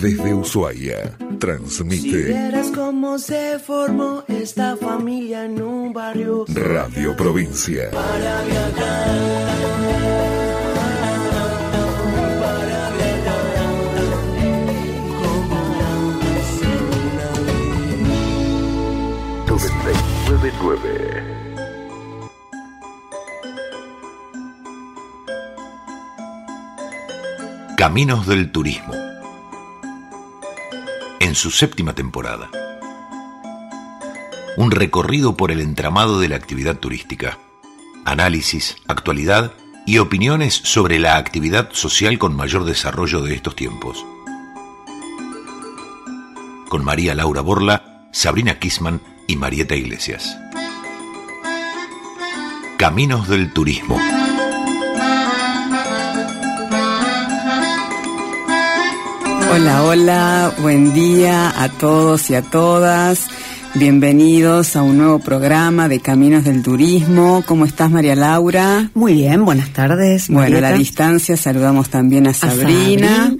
desde 0.00 0.34
Ushuaia. 0.34 1.16
Transmite. 1.38 2.02
Si 2.02 2.22
vieras 2.22 2.70
cómo 2.74 3.18
se 3.18 3.58
formó 3.58 4.24
esta 4.28 4.76
familia 4.76 5.44
en 5.44 5.62
un 5.62 5.92
barrio. 5.92 6.44
Radio 6.48 7.16
Provincia. 7.16 7.90
Para 7.90 8.42
viajar. 8.44 8.74
Para 12.40 12.90
viajar. 12.96 13.48
Como 19.46 19.84
vez. 19.84 19.98
999. 20.28 21.38
Caminos 27.76 28.26
del 28.26 28.50
Turismo. 28.50 28.97
En 31.28 31.34
su 31.34 31.50
séptima 31.50 31.94
temporada. 31.94 32.48
Un 34.56 34.70
recorrido 34.70 35.36
por 35.36 35.50
el 35.50 35.60
entramado 35.60 36.20
de 36.20 36.28
la 36.28 36.36
actividad 36.36 36.78
turística. 36.78 37.38
Análisis, 38.06 38.76
actualidad 38.86 39.52
y 39.84 39.98
opiniones 39.98 40.54
sobre 40.54 40.98
la 40.98 41.18
actividad 41.18 41.68
social 41.72 42.18
con 42.18 42.34
mayor 42.34 42.64
desarrollo 42.64 43.20
de 43.20 43.34
estos 43.34 43.54
tiempos. 43.54 44.06
Con 46.70 46.82
María 46.82 47.14
Laura 47.14 47.42
Borla, 47.42 48.08
Sabrina 48.10 48.58
Kisman 48.58 49.02
y 49.26 49.36
Marieta 49.36 49.76
Iglesias. 49.76 50.34
Caminos 52.78 53.28
del 53.28 53.52
Turismo. 53.52 53.98
Hola, 59.60 59.82
hola, 59.82 60.52
buen 60.60 60.94
día 60.94 61.52
a 61.60 61.68
todos 61.68 62.30
y 62.30 62.36
a 62.36 62.42
todas. 62.42 63.26
Bienvenidos 63.74 64.76
a 64.76 64.82
un 64.82 64.98
nuevo 64.98 65.18
programa 65.18 65.88
de 65.88 65.98
Caminos 65.98 66.44
del 66.44 66.62
Turismo. 66.62 67.42
¿Cómo 67.44 67.64
estás, 67.64 67.90
María 67.90 68.14
Laura? 68.14 68.88
Muy 68.94 69.14
bien, 69.14 69.44
buenas 69.44 69.70
tardes. 69.72 70.28
Bueno, 70.28 70.58
a 70.58 70.60
la 70.60 70.72
distancia 70.74 71.36
saludamos 71.36 71.88
también 71.90 72.28
a 72.28 72.34
Sabrina. 72.34 73.34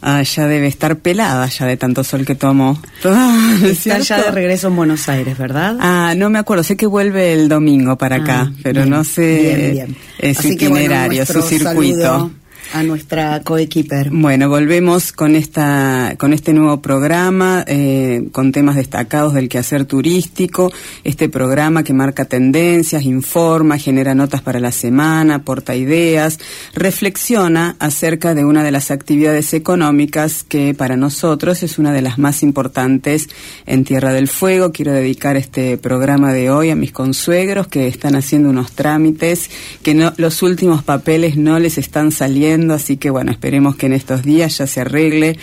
Ah, 0.00 0.22
ya 0.22 0.46
debe 0.46 0.68
estar 0.68 0.98
pelada 1.00 1.46
ya 1.48 1.66
de 1.66 1.76
tanto 1.76 2.04
sol 2.04 2.24
que 2.24 2.36
tomó. 2.36 2.80
Está 3.64 3.98
ya 3.98 4.22
de 4.22 4.30
regreso 4.30 4.68
en 4.68 4.76
Buenos 4.76 5.08
Aires, 5.08 5.36
¿verdad? 5.36 5.76
Ah, 5.80 6.14
no 6.16 6.30
me 6.30 6.38
acuerdo, 6.38 6.62
sé 6.62 6.76
que 6.76 6.86
vuelve 6.86 7.32
el 7.32 7.48
domingo 7.48 7.98
para 7.98 8.16
acá, 8.16 8.48
Ah, 8.48 8.52
pero 8.62 8.82
bien, 8.82 8.90
no 8.90 9.02
sé 9.02 9.56
bien, 9.56 9.72
bien. 9.72 9.96
eh, 10.20 10.34
su 10.34 10.40
Así 10.40 10.56
que, 10.56 10.68
bueno, 10.68 10.84
itinerario, 10.84 11.26
su 11.26 11.42
circuito. 11.42 12.00
saludo 12.02 12.30
A 12.72 12.82
nuestra 12.82 13.42
coequiper. 13.42 14.10
Bueno, 14.10 14.48
volvemos 14.48 15.12
con 15.12 15.36
esta, 15.36 16.14
con 16.18 16.32
este 16.32 16.52
nuevo 16.52 16.80
programa, 16.80 17.64
eh, 17.66 18.28
con 18.32 18.52
temas 18.52 18.76
destacados 18.76 19.34
del 19.34 19.48
quehacer 19.48 19.84
turístico. 19.84 20.72
Este 21.04 21.28
programa 21.28 21.84
que 21.84 21.92
marca 21.92 22.24
tendencias, 22.24 23.04
informa, 23.04 23.78
genera 23.78 24.14
notas 24.14 24.42
para 24.42 24.60
la 24.60 24.72
semana, 24.72 25.36
aporta 25.36 25.76
ideas, 25.76 26.38
reflexiona 26.74 27.76
acerca 27.78 28.34
de 28.34 28.44
una 28.44 28.64
de 28.64 28.70
las 28.70 28.90
actividades 28.90 29.54
económicas 29.54 30.42
que 30.42 30.74
para 30.74 30.96
nosotros 30.96 31.62
es 31.62 31.78
una 31.78 31.92
de 31.92 32.02
las 32.02 32.18
más 32.18 32.42
importantes 32.42 33.28
en 33.66 33.84
Tierra 33.84 34.12
del 34.12 34.28
Fuego. 34.28 34.72
Quiero 34.72 34.92
dedicar 34.92 35.36
este 35.36 35.76
programa 35.78 36.32
de 36.32 36.50
hoy 36.50 36.70
a 36.70 36.76
mis 36.76 36.92
consuegros 36.92 37.68
que 37.68 37.86
están 37.86 38.16
haciendo 38.16 38.50
unos 38.50 38.72
trámites, 38.72 39.50
que 39.82 39.94
no, 39.94 40.12
los 40.16 40.42
últimos 40.42 40.82
papeles 40.82 41.36
no 41.36 41.58
les 41.58 41.78
están 41.78 42.12
saliendo, 42.12 42.53
así 42.74 42.96
que 42.96 43.10
bueno, 43.10 43.30
esperemos 43.30 43.76
que 43.76 43.86
en 43.86 43.92
estos 43.92 44.22
días 44.22 44.58
ya 44.58 44.66
se 44.66 44.80
arregle 44.80 45.38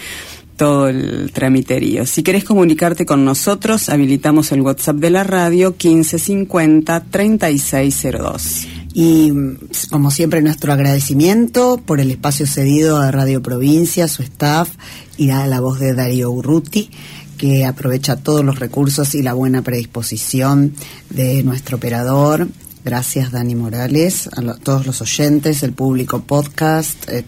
todo 0.57 0.89
el 0.89 1.31
tramiterío. 1.33 2.05
Si 2.05 2.21
querés 2.21 2.43
comunicarte 2.43 3.05
con 3.05 3.25
nosotros, 3.25 3.89
habilitamos 3.89 4.51
el 4.51 4.61
WhatsApp 4.61 4.97
de 4.97 5.09
la 5.09 5.23
radio 5.23 5.71
1550 5.71 7.05
3602. 7.09 8.67
Y 8.93 9.31
como 9.89 10.11
siempre 10.11 10.41
nuestro 10.41 10.73
agradecimiento 10.73 11.81
por 11.83 11.99
el 11.99 12.11
espacio 12.11 12.45
cedido 12.45 12.97
a 12.97 13.09
Radio 13.09 13.41
Provincia, 13.41 14.07
su 14.07 14.21
staff 14.21 14.69
y 15.17 15.29
a 15.31 15.47
la 15.47 15.61
voz 15.61 15.79
de 15.79 15.93
Darío 15.93 16.29
Urruti 16.29 16.89
que 17.41 17.65
aprovecha 17.65 18.17
todos 18.17 18.45
los 18.45 18.59
recursos 18.59 19.15
y 19.15 19.23
la 19.23 19.33
buena 19.33 19.63
predisposición 19.63 20.75
de 21.09 21.41
nuestro 21.41 21.77
operador. 21.77 22.47
Gracias 22.83 23.31
Dani 23.31 23.53
Morales, 23.53 24.27
a 24.27 24.41
todos 24.55 24.87
los 24.87 25.01
oyentes, 25.01 25.61
el 25.61 25.73
público 25.73 26.23
podcast, 26.23 27.07
eh, 27.09 27.25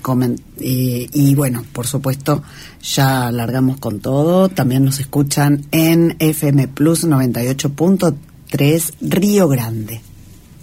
y 0.57 1.35
bueno, 1.35 1.63
por 1.71 1.85
supuesto, 1.85 2.43
ya 2.81 3.31
largamos 3.31 3.79
con 3.79 3.99
todo. 3.99 4.49
También 4.49 4.83
nos 4.83 4.99
escuchan 4.99 5.65
en 5.71 6.15
FM 6.17 6.69
Plus 6.69 7.05
98.3 7.05 8.93
Río 9.01 9.47
Grande. 9.47 10.01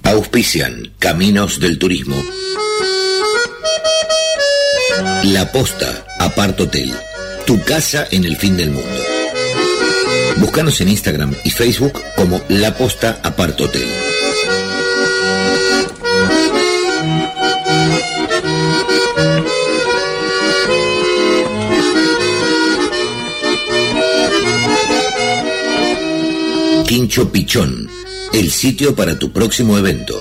Auspician 0.03 0.93
Caminos 0.99 1.61
del 1.61 1.79
Turismo. 1.79 2.17
La 5.25 5.53
Posta, 5.53 6.05
Apart 6.19 6.61
Hotel. 6.61 6.93
Tu 7.47 7.63
casa 7.63 8.07
en 8.11 8.25
el 8.25 8.37
fin 8.37 8.57
del 8.57 8.71
mundo. 8.71 9.03
Búscanos 10.39 10.81
en 10.81 10.89
Instagram 10.89 11.35
y 11.45 11.51
Facebook 11.51 11.93
como 12.17 12.41
La 12.49 12.77
Posta 12.77 13.21
Apart 13.23 13.61
Hotel. 13.61 14.10
Quincho 26.91 27.31
Pichón, 27.31 27.89
el 28.33 28.51
sitio 28.51 28.97
para 28.97 29.17
tu 29.17 29.31
próximo 29.31 29.79
evento. 29.79 30.21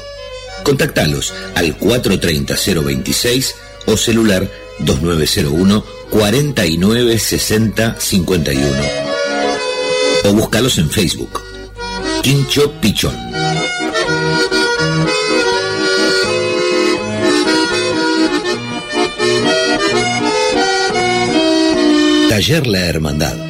Contactalos 0.62 1.34
al 1.56 1.76
430-026 1.80 3.56
o 3.88 3.98
celular 3.98 4.48
2901 4.78 5.84
4960 6.12 7.96
51. 8.00 8.72
O 10.26 10.34
búscalos 10.34 10.78
en 10.78 10.92
Facebook. 10.92 11.42
Quincho 12.22 12.72
Pichón. 12.74 13.18
Taller 22.30 22.68
La 22.68 22.86
Hermandad. 22.86 23.49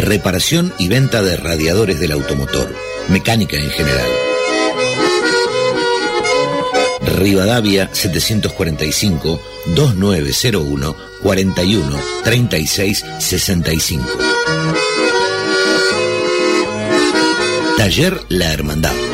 Reparación 0.00 0.72
y 0.78 0.88
venta 0.88 1.22
de 1.22 1.36
radiadores 1.36 2.00
del 2.00 2.12
automotor, 2.12 2.74
mecánica 3.08 3.58
en 3.58 3.70
general. 3.70 4.08
Rivadavia 7.18 7.90
745 7.92 9.42
2901 9.76 10.96
41 11.22 12.00
36 12.24 13.04
65. 13.18 14.06
Taller 17.76 18.20
La 18.28 18.52
Hermandad. 18.52 19.09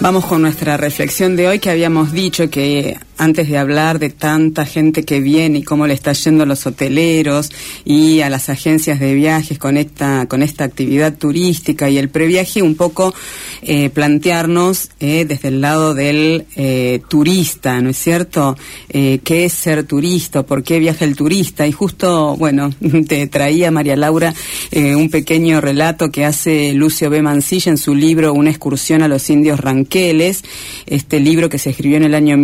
Vamos 0.00 0.26
con 0.26 0.42
nuestra 0.42 0.76
reflexión 0.76 1.36
de 1.36 1.48
hoy 1.48 1.58
que 1.58 1.70
habíamos 1.70 2.12
dicho 2.12 2.50
que 2.50 2.98
antes 3.18 3.48
de 3.48 3.58
hablar 3.58 3.98
de 3.98 4.10
tanta 4.10 4.64
gente 4.66 5.04
que 5.04 5.20
viene 5.20 5.58
y 5.58 5.62
cómo 5.62 5.86
le 5.86 5.94
está 5.94 6.12
yendo 6.12 6.42
a 6.42 6.46
los 6.46 6.66
hoteleros 6.66 7.50
y 7.84 8.20
a 8.20 8.30
las 8.30 8.48
agencias 8.48 9.00
de 9.00 9.14
viajes 9.14 9.58
con 9.58 9.76
esta 9.76 10.26
con 10.26 10.42
esta 10.42 10.64
actividad 10.64 11.14
turística 11.14 11.88
y 11.90 11.98
el 11.98 12.08
previaje 12.08 12.62
un 12.62 12.74
poco 12.74 13.14
eh, 13.62 13.90
plantearnos 13.90 14.90
eh, 15.00 15.24
desde 15.26 15.48
el 15.48 15.60
lado 15.60 15.94
del 15.94 16.46
eh, 16.56 17.00
turista, 17.08 17.80
¿no 17.80 17.90
es 17.90 17.98
cierto? 17.98 18.56
¿Qué 18.88 19.44
es 19.44 19.52
ser 19.52 19.84
turista? 19.84 20.44
¿Por 20.44 20.62
qué 20.62 20.78
viaja 20.78 21.04
el 21.04 21.16
turista? 21.16 21.66
Y 21.66 21.72
justo, 21.72 22.36
bueno, 22.36 22.72
te 23.08 23.26
traía 23.26 23.70
María 23.70 23.96
Laura 23.96 24.34
un 24.72 25.10
pequeño 25.10 25.60
relato 25.60 26.10
que 26.10 26.24
hace 26.24 26.72
Lucio 26.72 27.10
B. 27.10 27.22
Mancilla 27.22 27.70
en 27.70 27.78
su 27.78 27.94
libro 27.94 28.32
Una 28.32 28.50
excursión 28.50 29.02
a 29.02 29.08
los 29.08 29.28
indios 29.30 29.60
ranqueles, 29.60 30.44
este 30.86 31.20
libro 31.20 31.48
que 31.48 31.58
se 31.58 31.70
escribió 31.70 31.96
en 31.96 32.04
el 32.04 32.14
año 32.14 32.36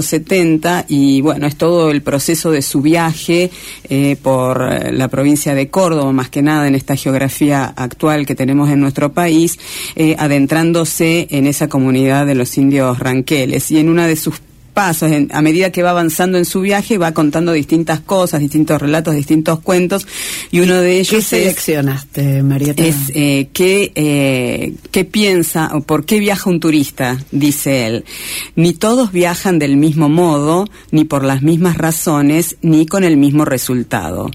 1870 0.00 0.86
y 0.88 1.20
bueno, 1.20 1.46
es 1.46 1.56
todo 1.56 1.90
el 1.90 2.02
proceso 2.02 2.50
de 2.50 2.62
su 2.62 2.80
viaje 2.80 3.50
eh, 3.88 4.16
por 4.22 4.62
eh, 4.62 4.92
la 4.92 5.08
provincia 5.08 5.54
de 5.54 5.68
Córdoba, 5.68 6.12
más 6.12 6.28
que 6.28 6.42
nada 6.42 6.66
en 6.66 6.74
esta 6.74 6.96
geografía 6.96 7.66
actual 7.76 8.26
que 8.26 8.34
tenemos 8.34 8.70
en 8.70 8.80
nuestro 8.80 9.12
país, 9.12 9.58
eh, 9.96 10.16
adentrándose 10.18 11.28
en 11.30 11.46
esa 11.46 11.68
comunidad 11.68 12.26
de 12.26 12.34
los 12.34 12.56
indios 12.58 12.98
ranqueles. 12.98 13.70
Y 13.70 13.78
en 13.78 13.88
una 13.88 14.06
de 14.06 14.16
sus 14.16 14.40
pasos. 14.70 15.12
En- 15.12 15.28
a 15.32 15.42
medida 15.42 15.70
que 15.70 15.82
va 15.82 15.90
avanzando 15.90 16.38
en 16.38 16.44
su 16.44 16.60
viaje, 16.62 16.98
va 16.98 17.12
contando 17.12 17.52
distintas 17.52 18.00
cosas, 18.00 18.40
distintos 18.40 18.80
relatos, 18.80 19.14
distintos 19.14 19.60
cuentos. 19.60 20.06
Y 20.50 20.60
uno 20.60 20.80
de 20.80 20.98
ellos 21.00 21.10
¿Qué 21.10 21.16
es- 21.18 21.26
seleccionaste, 21.26 22.42
Marieta? 22.42 22.82
es 22.84 22.96
eh, 23.14 23.48
¿qué, 23.52 23.92
eh, 23.94 24.74
qué 24.90 25.04
piensa 25.04 25.70
o 25.74 25.80
por 25.82 26.04
qué 26.04 26.18
viaja 26.18 26.48
un 26.50 26.60
turista, 26.60 27.18
dice 27.30 27.86
él. 27.86 28.04
Ni 28.56 28.72
todos 28.72 29.12
viajan 29.12 29.58
del 29.58 29.76
mismo 29.76 30.08
modo, 30.08 30.66
ni 30.90 31.04
por 31.04 31.24
las 31.24 31.42
mismas 31.42 31.76
razones, 31.76 32.56
ni 32.62 32.86
con 32.86 33.04
el 33.04 33.16
mismo 33.16 33.44
resultado. 33.44 34.30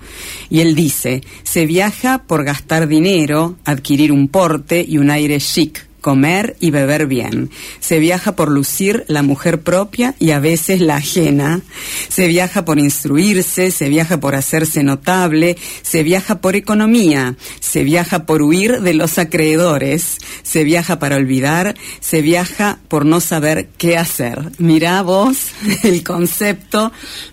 Y 0.50 0.60
él 0.62 0.76
dice, 0.76 1.22
se 1.44 1.66
viaja 1.66 2.24
por 2.28 2.44
gastar 2.44 2.88
dinero, 2.88 3.56
adquirir 3.66 4.12
un 4.12 4.28
porte 4.28 4.86
y 4.88 4.98
un 4.98 5.10
aire 5.10 5.40
chic 5.40 5.85
comer 6.06 6.56
y 6.60 6.69
beber 6.69 7.07
bien. 7.07 7.50
Se 7.80 7.98
viaja 7.98 8.36
por 8.36 8.52
lucir 8.52 9.06
la 9.07 9.24
mujer 9.24 9.62
propia 9.62 10.13
y 10.19 10.30
a 10.30 10.40
veces 10.40 10.80
la 10.80 10.98
ajena. 10.98 11.62
Se 12.10 12.28
viaja 12.28 12.63
por 12.63 12.78
instruirse, 12.78 13.72
se 13.72 13.90
viaja 13.90 14.19
por 14.19 14.36
hacerse 14.36 14.84
notable, 14.84 15.57
se 15.81 16.04
viaja 16.04 16.42
por 16.42 16.56
economía, 16.56 17.38
se 17.60 17.84
viaja 17.84 18.28
por 18.28 18.44
huir 18.44 18.81
de 18.81 18.94
los 18.94 19.18
acreedores, 19.18 20.19
se 20.44 20.63
viaja 20.63 21.00
para 21.00 21.16
olvidar, 21.16 21.74
se 22.02 22.22
viaja 22.22 22.78
por 22.88 23.04
no 23.08 23.19
saber 23.19 23.69
qué 23.75 23.98
hacer. 23.98 24.51
Mirá 24.60 25.01
vos 25.01 25.48
el 25.84 26.04
concepto 26.04 26.92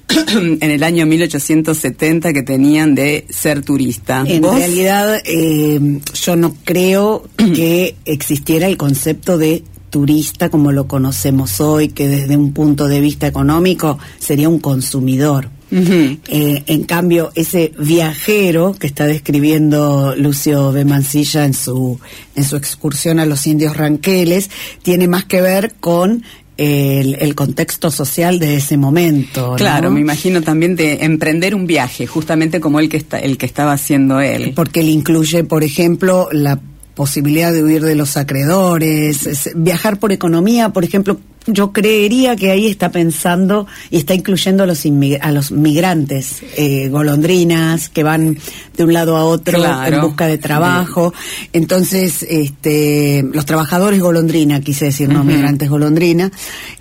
en 0.60 0.70
el 0.70 0.82
año 0.82 1.04
1870 1.04 2.32
que 2.32 2.42
tenían 2.42 2.94
de 2.94 3.26
ser 3.28 3.62
turista. 3.62 4.24
En 4.26 4.40
¿Vos? 4.40 4.56
realidad, 4.56 5.20
eh, 5.26 6.00
yo 6.14 6.36
no 6.36 6.56
creo 6.64 7.28
que 7.36 7.96
existiera 8.06 8.61
el 8.66 8.76
concepto 8.76 9.38
de 9.38 9.64
turista 9.90 10.48
como 10.48 10.72
lo 10.72 10.88
conocemos 10.88 11.60
hoy, 11.60 11.88
que 11.88 12.08
desde 12.08 12.36
un 12.36 12.52
punto 12.52 12.88
de 12.88 13.00
vista 13.00 13.26
económico 13.26 13.98
sería 14.18 14.48
un 14.48 14.58
consumidor. 14.58 15.50
Eh, 15.74 16.64
en 16.66 16.84
cambio, 16.84 17.32
ese 17.34 17.72
viajero 17.78 18.74
que 18.78 18.86
está 18.86 19.06
describiendo 19.06 20.14
Lucio 20.16 20.70
B. 20.70 20.84
Mancilla 20.84 21.46
en 21.46 21.54
su, 21.54 21.98
en 22.34 22.44
su 22.44 22.56
excursión 22.56 23.18
a 23.18 23.26
los 23.26 23.46
indios 23.46 23.76
ranqueles, 23.76 24.50
tiene 24.82 25.08
más 25.08 25.24
que 25.24 25.40
ver 25.40 25.72
con 25.80 26.24
el, 26.58 27.16
el 27.18 27.34
contexto 27.34 27.90
social 27.90 28.38
de 28.38 28.56
ese 28.56 28.76
momento. 28.76 29.52
¿no? 29.52 29.56
Claro, 29.56 29.90
me 29.90 30.00
imagino 30.00 30.42
también 30.42 30.76
de 30.76 31.04
emprender 31.04 31.54
un 31.54 31.66
viaje, 31.66 32.06
justamente 32.06 32.60
como 32.60 32.78
el 32.78 32.90
que 32.90 32.98
está, 32.98 33.18
el 33.18 33.38
que 33.38 33.46
estaba 33.46 33.72
haciendo 33.72 34.20
él. 34.20 34.52
Porque 34.54 34.80
él 34.80 34.90
incluye, 34.90 35.42
por 35.42 35.64
ejemplo, 35.64 36.28
la 36.32 36.60
posibilidad 36.94 37.52
de 37.52 37.62
huir 37.62 37.82
de 37.82 37.94
los 37.94 38.16
acreedores, 38.16 39.26
es- 39.26 39.50
viajar 39.54 39.98
por 39.98 40.12
economía, 40.12 40.70
por 40.70 40.84
ejemplo, 40.84 41.18
yo 41.48 41.72
creería 41.72 42.36
que 42.36 42.52
ahí 42.52 42.68
está 42.68 42.92
pensando 42.92 43.66
y 43.90 43.96
está 43.96 44.14
incluyendo 44.14 44.62
a 44.62 44.66
los, 44.66 44.84
a 45.20 45.32
los 45.32 45.50
migrantes, 45.50 46.36
eh, 46.56 46.88
golondrinas, 46.88 47.88
que 47.88 48.04
van 48.04 48.38
de 48.76 48.84
un 48.84 48.92
lado 48.92 49.16
a 49.16 49.24
otro 49.24 49.58
Claro. 49.58 49.96
en 49.96 50.02
busca 50.02 50.26
de 50.28 50.38
trabajo. 50.38 51.12
Entonces, 51.52 52.24
este, 52.28 53.24
los 53.32 53.44
trabajadores 53.44 53.98
golondrina, 54.00 54.60
quise 54.60 54.84
decir, 54.84 55.08
no 55.08 55.24
migrantes 55.24 55.68
golondrina, 55.68 56.30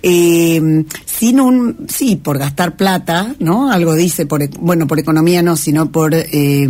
eh, 0.00 0.84
sin 1.06 1.40
un, 1.40 1.86
sí, 1.88 2.14
por 2.14 2.38
gastar 2.38 2.76
plata, 2.76 3.34
¿no? 3.40 3.72
Algo 3.72 3.96
dice, 3.96 4.26
por, 4.26 4.44
e- 4.44 4.50
bueno, 4.60 4.86
por 4.86 5.00
economía 5.00 5.42
no, 5.42 5.56
sino 5.56 5.90
por, 5.90 6.14
eh, 6.14 6.68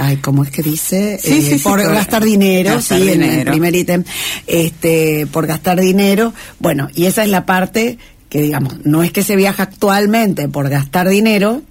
ay, 0.00 0.16
¿cómo 0.16 0.42
es 0.44 0.50
que 0.50 0.62
dice? 0.62 1.18
Sí, 1.22 1.38
Eh, 1.38 1.42
sí, 1.42 1.58
sí, 1.58 1.64
por 1.64 1.82
gastar 1.82 2.24
dinero, 2.24 2.74
gastar 2.74 3.00
sí, 3.00 3.08
en 3.10 3.22
el 3.22 3.44
primer 3.46 3.74
ítem, 3.76 4.04
este, 4.46 5.26
por 5.26 5.46
gastar 5.46 5.80
dinero. 5.80 6.32
Bueno, 6.58 6.88
y 6.94 7.06
esa 7.06 7.22
es 7.22 7.30
la 7.30 7.46
parte 7.46 7.98
que, 8.28 8.42
digamos, 8.42 8.84
no 8.84 9.02
es 9.02 9.12
que 9.12 9.22
se 9.22 9.36
viaja 9.36 9.64
actualmente 9.64 10.48
por 10.48 10.68
gastar 10.68 11.08
dinero, 11.08 11.62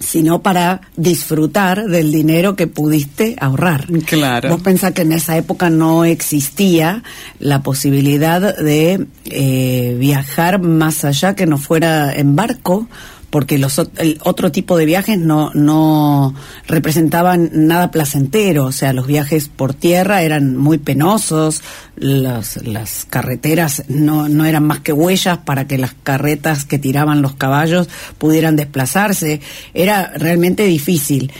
sino 0.00 0.42
para 0.42 0.80
disfrutar 0.96 1.86
del 1.86 2.10
dinero 2.10 2.56
que 2.56 2.66
pudiste 2.66 3.36
ahorrar. 3.40 3.86
Claro. 4.04 4.50
Vos 4.50 4.60
pensás 4.60 4.92
que 4.92 5.02
en 5.02 5.12
esa 5.12 5.36
época 5.36 5.70
no 5.70 6.04
existía 6.04 7.02
la 7.38 7.62
posibilidad 7.62 8.56
de 8.56 9.06
eh, 9.26 9.96
viajar 9.98 10.60
más 10.60 11.04
allá 11.04 11.34
que 11.34 11.46
no 11.46 11.58
fuera 11.58 12.12
en 12.12 12.34
barco, 12.34 12.88
porque 13.34 13.58
los 13.58 13.80
el 13.96 14.20
otro 14.22 14.52
tipo 14.52 14.76
de 14.76 14.84
viajes 14.84 15.18
no 15.18 15.50
no 15.54 16.36
representaban 16.68 17.50
nada 17.52 17.90
placentero, 17.90 18.66
o 18.66 18.70
sea, 18.70 18.92
los 18.92 19.08
viajes 19.08 19.48
por 19.48 19.74
tierra 19.74 20.22
eran 20.22 20.56
muy 20.56 20.78
penosos, 20.78 21.60
las, 21.96 22.64
las 22.64 23.04
carreteras 23.06 23.82
no, 23.88 24.28
no 24.28 24.44
eran 24.44 24.64
más 24.64 24.78
que 24.78 24.92
huellas 24.92 25.38
para 25.38 25.66
que 25.66 25.78
las 25.78 25.96
carretas 26.04 26.64
que 26.64 26.78
tiraban 26.78 27.22
los 27.22 27.34
caballos 27.34 27.88
pudieran 28.18 28.54
desplazarse, 28.54 29.40
era 29.74 30.12
realmente 30.16 30.62
difícil. 30.66 31.32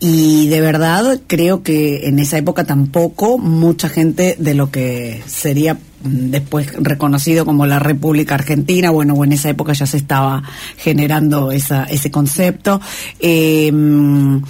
Y 0.00 0.48
de 0.48 0.60
verdad 0.60 1.20
creo 1.26 1.62
que 1.62 2.08
en 2.08 2.18
esa 2.18 2.38
época 2.38 2.64
tampoco 2.64 3.38
mucha 3.38 3.88
gente 3.88 4.36
de 4.38 4.54
lo 4.54 4.70
que 4.70 5.22
sería 5.26 5.74
mm, 5.74 6.30
después 6.30 6.72
reconocido 6.78 7.44
como 7.44 7.66
la 7.66 7.78
República 7.78 8.34
Argentina, 8.34 8.90
bueno, 8.90 9.22
en 9.24 9.32
esa 9.32 9.50
época 9.50 9.72
ya 9.72 9.86
se 9.86 9.96
estaba 9.96 10.42
generando 10.76 11.52
esa, 11.52 11.84
ese 11.84 12.10
concepto, 12.10 12.80
eh, 13.20 13.70
mm, 13.72 14.42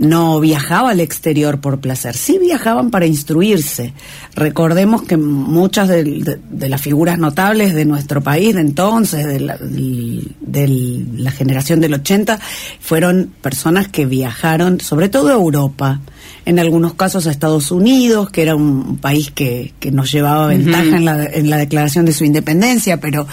no 0.00 0.40
viajaba 0.40 0.90
al 0.92 1.00
exterior 1.00 1.60
por 1.60 1.78
placer, 1.78 2.16
sí 2.16 2.38
viajaban 2.38 2.90
para 2.90 3.04
instruirse. 3.06 3.92
Recordemos 4.34 5.02
que 5.02 5.18
muchas 5.18 5.88
de, 5.88 6.02
de- 6.04 6.40
de 6.50 6.68
las 6.70 6.80
figuras 6.80 7.18
notables 7.18 7.74
de 7.74 7.84
nuestro 7.84 8.22
país 8.22 8.54
de 8.54 8.62
entonces, 8.62 9.26
de 9.26 9.40
la, 9.40 9.58
de 9.58 11.04
la 11.16 11.30
generación 11.30 11.80
del 11.80 11.92
80, 11.94 12.40
fueron 12.80 13.30
personas 13.42 13.88
que 13.88 14.06
viajaron 14.06 14.80
sobre 14.80 15.10
todo 15.10 15.28
a 15.28 15.34
Europa, 15.34 16.00
en 16.46 16.58
algunos 16.58 16.94
casos 16.94 17.26
a 17.26 17.30
Estados 17.30 17.70
Unidos, 17.70 18.30
que 18.30 18.40
era 18.40 18.56
un 18.56 18.96
país 18.96 19.30
que, 19.30 19.74
que 19.80 19.90
nos 19.90 20.10
llevaba 20.10 20.46
ventaja 20.46 20.96
en, 20.96 21.04
la, 21.04 21.24
en 21.26 21.50
la 21.50 21.58
declaración 21.58 22.06
de 22.06 22.12
su 22.14 22.24
independencia, 22.24 22.98
pero 23.00 23.26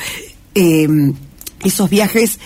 eh, 0.53 0.87
esos 1.63 1.89
viajes 1.89 2.39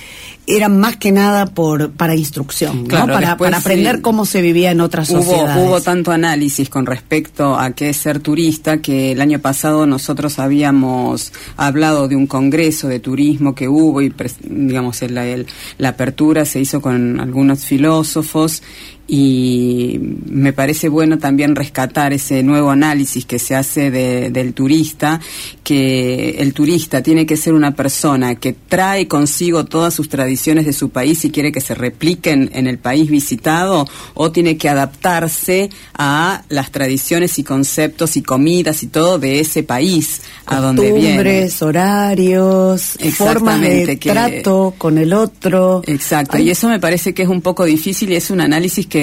eran 0.47 0.79
más 0.79 0.97
que 0.97 1.11
nada 1.11 1.45
por 1.45 1.91
para 1.91 2.15
instrucción, 2.15 2.83
¿no? 2.87 3.05
Para, 3.07 3.33
aprender 3.33 3.97
sí. 3.97 4.01
cómo 4.01 4.25
se 4.25 4.41
vivía 4.41 4.71
en 4.71 4.81
otras 4.81 5.09
Hubo, 5.11 5.21
sociedades. 5.23 5.63
hubo 5.65 5.81
tanto 5.81 6.11
análisis 6.11 6.69
con 6.69 6.85
respecto 6.85 7.57
a 7.57 7.71
qué 7.71 7.89
es 7.89 7.97
ser 7.97 8.19
turista 8.19 8.81
que 8.81 9.11
el 9.11 9.21
año 9.21 9.39
pasado 9.39 9.85
nosotros 9.85 10.39
habíamos 10.39 11.31
hablado 11.57 12.07
de 12.07 12.15
un 12.15 12.27
congreso 12.27 12.87
de 12.87 12.99
turismo 12.99 13.53
que 13.55 13.67
hubo 13.69 14.01
y 14.01 14.11
digamos 14.43 15.01
el- 15.03 15.17
el- 15.17 15.47
la 15.77 15.89
apertura 15.89 16.45
se 16.45 16.59
hizo 16.59 16.81
con 16.81 17.19
algunos 17.19 17.63
filósofos 17.65 18.63
y 19.13 19.99
me 20.29 20.53
parece 20.53 20.87
bueno 20.87 21.17
también 21.17 21.53
rescatar 21.53 22.13
ese 22.13 22.43
nuevo 22.43 22.69
análisis 22.71 23.25
que 23.25 23.39
se 23.39 23.55
hace 23.55 23.91
de- 23.91 24.29
del 24.29 24.53
turista, 24.53 25.19
que 25.65 26.37
el 26.39 26.53
turista 26.53 27.03
tiene 27.03 27.25
que 27.25 27.35
ser 27.35 27.53
una 27.53 27.75
persona 27.75 28.35
que 28.35 28.53
trae 28.53 29.09
consigo 29.09 29.65
todas 29.65 29.93
sus 29.93 30.07
tradiciones 30.07 30.65
de 30.65 30.71
su 30.71 30.91
país 30.91 31.25
y 31.25 31.29
quiere 31.29 31.51
que 31.51 31.59
se 31.59 31.75
repliquen 31.75 32.51
en 32.53 32.67
el 32.67 32.77
país 32.77 33.09
visitado, 33.11 33.85
o 34.13 34.31
tiene 34.31 34.55
que 34.55 34.69
adaptarse 34.69 35.69
a 35.93 36.43
las 36.47 36.71
tradiciones 36.71 37.37
y 37.37 37.43
conceptos 37.43 38.15
y 38.15 38.21
comidas 38.21 38.81
y 38.81 38.87
todo 38.87 39.19
de 39.19 39.41
ese 39.41 39.61
país 39.63 40.21
a 40.45 40.61
donde 40.61 40.93
viene. 40.93 41.49
Horarios, 41.61 42.97
formas 43.17 43.59
de 43.59 43.99
que- 43.99 44.09
trato 44.11 44.73
con 44.77 44.97
el 44.97 45.11
otro. 45.11 45.81
Exacto, 45.85 46.37
Ay, 46.37 46.47
y 46.47 46.51
eso 46.51 46.69
me 46.69 46.79
parece 46.79 47.13
que 47.13 47.23
es 47.23 47.29
un 47.29 47.41
poco 47.41 47.65
difícil 47.65 48.09
y 48.13 48.15
es 48.15 48.31
un 48.31 48.39
análisis 48.39 48.87
que 48.87 49.00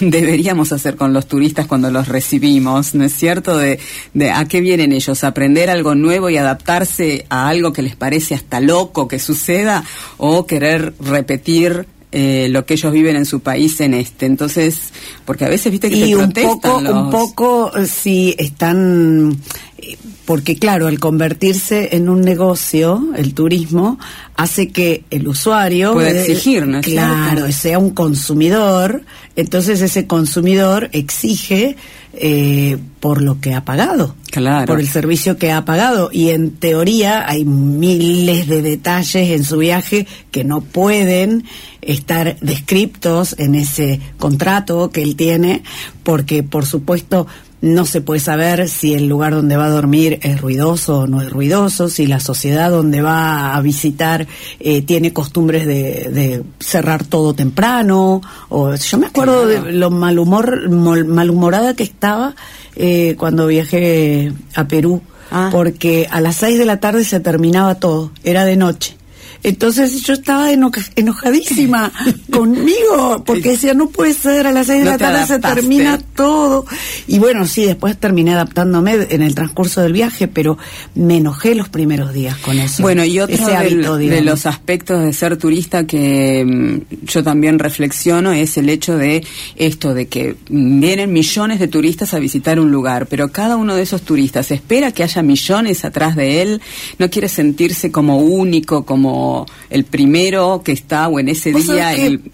deberíamos 0.00 0.72
hacer 0.72 0.96
con 0.96 1.12
los 1.12 1.26
turistas 1.26 1.66
cuando 1.66 1.90
los 1.90 2.08
recibimos, 2.08 2.94
¿no 2.94 3.04
es 3.04 3.12
cierto? 3.12 3.56
De, 3.56 3.78
de 4.14 4.30
a 4.30 4.44
qué 4.46 4.60
vienen 4.60 4.92
ellos, 4.92 5.24
aprender 5.24 5.70
algo 5.70 5.94
nuevo 5.94 6.30
y 6.30 6.36
adaptarse 6.36 7.26
a 7.28 7.48
algo 7.48 7.72
que 7.72 7.82
les 7.82 7.96
parece 7.96 8.34
hasta 8.34 8.60
loco 8.60 9.08
que 9.08 9.18
suceda 9.18 9.84
o 10.16 10.46
querer 10.46 10.94
repetir 11.00 11.86
eh, 12.12 12.48
lo 12.50 12.66
que 12.66 12.74
ellos 12.74 12.92
viven 12.92 13.16
en 13.16 13.26
su 13.26 13.40
país 13.40 13.80
en 13.80 13.94
este. 13.94 14.26
Entonces, 14.26 14.90
porque 15.24 15.44
a 15.44 15.48
veces 15.48 15.70
viste 15.70 15.88
que 15.90 15.96
y 15.96 16.00
te 16.10 16.16
un 16.16 16.32
protestan 16.32 16.60
poco, 16.60 16.80
los- 16.80 16.92
un 16.94 17.10
poco 17.10 17.72
eh, 17.76 17.86
sí 17.86 18.34
están 18.38 19.36
eh, 19.78 19.96
porque 20.24 20.56
claro, 20.56 20.86
al 20.86 20.98
convertirse 21.00 21.96
en 21.96 22.08
un 22.08 22.20
negocio, 22.20 23.08
el 23.16 23.34
turismo 23.34 23.98
hace 24.36 24.68
que 24.68 25.04
el 25.10 25.26
usuario 25.26 25.92
Puede 25.92 26.20
exigir, 26.20 26.66
¿no 26.66 26.80
claro, 26.82 27.50
sea 27.52 27.78
un 27.78 27.90
consumidor, 27.90 29.02
entonces 29.36 29.80
ese 29.80 30.06
consumidor 30.06 30.88
exige 30.92 31.76
eh, 32.12 32.78
por 32.98 33.22
lo 33.22 33.40
que 33.40 33.54
ha 33.54 33.64
pagado. 33.64 34.14
Claro. 34.30 34.66
Por 34.66 34.80
el 34.80 34.88
servicio 34.88 35.38
que 35.38 35.52
ha 35.52 35.64
pagado. 35.64 36.10
Y 36.12 36.30
en 36.30 36.50
teoría 36.52 37.28
hay 37.28 37.44
miles 37.44 38.48
de 38.48 38.62
detalles 38.62 39.30
en 39.30 39.44
su 39.44 39.58
viaje 39.58 40.06
que 40.30 40.44
no 40.44 40.60
pueden 40.60 41.44
estar 41.82 42.38
descriptos 42.40 43.34
en 43.38 43.54
ese 43.54 44.00
contrato 44.18 44.90
que 44.90 45.02
él 45.02 45.16
tiene, 45.16 45.62
porque 46.02 46.42
por 46.42 46.66
supuesto 46.66 47.26
no 47.62 47.84
se 47.84 48.00
puede 48.00 48.20
saber 48.20 48.68
si 48.68 48.94
el 48.94 49.06
lugar 49.06 49.34
donde 49.34 49.56
va 49.56 49.66
a 49.66 49.70
dormir 49.70 50.18
es 50.22 50.40
ruidoso 50.40 51.00
o 51.00 51.06
no 51.06 51.20
es 51.20 51.30
ruidoso, 51.30 51.88
si 51.88 52.06
la 52.06 52.20
sociedad 52.20 52.70
donde 52.70 53.02
va 53.02 53.54
a 53.54 53.60
visitar 53.60 54.26
eh, 54.60 54.82
tiene 54.82 55.12
costumbres 55.12 55.66
de, 55.66 56.08
de, 56.10 56.42
cerrar 56.58 57.04
todo 57.04 57.34
temprano. 57.34 58.22
O, 58.48 58.74
yo 58.74 58.98
me 58.98 59.06
acuerdo 59.06 59.46
de 59.46 59.72
lo 59.72 59.90
mal 59.90 60.18
humor, 60.18 60.70
malhumorada 60.70 61.74
que 61.74 61.82
estaba 61.82 62.34
eh, 62.76 63.14
cuando 63.18 63.46
viajé 63.46 64.32
a 64.54 64.66
Perú, 64.66 65.02
ah. 65.30 65.50
porque 65.52 66.08
a 66.10 66.20
las 66.20 66.36
seis 66.36 66.58
de 66.58 66.64
la 66.64 66.80
tarde 66.80 67.04
se 67.04 67.20
terminaba 67.20 67.74
todo, 67.74 68.10
era 68.24 68.44
de 68.44 68.56
noche. 68.56 68.96
Entonces 69.42 70.02
yo 70.02 70.12
estaba 70.12 70.52
enojadísima 70.52 71.92
conmigo, 72.30 73.22
porque 73.24 73.50
decía, 73.50 73.74
no 73.74 73.88
puede 73.88 74.14
ser, 74.14 74.46
a 74.46 74.52
las 74.52 74.66
seis 74.66 74.84
de 74.84 74.90
la 74.90 74.98
tarde 74.98 75.26
se 75.26 75.38
termina 75.38 75.98
todo. 75.98 76.66
Y 77.06 77.18
bueno, 77.18 77.46
sí, 77.46 77.64
después 77.64 77.98
terminé 77.98 78.34
adaptándome 78.34 79.06
en 79.10 79.22
el 79.22 79.34
transcurso 79.34 79.80
del 79.80 79.92
viaje, 79.92 80.28
pero 80.28 80.58
me 80.94 81.18
enojé 81.18 81.54
los 81.54 81.68
primeros 81.68 82.12
días 82.12 82.36
con 82.38 82.58
eso. 82.58 82.82
Bueno, 82.82 83.04
y 83.04 83.18
otro 83.20 83.96
de 83.96 84.20
los 84.22 84.46
aspectos 84.46 85.02
de 85.02 85.12
ser 85.12 85.36
turista 85.36 85.86
que 85.86 86.44
mm, 86.44 87.06
yo 87.06 87.22
también 87.22 87.58
reflexiono 87.58 88.32
es 88.32 88.56
el 88.56 88.68
hecho 88.68 88.96
de 88.96 89.24
esto, 89.56 89.94
de 89.94 90.08
que 90.08 90.36
vienen 90.48 91.12
millones 91.12 91.60
de 91.60 91.68
turistas 91.68 92.14
a 92.14 92.18
visitar 92.18 92.60
un 92.60 92.70
lugar, 92.70 93.06
pero 93.06 93.30
cada 93.32 93.56
uno 93.56 93.74
de 93.74 93.82
esos 93.82 94.02
turistas 94.02 94.50
espera 94.50 94.92
que 94.92 95.02
haya 95.02 95.22
millones 95.22 95.84
atrás 95.84 96.16
de 96.16 96.42
él, 96.42 96.60
no 96.98 97.08
quiere 97.10 97.28
sentirse 97.28 97.90
como 97.90 98.18
único, 98.18 98.84
como 98.84 99.29
el 99.68 99.84
primero 99.84 100.62
que 100.64 100.72
está 100.72 101.08
o 101.08 101.18
en 101.18 101.28
ese 101.28 101.52
día. 101.52 101.92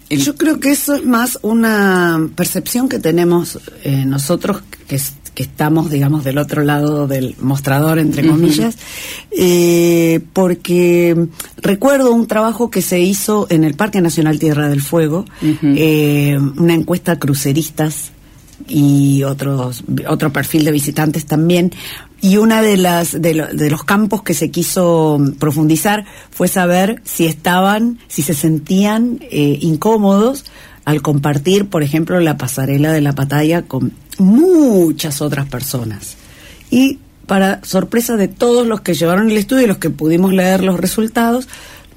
Yo 0.09 0.35
creo 0.35 0.59
que 0.59 0.71
eso 0.71 0.95
es 0.95 1.05
más 1.05 1.39
una 1.41 2.29
percepción 2.35 2.89
que 2.89 2.99
tenemos 2.99 3.59
eh, 3.83 4.05
nosotros 4.05 4.61
que, 4.87 4.99
que 5.37 5.43
estamos, 5.43 5.91
digamos, 5.91 6.23
del 6.23 6.39
otro 6.39 6.63
lado 6.63 7.05
del 7.05 7.35
mostrador, 7.39 7.99
entre 7.99 8.27
comillas, 8.27 8.75
eh, 9.29 10.19
porque 10.33 11.27
recuerdo 11.57 12.11
un 12.11 12.25
trabajo 12.25 12.71
que 12.71 12.81
se 12.81 12.99
hizo 12.99 13.45
en 13.51 13.63
el 13.63 13.75
Parque 13.75 14.01
Nacional 14.01 14.39
Tierra 14.39 14.67
del 14.67 14.81
Fuego, 14.81 15.25
eh, 15.61 16.39
una 16.57 16.73
encuesta 16.73 17.11
a 17.11 17.19
cruceristas 17.19 18.13
y 18.67 19.21
otros 19.21 19.83
otro 20.09 20.33
perfil 20.33 20.65
de 20.65 20.71
visitantes 20.71 21.27
también 21.27 21.71
y 22.21 22.37
una 22.37 22.61
de 22.61 22.77
las 22.77 23.21
de, 23.21 23.33
los 23.33 23.83
campos 23.83 24.23
que 24.23 24.33
se 24.33 24.49
quiso 24.49 25.19
profundizar 25.39 26.05
fue 26.31 26.47
saber 26.47 27.01
si 27.03 27.25
estaban 27.25 27.99
si 28.07 28.21
se 28.21 28.33
sentían 28.33 29.19
eh, 29.21 29.59
incómodos 29.61 30.45
al 30.85 31.01
compartir 31.01 31.67
por 31.67 31.83
ejemplo 31.83 32.19
la 32.19 32.37
pasarela 32.37 32.91
de 32.91 33.01
la 33.01 33.11
batalla 33.11 33.63
con 33.63 33.93
muchas 34.17 35.21
otras 35.21 35.47
personas. 35.47 36.17
Y 36.69 36.99
para 37.27 37.63
sorpresa 37.63 38.15
de 38.15 38.27
todos 38.27 38.65
los 38.65 38.81
que 38.81 38.93
llevaron 38.93 39.29
el 39.29 39.37
estudio 39.37 39.65
y 39.65 39.67
los 39.67 39.77
que 39.77 39.89
pudimos 39.89 40.33
leer 40.33 40.63
los 40.63 40.79
resultados 40.79 41.47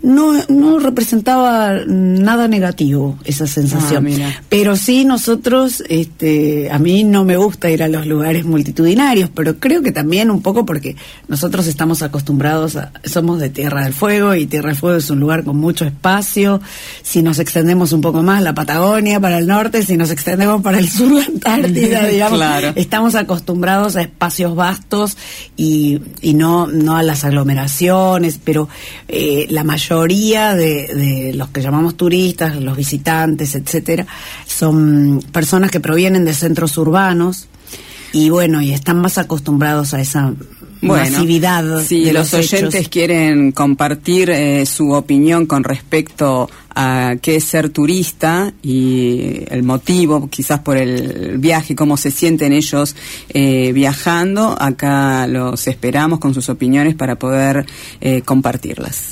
no, 0.02 0.32
no 0.48 0.78
representaba 0.78 1.80
nada 1.86 2.48
negativo 2.48 3.18
esa 3.24 3.46
sensación. 3.46 4.06
Ah, 4.22 4.42
pero 4.48 4.76
sí 4.76 5.04
nosotros, 5.04 5.82
este, 5.88 6.70
a 6.70 6.78
mí 6.78 7.04
no 7.04 7.24
me 7.24 7.36
gusta 7.36 7.70
ir 7.70 7.82
a 7.82 7.88
los 7.88 8.06
lugares 8.06 8.44
multitudinarios, 8.44 9.30
pero 9.34 9.58
creo 9.58 9.82
que 9.82 9.92
también 9.92 10.30
un 10.30 10.40
poco 10.40 10.64
porque 10.64 10.96
nosotros 11.28 11.66
estamos 11.66 12.02
acostumbrados, 12.02 12.76
a, 12.76 12.92
somos 13.04 13.40
de 13.40 13.50
Tierra 13.50 13.84
del 13.84 13.92
Fuego 13.92 14.34
y 14.34 14.46
Tierra 14.46 14.68
del 14.68 14.78
Fuego 14.78 14.96
es 14.96 15.10
un 15.10 15.20
lugar 15.20 15.44
con 15.44 15.58
mucho 15.58 15.84
espacio. 15.84 16.62
Si 17.02 17.22
nos 17.22 17.38
extendemos 17.38 17.92
un 17.92 18.00
poco 18.00 18.22
más, 18.22 18.42
la 18.42 18.54
Patagonia 18.54 19.20
para 19.20 19.38
el 19.38 19.46
norte, 19.46 19.82
si 19.82 19.96
nos 19.98 20.10
extendemos 20.10 20.62
para 20.62 20.78
el 20.78 20.88
sur, 20.88 21.12
la 21.12 21.24
Antártida, 21.24 22.06
digamos, 22.08 22.40
estamos 22.74 23.14
acostumbrados 23.16 23.96
a 23.96 24.02
espacios 24.02 24.54
vastos 24.54 25.18
y, 25.56 26.00
y 26.22 26.32
no, 26.32 26.66
no 26.66 26.96
a 26.96 27.02
las 27.02 27.24
aglomeraciones, 27.24 28.40
pero 28.42 28.68
eh, 29.08 29.46
la 29.50 29.62
mayoría 29.62 29.89
mayoría 29.90 30.54
de, 30.54 31.32
los 31.34 31.48
que 31.48 31.60
llamamos 31.62 31.96
turistas, 31.96 32.56
los 32.56 32.76
visitantes, 32.76 33.54
etcétera, 33.56 34.06
son 34.46 35.22
personas 35.32 35.70
que 35.70 35.80
provienen 35.80 36.24
de 36.24 36.32
centros 36.32 36.78
urbanos 36.78 37.48
y 38.12 38.30
bueno, 38.30 38.60
y 38.60 38.72
están 38.72 39.00
más 39.00 39.18
acostumbrados 39.18 39.94
a 39.94 40.00
esa 40.00 40.32
masividad. 40.80 41.82
Si 41.84 42.04
de 42.04 42.12
los, 42.12 42.32
oyentes 42.34 42.88
quieren 42.88 43.52
compartir 43.52 44.30
eh, 44.30 44.64
su 44.64 44.92
opinión 44.92 45.46
con 45.46 45.64
respecto 45.64 46.48
a 46.74 47.16
qué 47.20 47.36
es 47.36 47.44
ser 47.44 47.70
turista 47.70 48.52
y 48.62 49.42
el 49.48 49.64
motivo, 49.64 50.28
quizás 50.28 50.60
por 50.60 50.76
el 50.76 51.38
viaje, 51.38 51.74
cómo 51.74 51.96
se 51.96 52.12
sienten 52.12 52.52
ellos 52.52 52.94
eh, 53.28 53.72
viajando, 53.72 54.56
acá 54.58 55.26
los 55.26 55.66
esperamos 55.66 56.20
con 56.20 56.32
sus 56.32 56.48
opiniones 56.48 56.94
para 56.94 57.16
poder 57.16 57.66
eh, 58.00 58.22
compartirlas. 58.22 59.10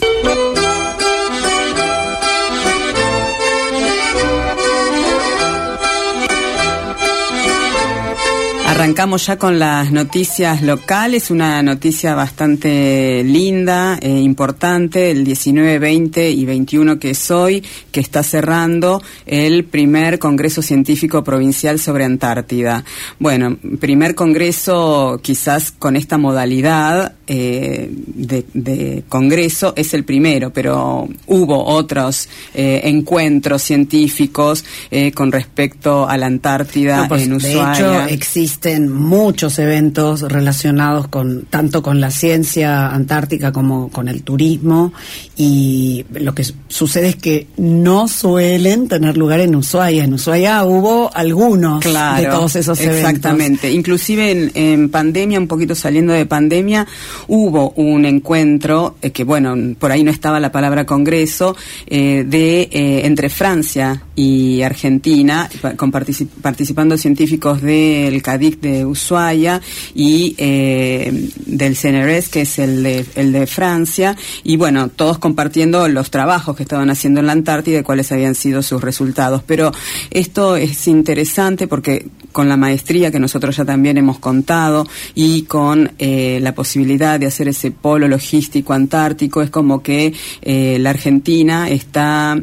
Arrancamos 8.78 9.26
ya 9.26 9.38
con 9.38 9.58
las 9.58 9.90
noticias 9.90 10.62
locales, 10.62 11.32
una 11.32 11.60
noticia 11.64 12.14
bastante 12.14 13.24
linda, 13.24 13.98
e 14.00 14.20
importante, 14.20 15.10
el 15.10 15.24
19, 15.24 15.80
20 15.80 16.30
y 16.30 16.44
21 16.44 17.00
que 17.00 17.10
es 17.10 17.28
hoy, 17.32 17.64
que 17.90 17.98
está 17.98 18.22
cerrando 18.22 19.02
el 19.26 19.64
primer 19.64 20.20
Congreso 20.20 20.62
Científico 20.62 21.24
Provincial 21.24 21.80
sobre 21.80 22.04
Antártida. 22.04 22.84
Bueno, 23.18 23.58
primer 23.80 24.14
Congreso 24.14 25.18
quizás 25.24 25.72
con 25.72 25.96
esta 25.96 26.16
modalidad 26.16 27.17
eh, 27.28 27.90
de, 27.90 29.04
Congreso 29.08 29.74
es 29.76 29.92
el 29.92 30.04
primero, 30.04 30.50
pero 30.50 31.08
hubo 31.26 31.64
otros 31.64 32.28
eh, 32.54 32.80
encuentros 32.84 33.62
científicos 33.62 34.64
eh, 34.90 35.12
con 35.12 35.30
respecto 35.30 36.08
a 36.08 36.16
la 36.16 36.26
Antártida 36.26 37.06
pues, 37.06 37.24
en 37.24 37.34
Ushuaia. 37.34 37.68
De 37.68 37.74
hecho, 37.74 38.14
existe 38.14 38.80
muchos 38.80 39.58
eventos 39.58 40.22
relacionados 40.22 41.08
con 41.08 41.42
tanto 41.50 41.82
con 41.82 42.00
la 42.00 42.10
ciencia 42.10 42.88
antártica 42.88 43.52
como 43.52 43.90
con 43.90 44.08
el 44.08 44.22
turismo 44.22 44.92
y 45.36 46.04
lo 46.14 46.34
que 46.34 46.44
sucede 46.68 47.10
es 47.10 47.16
que 47.16 47.46
no 47.56 48.08
suelen 48.08 48.88
tener 48.88 49.16
lugar 49.16 49.40
en 49.40 49.54
Ushuaia. 49.54 50.04
En 50.04 50.14
Ushuaia 50.14 50.64
hubo 50.64 51.10
algunos 51.14 51.84
de 51.84 52.26
todos 52.30 52.56
esos 52.56 52.80
eventos. 52.80 53.04
Exactamente. 53.04 53.70
Inclusive 53.70 54.50
en, 54.54 54.88
pandemia, 54.88 55.38
un 55.38 55.48
poquito 55.48 55.74
saliendo 55.74 56.12
de 56.12 56.26
pandemia, 56.26 56.86
hubo 57.26 57.70
un 57.70 58.04
encuentro 58.04 58.96
eh, 59.02 59.10
que 59.10 59.24
bueno, 59.24 59.56
por 59.78 59.92
ahí 59.92 60.04
no 60.04 60.10
estaba 60.10 60.40
la 60.40 60.52
palabra 60.52 60.86
congreso 60.86 61.56
eh, 61.86 62.24
de 62.26 62.62
eh, 62.62 63.06
entre 63.06 63.28
Francia 63.28 64.02
y 64.14 64.62
Argentina 64.62 65.48
con 65.76 65.92
participando 65.92 66.96
científicos 66.96 67.62
del 67.62 68.20
CADIC 68.22 68.60
de 68.60 68.84
Ushuaia 68.84 69.60
y 69.94 70.34
del 70.36 71.76
CNRS, 71.76 72.28
que 72.28 72.40
es 72.40 72.58
el 72.58 72.82
de, 72.82 73.06
el 73.14 73.32
de 73.32 73.46
Francia, 73.46 74.16
y 74.42 74.56
bueno, 74.56 74.88
todos 74.88 75.18
compartiendo 75.18 75.86
los 75.88 76.10
trabajos 76.10 76.56
que 76.56 76.64
estaban 76.64 76.90
haciendo 76.90 77.20
en 77.20 77.26
la 77.26 77.32
Antártida 77.32 77.78
y 77.78 77.82
cuáles 77.82 78.10
habían 78.10 78.34
sido 78.34 78.62
sus 78.62 78.82
resultados. 78.82 79.42
Pero 79.46 79.70
esto 80.10 80.56
es 80.56 80.88
interesante 80.88 81.68
porque 81.68 82.08
con 82.32 82.48
la 82.48 82.56
maestría 82.56 83.12
que 83.12 83.20
nosotros 83.20 83.56
ya 83.56 83.64
también 83.64 83.98
hemos 83.98 84.18
contado 84.18 84.86
y 85.14 85.42
con 85.42 85.92
la 85.98 86.54
posibilidad 86.54 87.07
de 87.16 87.26
hacer 87.26 87.48
ese 87.48 87.70
polo 87.70 88.08
logístico 88.08 88.72
antártico, 88.72 89.40
es 89.40 89.50
como 89.50 89.82
que 89.82 90.12
eh, 90.42 90.76
la 90.80 90.90
Argentina 90.90 91.70
está 91.70 92.38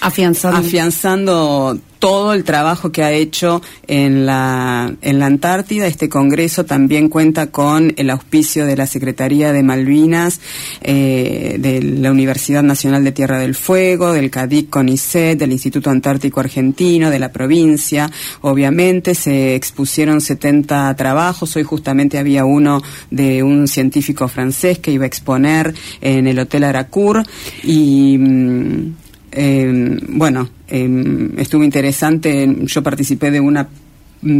afianzando. 0.00 0.58
afianzando 0.58 1.78
todo 2.02 2.32
el 2.32 2.42
trabajo 2.42 2.90
que 2.90 3.04
ha 3.04 3.12
hecho 3.12 3.62
en 3.86 4.26
la, 4.26 4.92
en 5.02 5.20
la 5.20 5.26
Antártida. 5.26 5.86
Este 5.86 6.08
Congreso 6.08 6.64
también 6.64 7.08
cuenta 7.08 7.52
con 7.52 7.94
el 7.96 8.10
auspicio 8.10 8.66
de 8.66 8.76
la 8.76 8.88
Secretaría 8.88 9.52
de 9.52 9.62
Malvinas, 9.62 10.40
eh, 10.80 11.58
de 11.60 11.80
la 11.80 12.10
Universidad 12.10 12.64
Nacional 12.64 13.04
de 13.04 13.12
Tierra 13.12 13.38
del 13.38 13.54
Fuego, 13.54 14.12
del 14.12 14.32
CADIC 14.32 14.68
CONICET, 14.68 15.38
del 15.38 15.52
Instituto 15.52 15.90
Antártico 15.90 16.40
Argentino, 16.40 17.08
de 17.08 17.20
la 17.20 17.30
provincia. 17.30 18.10
Obviamente 18.40 19.14
se 19.14 19.54
expusieron 19.54 20.20
70 20.20 20.92
trabajos. 20.96 21.54
Hoy 21.54 21.62
justamente 21.62 22.18
había 22.18 22.44
uno 22.44 22.82
de 23.12 23.44
un 23.44 23.68
científico 23.68 24.26
francés 24.26 24.80
que 24.80 24.90
iba 24.90 25.04
a 25.04 25.06
exponer 25.06 25.72
en 26.00 26.26
el 26.26 26.40
Hotel 26.40 26.64
Aracour 26.64 27.22
y 27.62 28.18
mm, 28.18 28.94
eh, 29.32 29.98
bueno, 30.08 30.48
eh, 30.68 31.30
estuvo 31.38 31.64
interesante, 31.64 32.56
yo 32.64 32.82
participé 32.82 33.30
de 33.30 33.40
una 33.40 33.68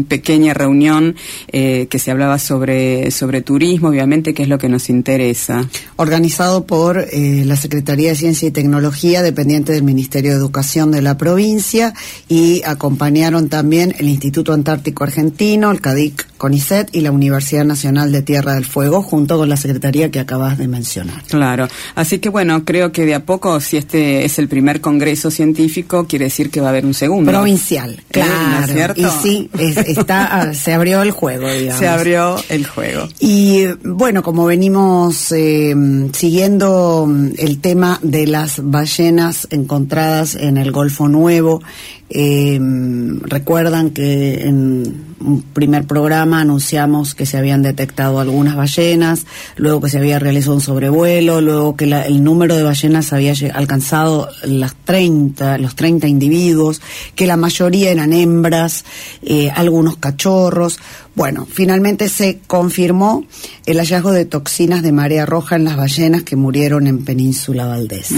pequeña 0.09 0.55
reunión 0.55 1.17
eh, 1.49 1.87
que 1.91 1.99
se 1.99 2.11
hablaba 2.11 2.39
sobre, 2.39 3.11
sobre 3.11 3.43
turismo, 3.43 3.89
obviamente, 3.89 4.35
que 4.35 4.43
es 4.45 4.49
lo 4.49 4.59
que 4.59 4.69
nos 4.69 4.89
interesa. 4.89 5.69
Organizado 5.97 6.65
por 6.67 6.99
eh, 6.99 7.43
la 7.47 7.57
Secretaría 7.57 8.11
de 8.11 8.17
Ciencia 8.17 8.49
y 8.49 8.51
Tecnología, 8.51 9.23
dependiente 9.23 9.73
del 9.73 9.83
Ministerio 9.83 10.31
de 10.33 10.37
Educación 10.37 10.91
de 10.91 11.03
la 11.03 11.17
provincia, 11.19 11.95
y 12.29 12.63
acompañaron 12.65 13.49
también 13.49 13.95
el 13.99 14.09
Instituto 14.09 14.53
Antártico 14.53 15.05
Argentino, 15.05 15.71
el 15.71 15.81
CADIC 15.81 16.27
CONICET 16.39 16.89
y 16.93 17.01
la 17.03 17.11
Universidad 17.13 17.65
Nacional 17.65 18.11
de 18.13 18.23
Tierra 18.23 18.55
del 18.55 18.65
Fuego, 18.65 19.03
junto 19.03 19.37
con 19.39 19.49
la 19.49 19.57
Secretaría 19.57 20.11
que 20.11 20.19
acabas 20.21 20.59
de 20.59 20.67
mencionar. 20.69 21.23
Claro, 21.29 21.69
así 21.95 22.19
que 22.19 22.29
bueno, 22.29 22.65
creo 22.65 22.91
que 22.93 23.07
de 23.07 23.15
a 23.15 23.25
poco, 23.25 23.61
si 23.61 23.77
este 23.77 24.25
es 24.25 24.39
el 24.39 24.49
primer 24.49 24.81
congreso 24.81 25.31
científico, 25.31 26.07
quiere 26.09 26.27
decir 26.27 26.51
que 26.51 26.61
va 26.61 26.67
a 26.67 26.71
haber 26.71 26.85
un 26.87 26.95
segundo. 26.95 27.31
Provincial, 27.31 27.93
¿Eh? 27.93 28.03
claro. 28.11 28.73
cierto? 28.73 29.01
Y 29.01 29.07
sí, 29.23 29.51
es- 29.59 29.72
está, 29.77 30.25
ah, 30.25 30.55
se 30.55 30.73
abrió 30.73 31.03
el 31.03 31.11
juego, 31.11 31.51
digamos. 31.51 31.79
Se 31.79 31.89
abrió 31.89 32.37
el 32.49 32.67
juego. 32.67 33.09
Y 33.19 33.67
bueno, 33.85 34.23
como 34.23 34.45
venimos 34.47 35.33
eh, 35.33 35.75
siguiendo 36.13 37.07
mm, 37.07 37.31
el 37.39 37.61
tema 37.61 37.99
de 38.03 38.27
las 38.27 38.61
ballenas 38.63 39.49
encontradas 39.51 40.35
en 40.35 40.57
el 40.57 40.73
Golfo 40.73 41.09
Nuevo, 41.09 41.63
eh, 42.15 42.61
recuerdan 43.23 43.91
que 43.91 44.47
en 44.47 45.13
un 45.19 45.43
primer 45.43 45.87
programa 45.87 46.41
anunciamos 46.41 47.15
que 47.15 47.25
se 47.25 47.39
habían 47.39 47.63
detectado 47.63 48.21
algunas 48.21 48.55
ballenas, 48.55 49.25
luego 49.57 49.81
que 49.81 49.89
se 49.89 49.99
había 49.99 50.19
realizado 50.19 50.55
un 50.55 50.61
sobrevuelo, 50.61 51.41
luego 51.41 51.77
que 51.77 51.85
el 51.85 52.23
número 52.23 52.55
de 52.57 52.65
ballenas 52.65 53.13
había 53.13 53.33
alcanzado 53.55 54.29
las 54.45 54.75
30, 54.85 55.59
los 55.59 55.75
30 55.75 56.07
individuos, 56.07 56.83
que 57.15 57.27
la 57.27 57.37
mayoría 57.37 57.91
eran 57.91 58.13
hembras, 58.13 58.85
eh, 59.23 59.51
algunos 59.55 59.97
cachorros. 59.97 60.79
Bueno, 61.15 61.47
finalmente 61.51 62.09
se 62.09 62.41
confirmó 62.47 63.25
el 63.67 63.77
hallazgo 63.79 64.13
de 64.13 64.25
toxinas 64.25 64.83
de 64.83 64.93
marea 64.93 65.27
roja 65.27 65.57
en 65.57 65.65
las 65.65 65.77
ballenas 65.77 66.23
que 66.23 66.37
murieron 66.37 66.87
en 66.87 67.05
Península 67.05 67.67
Valdés. 67.67 68.09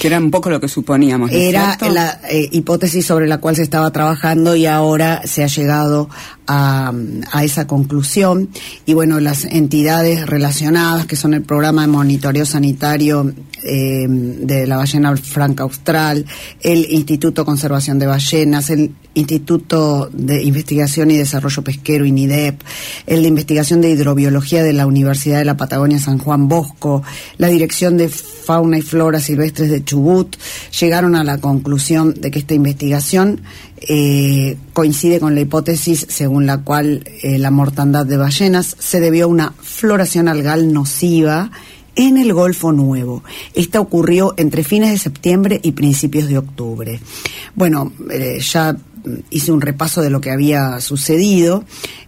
Que 0.00 0.06
era 0.06 0.18
un 0.18 0.30
poco 0.30 0.50
lo 0.50 0.60
que 0.60 0.68
suponíamos. 0.68 1.32
¿no 1.32 1.36
es 1.36 1.42
Era 1.42 1.76
cierto? 1.76 1.92
la 1.92 2.20
eh, 2.30 2.48
hipótesis 2.52 3.04
sobre 3.04 3.26
la 3.26 3.38
cual 3.38 3.56
se 3.56 3.62
estaba 3.62 3.90
trabajando 3.90 4.54
y 4.54 4.66
ahora 4.66 5.22
se 5.24 5.42
ha 5.42 5.48
llegado 5.48 6.08
a, 6.46 6.92
a 7.32 7.44
esa 7.44 7.66
conclusión. 7.66 8.48
Y 8.86 8.94
bueno, 8.94 9.18
las 9.18 9.44
entidades 9.44 10.24
relacionadas, 10.26 11.06
que 11.06 11.16
son 11.16 11.34
el 11.34 11.42
programa 11.42 11.82
de 11.82 11.88
monitoreo 11.88 12.46
sanitario 12.46 13.32
eh, 13.64 14.06
de 14.08 14.66
la 14.66 14.76
ballena 14.76 15.16
franca 15.16 15.64
austral, 15.64 16.24
el 16.60 16.86
Instituto 16.90 17.42
de 17.42 17.46
Conservación 17.46 17.98
de 17.98 18.06
Ballenas, 18.06 18.70
el 18.70 18.92
Instituto 19.14 20.10
de 20.12 20.42
Investigación 20.42 21.10
y 21.10 21.16
Desarrollo 21.16 21.62
Pesquero, 21.62 22.04
INIDEP, 22.04 22.60
el 23.06 23.22
de 23.22 23.28
Investigación 23.28 23.80
de 23.80 23.90
Hidrobiología 23.90 24.62
de 24.62 24.72
la 24.72 24.86
Universidad 24.86 25.38
de 25.38 25.44
la 25.44 25.56
Patagonia 25.56 25.98
San 25.98 26.18
Juan 26.18 26.48
Bosco, 26.48 27.02
la 27.38 27.48
Dirección 27.48 27.96
de 27.96 28.08
Fauna 28.08 28.78
y 28.78 28.82
Flora 28.82 29.20
Silvestres 29.20 29.70
de 29.70 29.84
Chubut, 29.84 30.36
llegaron 30.80 31.14
a 31.14 31.24
la 31.24 31.38
conclusión 31.38 32.14
de 32.14 32.30
que 32.30 32.40
esta 32.40 32.54
investigación 32.54 33.42
eh, 33.80 34.56
coincide 34.72 35.20
con 35.20 35.34
la 35.34 35.40
hipótesis 35.42 36.06
según 36.08 36.46
la 36.46 36.58
cual 36.58 37.04
eh, 37.22 37.38
la 37.38 37.50
mortandad 37.50 38.06
de 38.06 38.16
ballenas 38.16 38.76
se 38.78 39.00
debió 39.00 39.24
a 39.24 39.28
una 39.28 39.54
floración 39.60 40.28
algal 40.28 40.72
nociva 40.72 41.50
en 41.96 42.16
el 42.16 42.32
Golfo 42.32 42.72
Nuevo. 42.72 43.22
Esta 43.54 43.80
ocurrió 43.80 44.34
entre 44.36 44.64
fines 44.64 44.90
de 44.90 44.98
septiembre 44.98 45.60
y 45.62 45.72
principios 45.72 46.28
de 46.28 46.38
octubre. 46.38 47.00
Bueno, 47.54 47.92
eh, 48.10 48.38
ya 48.40 48.76
hice 49.30 49.52
un 49.52 49.60
repaso 49.60 50.02
de 50.02 50.10
lo 50.10 50.20
que 50.20 50.30
había 50.30 50.80
sucedido 50.80 51.64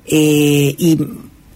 eh, 0.06 0.74
y 0.78 0.98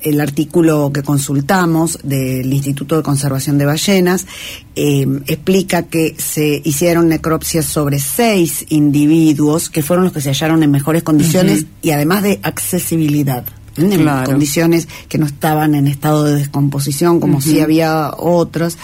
el 0.03 0.21
artículo 0.21 0.91
que 0.93 1.03
consultamos 1.03 1.99
del 2.03 2.53
Instituto 2.53 2.97
de 2.97 3.03
Conservación 3.03 3.59
de 3.59 3.67
Ballenas 3.67 4.27
eh, 4.75 5.07
explica 5.27 5.85
que 5.85 6.15
se 6.19 6.63
hicieron 6.65 7.09
necropsias 7.09 7.67
sobre 7.67 7.99
seis 7.99 8.65
individuos 8.71 9.69
que 9.69 9.83
fueron 9.83 10.05
los 10.05 10.15
que 10.15 10.21
se 10.21 10.31
hallaron 10.31 10.63
en 10.63 10.71
mejores 10.71 11.03
condiciones 11.03 11.67
y 11.83 11.91
además 11.91 12.23
de 12.23 12.41
accesibilidad. 12.43 13.45
En 13.77 13.91
Claro. 13.91 14.31
condiciones 14.31 14.89
que 15.09 15.17
no 15.17 15.27
estaban 15.27 15.75
en 15.75 15.87
estado 15.87 16.25
de 16.25 16.35
descomposición, 16.35 17.21
como 17.21 17.41
si 17.41 17.61
había 17.61 18.13
otras, 18.17 18.77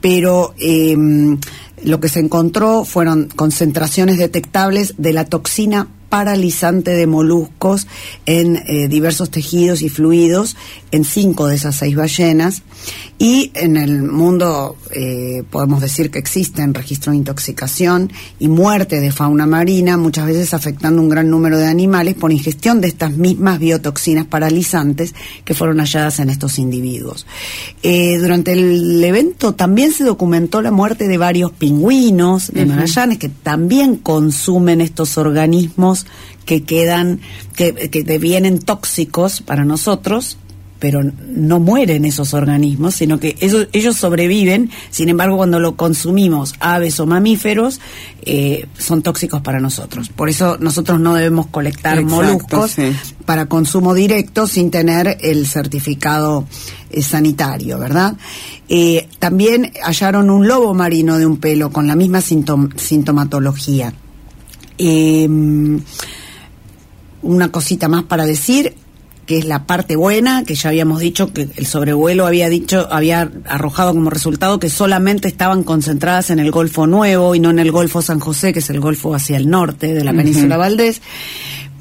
pero 0.00 0.54
eh, 0.58 0.94
lo 1.86 2.00
que 2.00 2.08
se 2.08 2.18
encontró 2.18 2.84
fueron 2.84 3.28
concentraciones 3.34 4.18
detectables 4.18 4.94
de 4.98 5.12
la 5.12 5.24
toxina 5.24 5.86
paralizante 6.08 6.92
de 6.92 7.06
moluscos 7.06 7.86
en 8.26 8.56
eh, 8.56 8.88
diversos 8.88 9.30
tejidos 9.30 9.82
y 9.82 9.88
fluidos 9.88 10.56
en 10.90 11.04
cinco 11.04 11.46
de 11.46 11.56
esas 11.56 11.76
seis 11.76 11.96
ballenas 11.96 12.62
y 13.18 13.50
en 13.54 13.76
el 13.76 14.02
mundo 14.02 14.76
eh, 14.92 15.42
podemos 15.50 15.80
decir 15.80 16.10
que 16.10 16.18
existen 16.18 16.74
registros 16.74 17.12
de 17.12 17.18
intoxicación 17.18 18.12
y 18.38 18.48
muerte 18.48 19.00
de 19.00 19.10
fauna 19.10 19.46
marina 19.46 19.96
muchas 19.96 20.26
veces 20.26 20.52
afectando 20.54 21.00
un 21.00 21.08
gran 21.08 21.30
número 21.30 21.58
de 21.58 21.66
animales 21.66 22.14
por 22.14 22.30
ingestión 22.30 22.80
de 22.80 22.88
estas 22.88 23.12
mismas 23.12 23.58
biotoxinas 23.58 24.26
paralizantes 24.26 25.14
que 25.44 25.54
fueron 25.54 25.78
halladas 25.78 26.20
en 26.20 26.30
estos 26.30 26.58
individuos. 26.58 27.26
Eh, 27.82 28.18
durante 28.18 28.52
el 28.52 29.02
evento 29.02 29.54
también 29.54 29.92
se 29.92 30.04
documentó 30.04 30.60
la 30.60 30.70
muerte 30.70 31.08
de 31.08 31.18
varios 31.18 31.52
pingüinos 31.52 32.52
de 32.52 32.66
Magallanes 32.66 33.18
que 33.18 33.28
también 33.28 33.96
consumen 33.96 34.80
estos 34.80 35.18
organismos 35.18 36.05
que 36.44 36.62
quedan, 36.62 37.20
que, 37.56 37.74
que 37.90 38.02
devienen 38.04 38.58
tóxicos 38.58 39.40
para 39.40 39.64
nosotros, 39.64 40.38
pero 40.78 41.00
no 41.02 41.58
mueren 41.58 42.04
esos 42.04 42.34
organismos, 42.34 42.94
sino 42.96 43.18
que 43.18 43.34
ellos, 43.40 43.66
ellos 43.72 43.96
sobreviven, 43.96 44.70
sin 44.90 45.08
embargo 45.08 45.38
cuando 45.38 45.58
lo 45.58 45.74
consumimos, 45.74 46.54
aves 46.60 47.00
o 47.00 47.06
mamíferos, 47.06 47.80
eh, 48.22 48.66
son 48.78 49.00
tóxicos 49.00 49.40
para 49.40 49.58
nosotros. 49.58 50.10
Por 50.10 50.28
eso 50.28 50.58
nosotros 50.60 51.00
no 51.00 51.14
debemos 51.14 51.46
colectar 51.46 51.98
Exacto, 51.98 52.14
moluscos 52.14 52.70
sí. 52.72 52.92
para 53.24 53.46
consumo 53.46 53.94
directo 53.94 54.46
sin 54.46 54.70
tener 54.70 55.16
el 55.22 55.46
certificado 55.46 56.46
eh, 56.90 57.02
sanitario, 57.02 57.78
¿verdad? 57.78 58.14
Eh, 58.68 59.08
también 59.18 59.72
hallaron 59.82 60.28
un 60.28 60.46
lobo 60.46 60.74
marino 60.74 61.18
de 61.18 61.24
un 61.24 61.38
pelo 61.38 61.70
con 61.70 61.86
la 61.86 61.96
misma 61.96 62.18
sintom- 62.18 62.76
sintomatología. 62.76 63.94
Eh, 64.78 65.28
una 67.22 67.50
cosita 67.50 67.88
más 67.88 68.04
para 68.04 68.24
decir 68.24 68.74
que 69.26 69.38
es 69.38 69.44
la 69.44 69.66
parte 69.66 69.96
buena, 69.96 70.44
que 70.44 70.54
ya 70.54 70.70
habíamos 70.70 71.00
dicho 71.00 71.32
que 71.32 71.48
el 71.56 71.66
sobrevuelo 71.66 72.26
había 72.26 72.48
dicho, 72.48 72.86
había 72.92 73.28
arrojado 73.46 73.92
como 73.92 74.08
resultado 74.08 74.60
que 74.60 74.70
solamente 74.70 75.26
estaban 75.26 75.64
concentradas 75.64 76.30
en 76.30 76.38
el 76.38 76.52
Golfo 76.52 76.86
Nuevo 76.86 77.34
y 77.34 77.40
no 77.40 77.50
en 77.50 77.58
el 77.58 77.72
Golfo 77.72 78.02
San 78.02 78.20
José, 78.20 78.52
que 78.52 78.60
es 78.60 78.70
el 78.70 78.78
Golfo 78.78 79.14
hacia 79.14 79.36
el 79.36 79.50
norte 79.50 79.94
de 79.94 80.04
la 80.04 80.12
península 80.12 80.56
Valdés, 80.56 81.02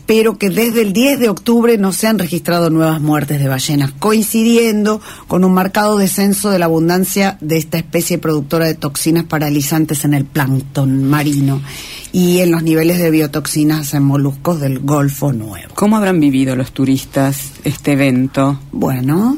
pero 0.05 0.37
que 0.37 0.49
desde 0.49 0.81
el 0.81 0.93
10 0.93 1.19
de 1.19 1.29
octubre 1.29 1.77
no 1.77 1.91
se 1.91 2.07
han 2.07 2.19
registrado 2.19 2.69
nuevas 2.69 3.01
muertes 3.01 3.39
de 3.39 3.47
ballenas, 3.47 3.91
coincidiendo 3.91 5.01
con 5.27 5.43
un 5.43 5.53
marcado 5.53 5.97
descenso 5.97 6.49
de 6.49 6.59
la 6.59 6.65
abundancia 6.65 7.37
de 7.41 7.57
esta 7.57 7.77
especie 7.77 8.17
productora 8.17 8.67
de 8.67 8.75
toxinas 8.75 9.23
paralizantes 9.23 10.05
en 10.05 10.13
el 10.13 10.25
plancton 10.25 11.03
marino 11.05 11.61
y 12.11 12.39
en 12.39 12.51
los 12.51 12.63
niveles 12.63 12.99
de 12.99 13.11
biotoxinas 13.11 13.93
en 13.93 14.03
moluscos 14.03 14.59
del 14.59 14.79
Golfo 14.79 15.33
Nuevo. 15.33 15.73
¿Cómo 15.75 15.97
habrán 15.97 16.19
vivido 16.19 16.55
los 16.55 16.71
turistas 16.71 17.51
este 17.63 17.93
evento? 17.93 18.59
Bueno, 18.71 19.37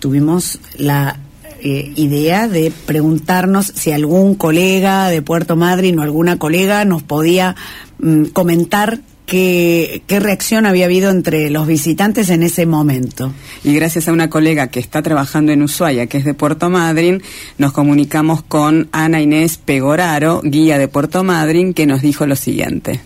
tuvimos 0.00 0.58
la 0.76 1.20
eh, 1.60 1.92
idea 1.96 2.48
de 2.48 2.72
preguntarnos 2.86 3.66
si 3.74 3.92
algún 3.92 4.34
colega 4.34 5.08
de 5.08 5.22
Puerto 5.22 5.56
Madryn 5.56 5.98
o 5.98 6.02
alguna 6.02 6.38
colega 6.38 6.84
nos 6.84 7.02
podía 7.02 7.56
mm, 7.98 8.26
comentar 8.26 9.00
qué, 9.26 10.02
qué 10.06 10.20
reacción 10.20 10.64
había 10.64 10.86
habido 10.86 11.10
entre 11.10 11.50
los 11.50 11.66
visitantes 11.66 12.30
en 12.30 12.42
ese 12.42 12.64
momento. 12.64 13.32
Y 13.64 13.74
gracias 13.74 14.08
a 14.08 14.12
una 14.12 14.30
colega 14.30 14.68
que 14.68 14.80
está 14.80 15.02
trabajando 15.02 15.52
en 15.52 15.62
Ushuaia, 15.62 16.06
que 16.06 16.18
es 16.18 16.24
de 16.24 16.34
Puerto 16.34 16.70
Madryn, 16.70 17.22
nos 17.58 17.72
comunicamos 17.72 18.42
con 18.42 18.88
Ana 18.92 19.20
Inés 19.20 19.58
Pegoraro, 19.58 20.40
guía 20.42 20.78
de 20.78 20.88
Puerto 20.88 21.24
Madryn, 21.24 21.74
que 21.74 21.86
nos 21.86 22.00
dijo 22.00 22.26
lo 22.26 22.36
siguiente. 22.36 23.00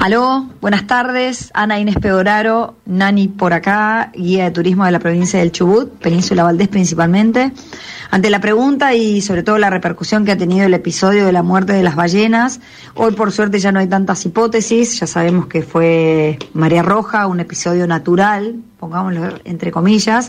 Aló, 0.00 0.48
buenas 0.60 0.86
tardes. 0.86 1.50
Ana 1.54 1.80
Inés 1.80 1.96
Pedoraro, 2.00 2.76
Nani 2.86 3.26
por 3.26 3.52
acá, 3.52 4.12
guía 4.14 4.44
de 4.44 4.50
turismo 4.52 4.84
de 4.84 4.92
la 4.92 5.00
provincia 5.00 5.40
del 5.40 5.50
Chubut, 5.50 5.90
Península 5.98 6.44
Valdés 6.44 6.68
principalmente. 6.68 7.50
Ante 8.10 8.30
la 8.30 8.40
pregunta 8.40 8.94
y 8.94 9.20
sobre 9.20 9.42
todo 9.42 9.58
la 9.58 9.68
repercusión 9.68 10.24
que 10.24 10.32
ha 10.32 10.36
tenido 10.36 10.64
el 10.64 10.72
episodio 10.72 11.26
de 11.26 11.32
la 11.32 11.42
muerte 11.42 11.74
de 11.74 11.82
las 11.82 11.94
ballenas, 11.94 12.60
hoy 12.94 13.12
por 13.12 13.32
suerte 13.32 13.58
ya 13.58 13.70
no 13.70 13.80
hay 13.80 13.86
tantas 13.86 14.24
hipótesis, 14.24 14.98
ya 14.98 15.06
sabemos 15.06 15.46
que 15.46 15.62
fue 15.62 16.38
María 16.54 16.82
Roja, 16.82 17.26
un 17.26 17.40
episodio 17.40 17.86
natural, 17.86 18.56
pongámoslo 18.80 19.38
entre 19.44 19.70
comillas. 19.70 20.28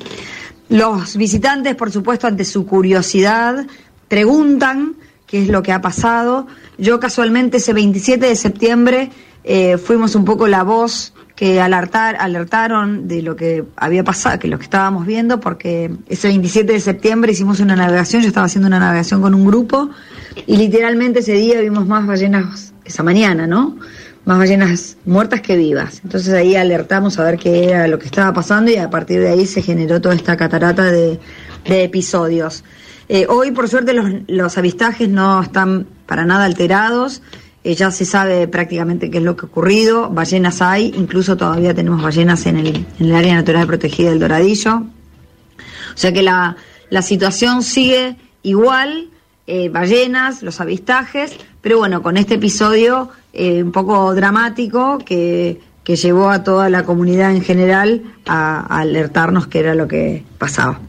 Los 0.67 1.15
visitantes, 1.15 1.75
por 1.75 1.89
supuesto, 1.89 2.27
ante 2.27 2.43
su 2.43 2.65
curiosidad, 2.65 3.65
preguntan 4.09 4.95
qué 5.25 5.43
es 5.43 5.47
lo 5.47 5.63
que 5.63 5.71
ha 5.71 5.79
pasado. 5.79 6.47
Yo 6.77 6.99
casualmente 6.99 7.57
ese 7.57 7.71
27 7.71 8.25
de 8.25 8.35
septiembre 8.35 9.09
eh, 9.45 9.77
fuimos 9.77 10.15
un 10.15 10.25
poco 10.25 10.47
la 10.47 10.63
voz 10.63 11.13
que 11.39 11.61
alertar, 11.61 12.17
alertaron 12.19 13.07
de 13.07 13.21
lo 13.21 13.37
que 13.37 13.63
había 13.77 14.03
pasado, 14.03 14.37
que 14.39 14.49
lo 14.49 14.57
que 14.57 14.65
estábamos 14.65 15.05
viendo, 15.05 15.39
porque 15.39 15.89
ese 16.09 16.27
27 16.27 16.73
de 16.73 16.81
septiembre 16.81 17.31
hicimos 17.31 17.61
una 17.61 17.77
navegación, 17.77 18.23
yo 18.23 18.27
estaba 18.27 18.47
haciendo 18.47 18.67
una 18.67 18.77
navegación 18.77 19.21
con 19.21 19.33
un 19.33 19.45
grupo 19.45 19.89
y 20.45 20.57
literalmente 20.57 21.19
ese 21.19 21.31
día 21.31 21.61
vimos 21.61 21.87
más 21.87 22.05
ballenas 22.05 22.73
esa 22.83 23.03
mañana, 23.03 23.47
¿no? 23.47 23.77
Más 24.25 24.37
ballenas 24.37 24.97
muertas 25.05 25.39
que 25.39 25.55
vivas. 25.55 26.01
Entonces 26.03 26.33
ahí 26.33 26.57
alertamos 26.57 27.17
a 27.19 27.23
ver 27.23 27.37
qué 27.37 27.69
era 27.69 27.87
lo 27.87 27.99
que 27.99 28.07
estaba 28.07 28.33
pasando 28.33 28.69
y 28.69 28.75
a 28.75 28.89
partir 28.89 29.21
de 29.21 29.29
ahí 29.29 29.45
se 29.45 29.61
generó 29.61 30.01
toda 30.01 30.15
esta 30.15 30.35
catarata 30.35 30.91
de, 30.91 31.21
episodios. 31.63 32.65
Eh, 33.07 33.27
hoy, 33.29 33.51
por 33.51 33.69
suerte, 33.69 33.93
los, 33.93 34.11
los 34.27 34.57
avistajes 34.57 35.07
no 35.07 35.41
están 35.41 35.87
para 36.05 36.25
nada 36.25 36.43
alterados. 36.43 37.21
Ya 37.63 37.91
se 37.91 38.05
sabe 38.05 38.47
prácticamente 38.47 39.11
qué 39.11 39.17
es 39.17 39.23
lo 39.23 39.35
que 39.35 39.45
ha 39.45 39.49
ocurrido, 39.49 40.09
ballenas 40.09 40.61
hay, 40.61 40.93
incluso 40.95 41.35
todavía 41.35 41.73
tenemos 41.73 42.01
ballenas 42.01 42.45
en 42.45 42.57
el, 42.57 42.85
en 42.99 43.05
el 43.05 43.13
área 43.13 43.35
natural 43.35 43.67
protegida 43.67 44.09
del 44.09 44.19
Doradillo. 44.19 44.77
O 44.77 45.97
sea 45.97 46.13
que 46.13 46.23
la, 46.23 46.55
la 46.89 47.01
situación 47.01 47.61
sigue 47.61 48.15
igual, 48.43 49.09
eh, 49.45 49.69
ballenas, 49.69 50.41
los 50.41 50.61
avistajes, 50.61 51.35
pero 51.61 51.79
bueno, 51.79 52.01
con 52.01 52.17
este 52.17 52.35
episodio 52.35 53.09
eh, 53.33 53.61
un 53.61 53.71
poco 53.71 54.15
dramático 54.15 54.97
que, 54.99 55.59
que 55.83 55.95
llevó 55.95 56.29
a 56.29 56.43
toda 56.43 56.69
la 56.69 56.83
comunidad 56.83 57.31
en 57.31 57.41
general 57.41 58.03
a, 58.25 58.61
a 58.61 58.79
alertarnos 58.79 59.47
qué 59.47 59.59
era 59.59 59.75
lo 59.75 59.87
que 59.87 60.23
pasaba. 60.37 60.79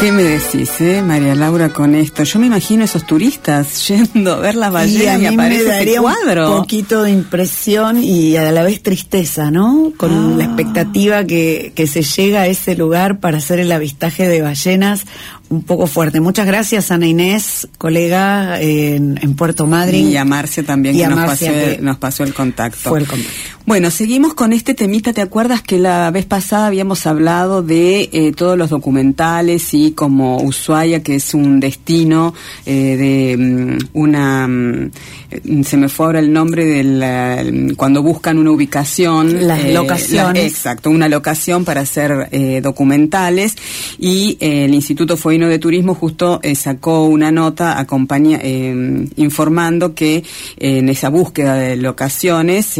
¿Qué 0.00 0.12
me 0.12 0.22
decís, 0.22 0.80
eh, 0.80 1.02
María 1.02 1.34
Laura, 1.34 1.68
con 1.68 1.94
esto? 1.94 2.22
Yo 2.24 2.38
me 2.38 2.46
imagino 2.46 2.84
esos 2.84 3.06
turistas 3.06 3.86
yendo 3.88 4.32
a 4.32 4.38
ver 4.38 4.54
las 4.54 4.68
Y 4.70 4.70
a 4.70 4.72
ballenas 4.72 5.18
y, 5.18 5.20
me 5.22 5.28
aparece 5.28 5.64
daría 5.64 6.00
cuadro. 6.00 6.52
un 6.52 6.56
poquito 6.62 7.02
de 7.02 7.10
impresión 7.10 8.02
y 8.02 8.36
a 8.36 8.50
la 8.50 8.62
vez 8.62 8.82
tristeza, 8.82 9.50
¿no? 9.50 9.92
Con 9.98 10.10
Ah. 10.10 10.34
la 10.38 10.44
expectativa 10.44 11.24
que, 11.24 11.72
que 11.74 11.86
se 11.86 12.02
llega 12.02 12.42
a 12.42 12.46
ese 12.46 12.74
lugar 12.76 13.20
para 13.20 13.38
hacer 13.38 13.58
el 13.60 13.70
avistaje 13.72 14.26
de 14.26 14.40
ballenas 14.40 15.04
un 15.50 15.62
poco 15.62 15.86
fuerte. 15.86 16.20
Muchas 16.20 16.46
gracias, 16.46 16.90
Ana 16.90 17.06
Inés, 17.06 17.68
colega 17.76 18.60
en, 18.60 19.18
en 19.22 19.34
Puerto 19.34 19.66
Madryn. 19.66 20.08
Y 20.08 20.16
a 20.16 20.24
Marcia 20.24 20.62
también, 20.64 20.94
Y 20.94 21.00
que 21.00 21.08
nos, 21.08 21.16
Marcia, 21.18 21.52
pasó, 21.52 21.76
que 21.76 21.82
nos 21.82 21.96
pasó 21.98 22.24
el 22.24 22.32
contacto. 22.34 22.88
fue 22.88 23.00
el 23.00 23.06
contacto. 23.06 23.32
Bueno, 23.66 23.90
seguimos 23.90 24.34
con 24.34 24.52
este 24.52 24.74
temita. 24.74 25.12
¿Te 25.12 25.20
acuerdas 25.20 25.62
que 25.62 25.78
la 25.78 26.10
vez 26.10 26.24
pasada 26.24 26.66
habíamos 26.66 27.06
hablado 27.06 27.62
de 27.62 28.08
eh, 28.12 28.32
todos 28.34 28.56
los 28.58 28.70
documentales 28.70 29.74
y 29.74 29.92
como 29.92 30.38
Ushuaia, 30.42 31.02
que 31.02 31.16
es 31.16 31.34
un 31.34 31.60
destino 31.60 32.34
eh, 32.66 32.96
de 32.96 33.36
mm, 33.36 33.78
una... 33.92 34.48
mm, 34.48 34.90
eh, 35.30 35.62
se 35.64 35.76
me 35.76 35.88
fue 35.88 36.06
ahora 36.06 36.18
el 36.20 36.32
nombre 36.32 36.64
de 36.64 36.82
la- 36.84 37.44
cuando 37.76 38.02
buscan 38.02 38.38
una 38.38 38.50
ubicación. 38.50 39.46
Las 39.46 39.64
locaciones. 39.64 40.44
exacto, 40.52 40.90
una 40.90 41.08
locación 41.08 41.64
para 41.64 41.82
hacer 41.82 42.28
eh, 42.32 42.60
documentales 42.62 43.54
y 43.98 44.36
eh, 44.40 44.64
el 44.64 44.74
Instituto 44.74 45.16
Fueino 45.40 45.52
de 45.52 45.58
Turismo 45.58 45.94
justo 45.94 46.38
eh, 46.42 46.54
sacó 46.54 47.06
una 47.06 47.32
nota 47.32 47.78
acompaña, 47.78 48.38
eh, 48.42 49.06
informando 49.16 49.94
que 49.94 50.16
eh, 50.16 50.24
en 50.58 50.90
esa 50.90 51.08
búsqueda 51.08 51.54
de 51.54 51.76
locaciones 51.76 52.78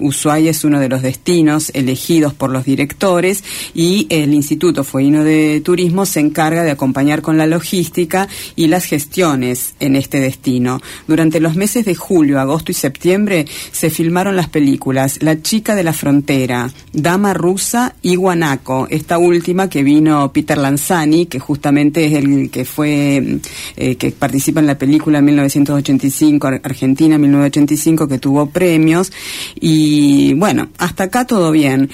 Ushuaia 0.00 0.52
es 0.52 0.62
uno 0.62 0.78
de 0.78 0.88
los 0.88 1.02
destinos 1.02 1.72
elegidos 1.74 2.32
por 2.32 2.50
los 2.50 2.64
directores 2.64 3.42
y 3.74 4.06
el 4.08 4.34
Instituto 4.34 4.84
Fueino 4.84 5.24
de 5.24 5.60
Turismo 5.64 6.06
se 6.06 6.20
encarga 6.20 6.62
de 6.62 6.70
acompañar 6.70 7.22
con 7.22 7.38
la 7.38 7.48
logística 7.48 8.28
y 8.54 8.68
las 8.68 8.84
gestiones 8.84 9.74
en 9.80 9.96
este 9.96 10.20
destino. 10.20 10.80
Durante 11.08 11.40
los 11.40 11.56
meses 11.56 11.86
de 11.86 11.96
julio, 11.96 12.38
agosto 12.38 12.70
y 12.70 12.76
septiembre 12.76 13.46
se 13.72 13.90
filmaron 13.90 14.36
las 14.36 14.48
películas 14.48 15.18
La 15.22 15.42
chica 15.42 15.74
de 15.74 15.82
la 15.82 15.92
frontera, 15.92 16.70
Dama 16.92 17.34
rusa 17.34 17.96
y 18.00 18.14
Guanaco. 18.14 18.86
Esta 18.90 19.18
última 19.18 19.68
que 19.68 19.82
vino 19.82 20.32
Peter 20.32 20.56
Lanzani, 20.56 21.26
que 21.26 21.40
justamente 21.40 21.95
es 22.04 22.12
el 22.12 22.50
que 22.50 22.66
fue 22.66 23.38
eh, 23.76 23.96
que 23.96 24.10
participa 24.10 24.60
en 24.60 24.66
la 24.66 24.76
película 24.76 25.22
1985 25.22 26.46
Ar- 26.46 26.60
Argentina 26.62 27.16
1985 27.16 28.06
que 28.08 28.18
tuvo 28.18 28.50
premios 28.50 29.12
y 29.60 30.34
bueno, 30.34 30.68
hasta 30.78 31.04
acá 31.04 31.26
todo 31.26 31.50
bien. 31.50 31.90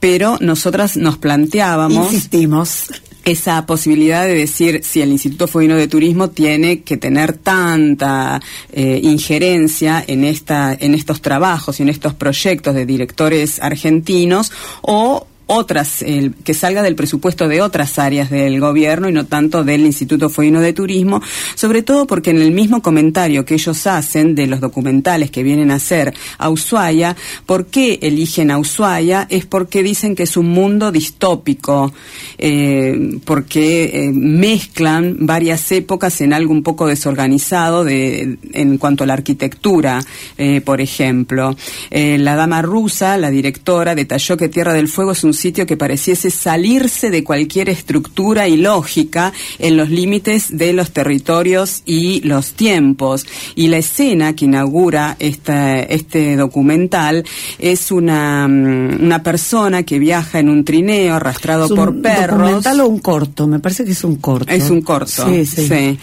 Pero 0.00 0.36
nosotras 0.40 0.96
nos 0.98 1.16
planteábamos 1.16 2.12
Insistimos. 2.12 2.88
esa 3.24 3.64
posibilidad 3.64 4.26
de 4.26 4.34
decir 4.34 4.82
si 4.84 5.00
el 5.00 5.12
Instituto 5.12 5.46
Fueguino 5.48 5.76
de 5.76 5.88
Turismo 5.88 6.28
tiene 6.28 6.82
que 6.82 6.98
tener 6.98 7.32
tanta 7.32 8.42
eh, 8.72 9.00
injerencia 9.02 10.04
en 10.06 10.24
esta 10.24 10.76
en 10.78 10.94
estos 10.94 11.22
trabajos 11.22 11.80
y 11.80 11.84
en 11.84 11.88
estos 11.88 12.12
proyectos 12.12 12.74
de 12.74 12.84
directores 12.84 13.62
argentinos 13.62 14.52
o 14.82 15.26
otras 15.46 16.02
eh, 16.02 16.30
que 16.44 16.54
salga 16.54 16.82
del 16.82 16.94
presupuesto 16.94 17.48
de 17.48 17.62
otras 17.62 17.98
áreas 17.98 18.30
del 18.30 18.60
gobierno 18.60 19.08
y 19.08 19.12
no 19.12 19.26
tanto 19.26 19.64
del 19.64 19.82
Instituto 19.82 20.30
Fueguino 20.30 20.60
de 20.60 20.72
Turismo, 20.72 21.22
sobre 21.54 21.82
todo 21.82 22.06
porque 22.06 22.30
en 22.30 22.40
el 22.40 22.52
mismo 22.52 22.82
comentario 22.82 23.44
que 23.44 23.54
ellos 23.54 23.86
hacen 23.86 24.34
de 24.34 24.46
los 24.46 24.60
documentales 24.60 25.30
que 25.30 25.42
vienen 25.42 25.70
a 25.70 25.76
hacer 25.76 26.14
a 26.38 26.48
Ushuaia, 26.48 27.16
¿por 27.46 27.66
qué 27.66 27.98
eligen 28.02 28.50
a 28.50 28.58
Ushuaia? 28.58 29.26
Es 29.30 29.46
porque 29.46 29.82
dicen 29.82 30.14
que 30.14 30.24
es 30.24 30.36
un 30.36 30.48
mundo 30.48 30.90
distópico, 30.92 31.92
eh, 32.38 33.18
porque 33.24 33.84
eh, 33.84 34.10
mezclan 34.12 35.16
varias 35.20 35.70
épocas 35.72 36.20
en 36.20 36.32
algo 36.32 36.52
un 36.52 36.62
poco 36.62 36.86
desorganizado 36.86 37.84
de, 37.84 38.38
en 38.52 38.78
cuanto 38.78 39.04
a 39.04 39.06
la 39.06 39.14
arquitectura, 39.14 40.00
eh, 40.38 40.60
por 40.60 40.80
ejemplo. 40.80 41.56
La 41.90 42.36
dama 42.36 42.62
rusa, 42.62 43.16
la 43.18 43.30
directora, 43.30 43.94
detalló 43.94 44.36
que 44.36 44.48
Tierra 44.48 44.72
del 44.72 44.88
Fuego 44.88 45.12
es 45.12 45.24
un 45.24 45.33
sitio 45.34 45.66
que 45.66 45.76
pareciese 45.76 46.30
salirse 46.30 47.10
de 47.10 47.22
cualquier 47.24 47.68
estructura 47.68 48.48
y 48.48 48.56
lógica 48.56 49.32
en 49.58 49.76
los 49.76 49.90
límites 49.90 50.56
de 50.56 50.72
los 50.72 50.90
territorios 50.92 51.82
y 51.86 52.20
los 52.22 52.52
tiempos. 52.52 53.26
Y 53.54 53.68
la 53.68 53.78
escena 53.78 54.34
que 54.34 54.44
inaugura 54.46 55.16
esta, 55.18 55.80
este 55.80 56.36
documental 56.36 57.24
es 57.58 57.90
una, 57.90 58.46
mm, 58.48 59.02
una 59.02 59.22
persona 59.22 59.82
que 59.82 59.98
viaja 59.98 60.38
en 60.38 60.48
un 60.48 60.64
trineo 60.64 61.14
arrastrado 61.14 61.64
¿Es 61.66 61.70
un 61.70 61.76
por 61.76 62.00
perros. 62.02 62.38
documental 62.40 62.80
o 62.80 62.86
un 62.88 62.98
corto? 62.98 63.46
Me 63.46 63.58
parece 63.60 63.84
que 63.84 63.92
es 63.92 64.04
un 64.04 64.16
corto. 64.16 64.52
Es 64.52 64.70
un 64.70 64.80
corto. 64.82 65.26
Sí, 65.28 65.44
sí. 65.46 65.66
sí. 65.68 65.98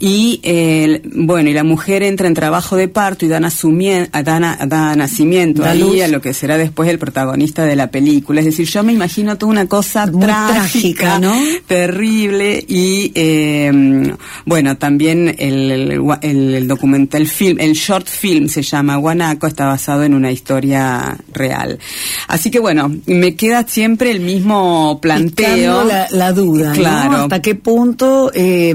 Y 0.00 0.40
eh, 0.42 1.02
bueno, 1.14 1.50
y 1.50 1.52
la 1.52 1.64
mujer 1.64 2.02
entra 2.02 2.28
en 2.28 2.34
trabajo 2.34 2.76
de 2.76 2.88
parto 2.88 3.24
y 3.24 3.28
da, 3.28 3.40
nasumie- 3.40 4.08
da, 4.10 4.38
na- 4.40 4.58
da 4.66 4.94
nacimiento 4.96 5.62
Da 5.62 5.70
ahí 5.70 5.80
luz. 5.80 6.02
a 6.02 6.08
lo 6.08 6.20
que 6.20 6.32
será 6.34 6.56
después 6.56 6.88
el 6.88 6.98
protagonista 6.98 7.64
de 7.64 7.76
la 7.76 7.90
película. 7.90 8.40
Es 8.40 8.46
decir, 8.46 8.66
yo 8.72 8.82
me 8.82 8.92
imagino 8.92 9.36
toda 9.36 9.50
una 9.52 9.66
cosa 9.66 10.06
trágica, 10.06 10.48
trágica, 10.52 11.18
¿no? 11.18 11.34
terrible 11.66 12.64
y 12.68 13.12
eh, 13.14 14.14
bueno, 14.44 14.76
también 14.76 15.34
el, 15.38 15.70
el, 15.70 16.00
gua- 16.00 16.18
el- 16.22 16.54
el 16.54 16.68
documental 16.68 17.26
film, 17.26 17.58
el 17.60 17.72
short 17.74 18.06
film 18.08 18.48
se 18.48 18.62
llama 18.62 18.96
Guanaco, 18.96 19.46
está 19.46 19.66
basado 19.66 20.02
en 20.04 20.14
una 20.14 20.30
historia 20.32 21.16
real. 21.32 21.78
Así 22.26 22.50
que 22.50 22.58
bueno, 22.58 22.94
me 23.06 23.34
queda 23.36 23.64
siempre 23.66 24.10
el 24.10 24.20
mismo 24.20 24.98
planteo. 25.00 25.84
La, 25.84 26.06
la 26.10 26.32
duda, 26.32 26.68
¿no? 26.70 26.74
Claro. 26.74 27.16
¿Hasta 27.18 27.42
qué 27.42 27.54
punto, 27.54 28.30
eh, 28.34 28.70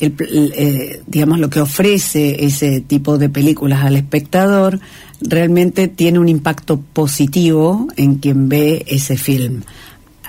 el, 0.00 0.14
eh, 0.56 1.02
digamos, 1.06 1.38
lo 1.38 1.50
que 1.50 1.60
ofrece 1.60 2.44
ese 2.44 2.80
tipo 2.80 3.18
de 3.18 3.28
películas 3.28 3.84
al 3.84 3.96
espectador 3.96 4.80
realmente 5.20 5.88
tiene 5.88 6.18
un 6.18 6.28
impacto 6.28 6.80
positivo 6.92 7.88
en 7.96 8.16
quien 8.16 8.48
ve 8.48 8.84
ese 8.88 9.16
film? 9.16 9.62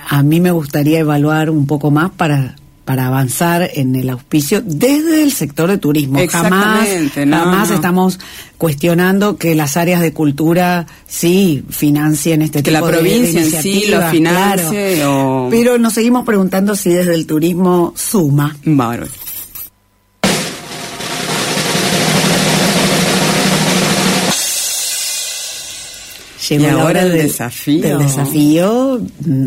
A 0.08 0.22
mí 0.22 0.40
me 0.40 0.50
gustaría 0.50 0.98
evaluar 1.00 1.50
un 1.50 1.66
poco 1.66 1.90
más 1.90 2.10
para 2.10 2.56
para 2.84 3.06
avanzar 3.06 3.70
en 3.74 3.94
el 3.94 4.10
auspicio 4.10 4.60
desde 4.60 5.22
el 5.22 5.30
sector 5.32 5.70
de 5.70 5.78
turismo. 5.78 6.18
Jamás, 6.28 6.88
no, 7.24 7.36
jamás 7.38 7.68
no. 7.68 7.74
estamos 7.76 8.18
cuestionando 8.58 9.36
que 9.36 9.54
las 9.54 9.76
áreas 9.76 10.00
de 10.00 10.12
cultura 10.12 10.86
sí 11.06 11.62
financien 11.70 12.42
este 12.42 12.60
Que 12.64 12.72
tipo 12.72 12.80
la 12.80 12.86
de- 12.88 12.92
de 12.92 12.98
provincia 12.98 13.40
en 13.40 13.62
sí 13.62 13.84
lo 13.86 14.02
financie 14.10 14.96
claro. 14.96 15.44
o- 15.46 15.48
Pero 15.48 15.78
nos 15.78 15.92
seguimos 15.92 16.26
preguntando 16.26 16.74
si 16.74 16.90
desde 16.90 17.14
el 17.14 17.24
turismo 17.24 17.94
suma. 17.96 18.56
Bárbaro. 18.64 19.10
Llegó 26.48 26.62
Y 26.64 26.66
la 26.66 26.72
ahora 26.72 26.84
hora 26.86 27.02
el 27.02 27.12
del- 27.12 27.22
desafío. 27.28 27.82
Del 27.82 27.98
desafío. 27.98 29.00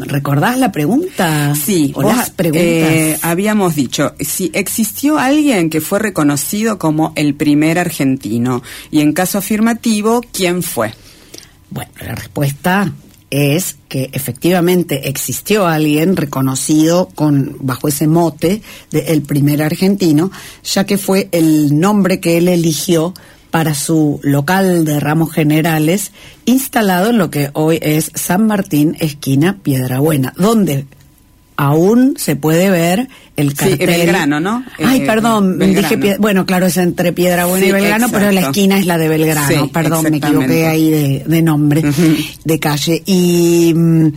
¿Recordás 0.06 0.58
la 0.58 0.72
pregunta? 0.72 1.54
Sí, 1.56 1.92
O 1.96 2.02
vos, 2.02 2.16
las 2.16 2.30
preguntas. 2.30 2.64
eh, 2.64 3.18
habíamos 3.22 3.76
dicho, 3.76 4.14
si 4.20 4.50
existió 4.54 5.18
alguien 5.20 5.70
que 5.70 5.82
fue 5.82 6.00
reconocido 6.00 6.78
como 6.78 7.12
el 7.16 7.36
primer 7.36 7.80
argentino 7.80 8.62
y 8.92 9.02
en 9.02 9.14
caso 9.14 9.38
afirmativo, 9.40 10.22
¿quién 10.32 10.64
fue? 10.64 10.94
Bueno, 11.70 11.92
la 12.06 12.16
respuesta 12.16 12.94
es 13.32 13.76
que 13.90 14.10
efectivamente 14.14 15.10
existió 15.10 15.66
alguien 15.68 16.16
reconocido 16.16 17.10
con 17.16 17.58
bajo 17.60 17.88
ese 17.90 18.08
mote 18.08 18.62
de 18.92 19.00
el 19.08 19.24
primer 19.24 19.62
argentino, 19.64 20.32
ya 20.64 20.86
que 20.86 20.98
fue 20.98 21.28
el 21.34 21.78
nombre 21.78 22.20
que 22.22 22.38
él 22.38 22.48
eligió 22.48 23.14
para 23.56 23.74
su 23.74 24.20
local 24.22 24.84
de 24.84 25.00
ramos 25.00 25.32
generales, 25.32 26.12
instalado 26.44 27.12
en 27.12 27.18
lo 27.18 27.30
que 27.30 27.52
hoy 27.54 27.80
es 27.82 28.12
San 28.14 28.48
Martín, 28.48 28.98
esquina 29.00 29.60
Piedrabuena, 29.64 30.34
donde 30.36 30.86
aún 31.56 32.16
se 32.18 32.36
puede 32.36 32.70
ver 32.70 33.08
el 33.38 33.54
cartel. 33.54 33.78
Sí, 33.80 33.86
Belgrano, 33.86 34.42
¿no? 34.42 34.62
Ay, 34.84 35.00
Eh, 35.00 35.06
perdón, 35.06 35.58
Belgrano. 35.58 35.88
dije, 35.96 36.18
bueno, 36.20 36.46
claro, 36.46 36.66
es 36.66 36.76
entre 36.76 37.14
Piedrabuena 37.14 37.64
Sí, 37.64 37.70
y 37.70 37.72
Belgrano, 37.72 38.10
pero 38.12 38.30
la 38.30 38.42
esquina 38.42 38.78
es 38.78 38.86
la 38.88 38.98
de 38.98 39.08
Belgrano, 39.08 39.48
Sí, 39.48 39.70
perdón, 39.72 40.06
me 40.12 40.18
equivoqué 40.18 40.68
ahí 40.68 40.90
de, 40.90 41.24
de 41.26 41.42
nombre, 41.42 41.82
de 42.44 42.60
calle. 42.60 43.04
Y 43.06 43.72
mm, 43.74 44.08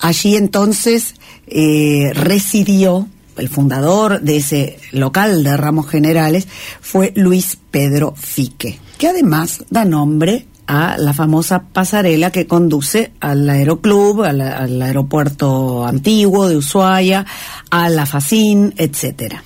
allí 0.00 0.36
entonces 0.36 1.14
eh, 1.46 2.10
residió, 2.12 3.08
el 3.36 3.48
fundador 3.48 4.20
de 4.20 4.36
ese 4.36 4.78
local 4.92 5.44
de 5.44 5.56
ramos 5.56 5.88
generales 5.88 6.48
fue 6.80 7.12
Luis 7.16 7.58
Pedro 7.70 8.14
Fique, 8.16 8.78
que 8.98 9.08
además 9.08 9.64
da 9.70 9.84
nombre 9.84 10.46
a 10.66 10.96
la 10.96 11.12
famosa 11.12 11.64
pasarela 11.72 12.30
que 12.30 12.46
conduce 12.46 13.12
al 13.20 13.48
aeroclub, 13.48 14.22
al, 14.22 14.80
aeropuerto 14.80 15.86
antiguo 15.86 16.48
de 16.48 16.56
Ushuaia, 16.56 17.26
a 17.70 17.88
la 17.88 18.06
Facín, 18.06 18.74
etcétera. 18.76 19.42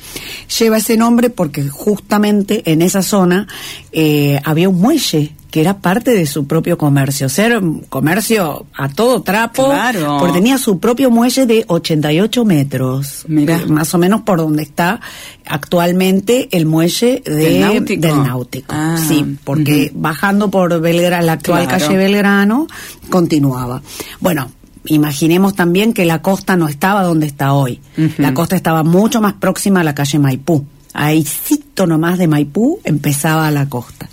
Lleva 0.58 0.78
ese 0.78 0.96
nombre 0.96 1.30
porque 1.30 1.68
justamente 1.68 2.70
en 2.70 2.82
esa 2.82 3.02
zona 3.02 3.48
eh, 3.92 4.40
había 4.44 4.68
un 4.68 4.80
muelle 4.80 5.34
que 5.50 5.60
era 5.62 5.78
parte 5.78 6.10
de 6.12 6.26
su 6.26 6.46
propio 6.46 6.76
comercio, 6.76 7.28
un 7.58 7.80
comercio 7.88 8.66
a 8.74 8.88
todo 8.90 9.22
trapo, 9.22 9.64
Claro. 9.64 10.18
porque 10.18 10.34
tenía 10.34 10.58
su 10.58 10.78
propio 10.78 11.10
muelle 11.10 11.46
de 11.46 11.64
88 11.66 12.44
metros, 12.44 13.24
Mirá. 13.28 13.56
eh, 13.56 13.66
más 13.66 13.94
o 13.94 13.98
menos 13.98 14.20
por 14.22 14.38
donde 14.38 14.62
está 14.62 15.00
actualmente 15.46 16.48
el 16.56 16.66
muelle 16.66 17.22
de- 17.24 17.34
¿Del 17.34 17.60
Náutico? 17.60 18.00
del 18.02 18.22
náutico. 18.22 18.74
Ah, 18.76 18.96
sí, 19.08 19.36
porque 19.44 19.90
bajando 19.94 20.50
por 20.50 20.80
Belgrano, 20.80 21.24
la 21.24 21.32
actual 21.32 21.66
Claro. 21.66 21.84
calle 21.86 21.96
Belgrano, 21.96 22.66
continuaba. 23.10 23.82
Bueno, 24.20 24.50
imaginemos 24.84 25.54
también 25.54 25.92
que 25.92 26.04
la 26.04 26.22
costa 26.22 26.56
no 26.56 26.68
estaba 26.68 27.02
donde 27.02 27.26
está 27.26 27.52
hoy. 27.52 27.80
La 28.18 28.34
costa 28.34 28.54
estaba 28.56 28.82
mucho 28.84 29.20
más 29.20 29.34
próxima 29.34 29.80
a 29.80 29.84
la 29.84 29.94
calle 29.94 30.18
Maipú. 30.18 30.66
Ahí 30.94 31.26
nomás 31.86 32.18
de 32.18 32.26
Maipú 32.26 32.80
empezaba 32.84 33.50
la 33.50 33.68
costa. 33.68 34.08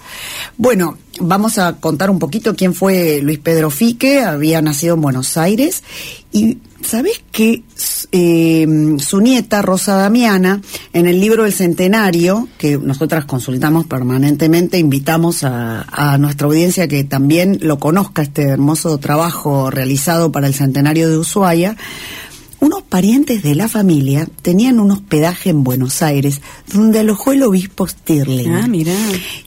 Bueno, 0.58 0.98
vamos 1.20 1.58
a 1.58 1.78
contar 1.78 2.10
un 2.10 2.20
poquito 2.20 2.56
quién 2.56 2.74
fue 2.74 3.20
Luis 3.22 3.40
Pedro 3.40 3.70
Fique. 3.70 4.22
Había 4.22 4.62
nacido 4.62 4.96
en 4.96 5.02
Buenos 5.02 5.38
Aires 5.38 5.84
y 6.32 6.58
¿sabés 6.82 7.24
que 7.32 7.64
eh, 8.12 8.96
su 9.00 9.22
nieta 9.22 9.62
Rosa 9.62 9.96
Damiana 9.96 10.62
en 10.94 11.08
el 11.08 11.20
libro 11.20 11.46
El 11.46 11.54
Centenario 11.54 12.48
que 12.58 12.78
nosotras 12.78 13.26
consultamos 13.26 13.86
permanentemente 13.86 14.78
invitamos 14.78 15.44
a, 15.44 15.86
a 15.90 16.18
nuestra 16.18 16.48
audiencia 16.48 16.88
que 16.88 17.04
también 17.04 17.60
lo 17.62 17.80
conozca 17.80 18.22
este 18.22 18.44
hermoso 18.44 18.98
trabajo 18.98 19.72
realizado 19.72 20.32
para 20.32 20.48
el 20.48 20.54
Centenario 20.54 21.10
de 21.10 21.18
Ushuaia 21.18 21.76
unos 22.60 22.82
parientes 22.84 23.44
de 23.44 23.54
la 23.56 23.68
familia 23.68 24.28
tenían 24.42 24.80
un 24.80 24.92
hospedaje 24.92 25.50
en 25.50 25.64
Buenos 25.64 26.02
Aires 26.02 26.42
donde 26.74 27.00
alojó 27.00 27.32
el 27.34 27.44
obispo 27.44 27.88
Stirling. 27.88 28.54
Ah, 28.56 28.68
mirá. 28.68 28.96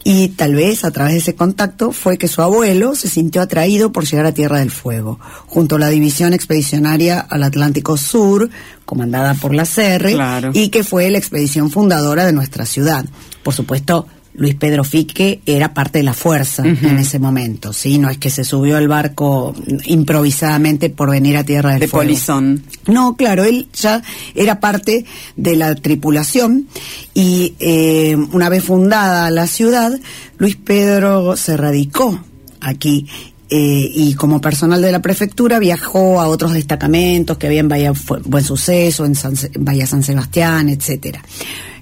Y 0.05 0.29
tal 0.29 0.55
vez 0.55 0.85
a 0.85 0.91
través 0.91 1.15
de 1.15 1.19
ese 1.21 1.35
contacto 1.35 1.93
fue 1.93 2.19
que 2.19 2.29
su 2.29 2.43
abuelo 2.43 2.95
se 2.95 3.09
sintió 3.09 3.43
atraído 3.43 3.93
por 3.93 4.05
llegar 4.07 4.27
a 4.27 4.33
Tierra 4.33 4.59
del 4.61 4.71
Fuego, 4.71 5.19
junto 5.47 5.77
a 5.77 5.79
la 5.81 5.89
división 5.89 6.33
expedicionaria 6.33 7.19
al 7.21 7.43
Atlántico 7.43 7.97
Sur, 7.97 8.51
comandada 8.85 9.35
por 9.35 9.55
la 9.55 9.65
CR, 9.65 10.13
Claro. 10.13 10.51
y 10.55 10.69
que 10.69 10.85
fue 10.85 11.11
la 11.11 11.19
expedición 11.19 11.71
fundadora 11.71 12.25
de 12.27 12.33
nuestra 12.33 12.67
ciudad. 12.67 13.05
Por 13.43 13.55
supuesto, 13.55 14.07
Luis 14.39 14.55
Pedro 14.55 14.85
Fique 14.85 15.41
era 15.45 15.75
parte 15.75 15.99
de 15.99 16.05
la 16.05 16.15
fuerza 16.15 16.63
en 16.65 16.99
ese 16.99 17.19
momento, 17.19 17.73
¿sí? 17.73 17.99
No 17.99 18.09
es 18.09 18.19
que 18.19 18.31
se 18.31 18.45
subió 18.45 18.77
al 18.77 18.89
barco 18.89 19.55
improvisadamente 19.85 20.91
por 20.91 21.11
venir 21.11 21.37
a 21.37 21.45
Tierra 21.45 21.73
del 21.73 21.81
De 21.81 21.89
Fuego. 21.89 22.07
polizón. 22.07 22.63
No, 22.87 23.17
claro, 23.17 23.45
él 23.45 23.69
ya 23.75 24.03
era 24.35 24.61
parte 24.61 25.05
de 25.37 25.57
la 25.57 25.75
tripulación 25.75 26.69
y 27.15 27.55
eh, 27.59 28.17
una 28.33 28.49
vez 28.49 28.65
fundada 28.65 29.31
la 29.31 29.47
ciudad, 29.47 29.93
Luis 30.39 30.57
Pedro 30.57 31.37
se 31.37 31.57
radicó 31.57 32.19
aquí. 32.61 33.07
eh, 33.51 33.91
y 33.95 34.13
como 34.15 34.41
personal 34.43 34.83
de 34.83 34.93
la 34.93 35.01
prefectura 35.01 35.59
viajó 35.59 36.21
a 36.21 36.29
otros 36.29 36.53
destacamentos 36.53 37.39
que 37.39 37.47
había 37.47 37.61
en 37.61 37.69
Bahía 37.69 37.93
Buen 38.27 38.45
Suceso, 38.45 39.05
en, 39.07 39.15
San 39.15 39.35
Bahía 39.59 39.87
San 39.87 40.03
Sebastián, 40.03 40.69
etcétera. 40.69 41.23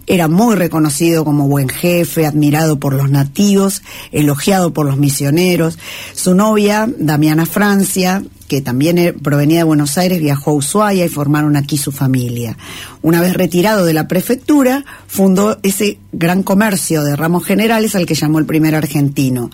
Era 0.06 0.28
muy 0.28 0.54
reconocido 0.54 1.24
como 1.24 1.48
buen 1.48 1.68
jefe, 1.68 2.26
admirado 2.26 2.78
por 2.78 2.94
los 2.94 3.10
nativos, 3.10 3.82
elogiado 4.12 4.72
por 4.72 4.86
los 4.86 4.98
misioneros. 4.98 5.78
Su 6.14 6.34
novia, 6.34 6.88
Damiana 6.98 7.44
Francia, 7.44 8.22
que 8.46 8.60
también 8.60 9.16
provenía 9.22 9.58
de 9.58 9.64
Buenos 9.64 9.98
Aires, 9.98 10.20
viajó 10.20 10.52
a 10.52 10.54
Ushuaia 10.54 11.04
y 11.04 11.08
formaron 11.08 11.56
aquí 11.56 11.76
su 11.76 11.92
familia. 11.92 12.56
Una 13.02 13.20
vez 13.20 13.34
retirado 13.34 13.84
de 13.84 13.92
la 13.92 14.08
prefectura, 14.08 14.84
fundó 15.06 15.58
ese 15.62 15.98
gran 16.12 16.42
comercio 16.42 17.02
de 17.02 17.16
ramos 17.16 17.44
generales 17.44 17.94
al 17.94 18.06
que 18.06 18.14
llamó 18.14 18.38
el 18.38 18.46
primer 18.46 18.74
argentino, 18.74 19.50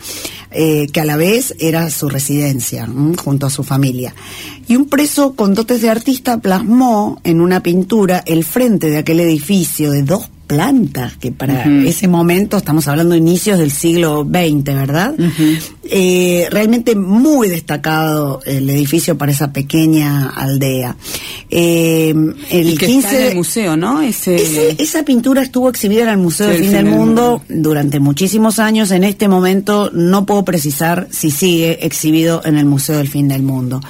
eh, 0.50 0.88
que 0.92 1.00
a 1.00 1.04
la 1.04 1.16
vez 1.16 1.54
era 1.58 1.88
su 1.90 2.08
residencia, 2.08 2.86
junto 3.16 3.46
a 3.46 3.50
su 3.50 3.64
familia. 3.64 4.14
Y 4.68 4.76
un 4.76 4.88
preso 4.88 5.34
con 5.34 5.54
dotes 5.54 5.80
de 5.80 5.90
artista 5.90 6.38
plasmó 6.38 7.20
en 7.24 7.40
una 7.40 7.62
pintura 7.62 8.22
el 8.26 8.44
frente 8.44 8.90
de 8.90 8.98
aquel 8.98 9.20
edificio 9.20 9.90
de 9.90 10.02
dos 10.02 10.30
plantas, 10.52 11.16
que 11.16 11.32
para 11.32 11.64
ese 11.64 12.08
momento, 12.08 12.58
estamos 12.58 12.86
hablando 12.86 13.12
de 13.12 13.18
inicios 13.18 13.58
del 13.58 13.70
siglo 13.70 14.22
XX, 14.22 14.64
¿verdad? 14.64 15.14
Eh, 15.84 16.46
realmente 16.50 16.94
muy 16.94 17.48
destacado 17.48 18.40
el 18.46 18.70
edificio 18.70 19.18
para 19.18 19.32
esa 19.32 19.52
pequeña 19.52 20.28
aldea. 20.28 20.96
Eh, 21.50 22.14
el 22.50 22.68
y 22.70 22.76
que 22.76 22.86
15 22.86 23.06
está 23.08 23.20
en 23.20 23.30
el 23.30 23.34
museo, 23.36 23.76
¿no? 23.76 24.00
Ese, 24.00 24.36
ese- 24.36 24.76
esa 24.80 25.02
pintura 25.04 25.42
estuvo 25.42 25.68
exhibida 25.68 26.04
en 26.04 26.08
el 26.10 26.18
Museo 26.18 26.46
Sí, 26.48 26.52
del 26.54 26.62
el 26.62 26.68
Fin 26.68 26.76
del 26.76 26.84
Mundo 26.94 27.42
durante 27.48 27.98
muchísimos 27.98 28.60
años. 28.60 28.92
En 28.92 29.02
este 29.02 29.26
momento 29.26 29.90
no 29.92 30.24
puedo 30.24 30.44
precisar 30.44 31.08
si 31.10 31.32
sigue 31.32 31.84
exhibido 31.84 32.42
en 32.44 32.58
el 32.58 32.64
Museo 32.64 32.98
del 32.98 33.08
Fin 33.08 33.26
del 33.26 33.42
Mundo. 33.42 33.80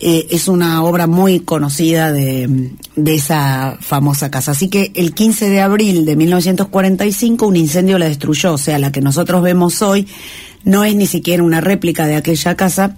Eh, 0.00 0.28
es 0.30 0.46
una 0.46 0.84
obra 0.84 1.08
muy 1.08 1.40
conocida 1.40 2.12
de, 2.12 2.70
de 2.94 3.14
esa 3.16 3.76
famosa 3.80 4.30
casa. 4.30 4.52
Así 4.52 4.68
que 4.68 4.92
el 4.94 5.12
15 5.12 5.48
de 5.50 5.60
abril 5.60 6.04
de 6.06 6.14
1945 6.14 7.46
un 7.48 7.56
incendio 7.56 7.98
la 7.98 8.06
destruyó. 8.08 8.52
O 8.54 8.58
sea, 8.58 8.78
la 8.78 8.92
que 8.92 9.00
nosotros 9.00 9.42
vemos 9.42 9.82
hoy 9.82 10.06
no 10.64 10.84
es 10.84 10.94
ni 10.94 11.06
siquiera 11.06 11.42
una 11.42 11.60
réplica 11.60 12.06
de 12.06 12.16
aquella 12.16 12.56
casa 12.56 12.96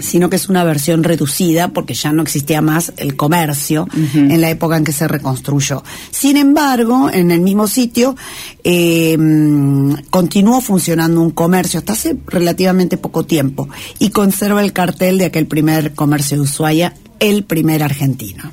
sino 0.00 0.30
que 0.30 0.36
es 0.36 0.48
una 0.48 0.64
versión 0.64 1.04
reducida 1.04 1.68
porque 1.68 1.94
ya 1.94 2.12
no 2.12 2.22
existía 2.22 2.60
más 2.60 2.92
el 2.96 3.16
comercio 3.16 3.86
en 4.14 4.40
la 4.40 4.50
época 4.50 4.76
en 4.76 4.84
que 4.84 4.92
se 4.92 5.06
reconstruyó. 5.06 5.82
Sin 6.10 6.36
embargo, 6.36 7.10
en 7.12 7.30
el 7.30 7.40
mismo 7.40 7.66
sitio 7.66 8.16
eh, 8.64 9.16
mm, 9.18 9.94
continuó 10.10 10.60
funcionando 10.60 11.20
un 11.20 11.30
comercio 11.30 11.78
hasta 11.78 11.92
hace 11.92 12.16
relativamente 12.26 12.96
poco 12.96 13.24
tiempo 13.24 13.68
y 13.98 14.10
conserva 14.10 14.62
el 14.62 14.72
cartel 14.72 15.18
de 15.18 15.26
aquel 15.26 15.46
primer 15.46 15.94
comercio 15.94 16.36
de 16.36 16.42
Ushuaia, 16.44 16.94
el 17.18 17.44
primer 17.44 17.82
argentino. 17.82 18.52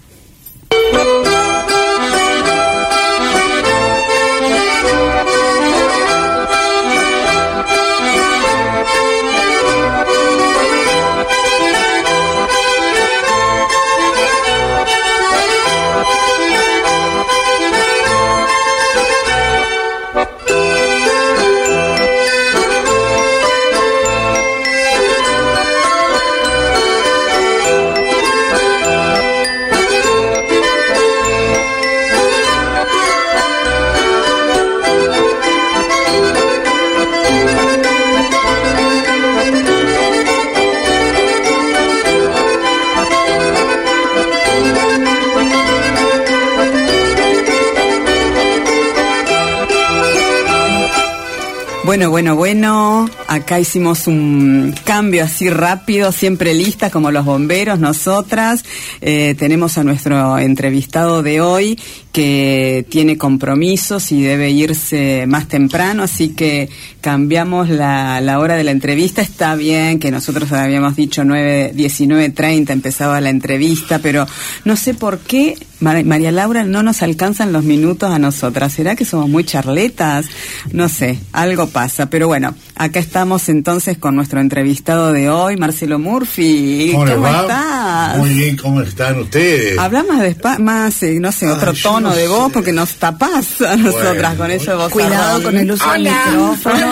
Bueno, 51.87 52.09
bueno, 52.09 52.35
bueno, 52.35 53.09
acá 53.27 53.59
hicimos 53.59 54.07
un 54.07 54.73
cambio 54.83 55.23
así 55.23 55.49
rápido, 55.49 56.11
siempre 56.11 56.53
listas 56.53 56.91
como 56.91 57.11
los 57.11 57.25
bomberos, 57.25 57.79
nosotras. 57.79 58.63
Eh, 59.01 59.35
tenemos 59.37 59.77
a 59.77 59.83
nuestro 59.83 60.37
entrevistado 60.39 61.23
de 61.23 61.41
hoy, 61.41 61.79
que 62.11 62.85
tiene 62.89 63.17
compromisos 63.17 64.11
y 64.11 64.23
debe 64.23 64.49
irse 64.49 65.25
más 65.27 65.47
temprano, 65.47 66.01
así 66.01 66.29
que 66.29 66.69
cambiamos 67.01 67.69
la, 67.69 68.39
hora 68.39 68.55
de 68.55 68.63
la 68.63 68.71
entrevista. 68.71 69.21
Está 69.21 69.55
bien 69.55 69.99
que 69.99 70.09
nosotros 70.09 70.51
habíamos 70.51 70.95
dicho 70.95 71.23
9, 71.23 71.73
19.30 71.75 72.71
empezaba 72.71 73.21
la 73.21 73.29
entrevista, 73.29 73.99
pero 73.99 74.25
no 74.65 74.75
sé 74.75 74.93
por 74.93 75.19
qué 75.19 75.55
María 75.79 76.31
Laura 76.31 76.63
no 76.63 76.81
nos 76.81 77.03
alcanzan 77.03 77.53
los 77.53 77.63
minutos 77.63 78.09
a 78.09 78.17
nosotras. 78.17 78.73
¿Será 78.73 78.95
que 78.95 79.05
somos 79.05 79.29
muy 79.29 79.43
charletas? 79.43 80.25
No 80.71 80.89
sé, 80.89 81.19
algo 81.33 81.67
pasa. 81.67 82.09
Pero 82.09 82.27
bueno, 82.27 82.55
acá 82.75 82.99
estamos 83.17 83.49
entonces 83.49 83.97
con 83.97 84.15
nuestro 84.15 84.39
entrevistado 84.41 85.11
de 85.11 85.27
hoy, 85.27 85.57
Marcelo 85.57 85.97
Murphy. 85.97 86.91
¿Cómo, 86.93 87.11
¿Cómo 87.11 87.27
estás? 87.27 88.17
Muy 88.19 88.29
bien, 88.29 88.57
¿cómo 88.57 88.81
están 88.81 89.17
ustedes? 89.17 89.75
Habla 89.79 90.03
más 90.03 90.21
despa 90.21 90.59
más, 90.59 91.01
eh, 91.01 91.17
no 91.19 91.31
sé, 91.31 91.49
otro 91.49 91.71
Ay, 91.71 91.79
tono 91.81 92.09
no 92.09 92.15
de 92.15 92.27
voz 92.27 92.51
porque 92.51 92.71
nos 92.71 92.93
tapás 92.97 93.59
a 93.61 93.75
nosotras 93.75 94.35
con 94.35 94.51
eso 94.51 94.69
de 94.69 94.77
voz 94.77 94.91
Cuidado 94.91 95.41
con 95.41 95.57
el 95.57 95.71
uso 95.71 95.91
del 95.93 96.03
micrófono. 96.03 96.77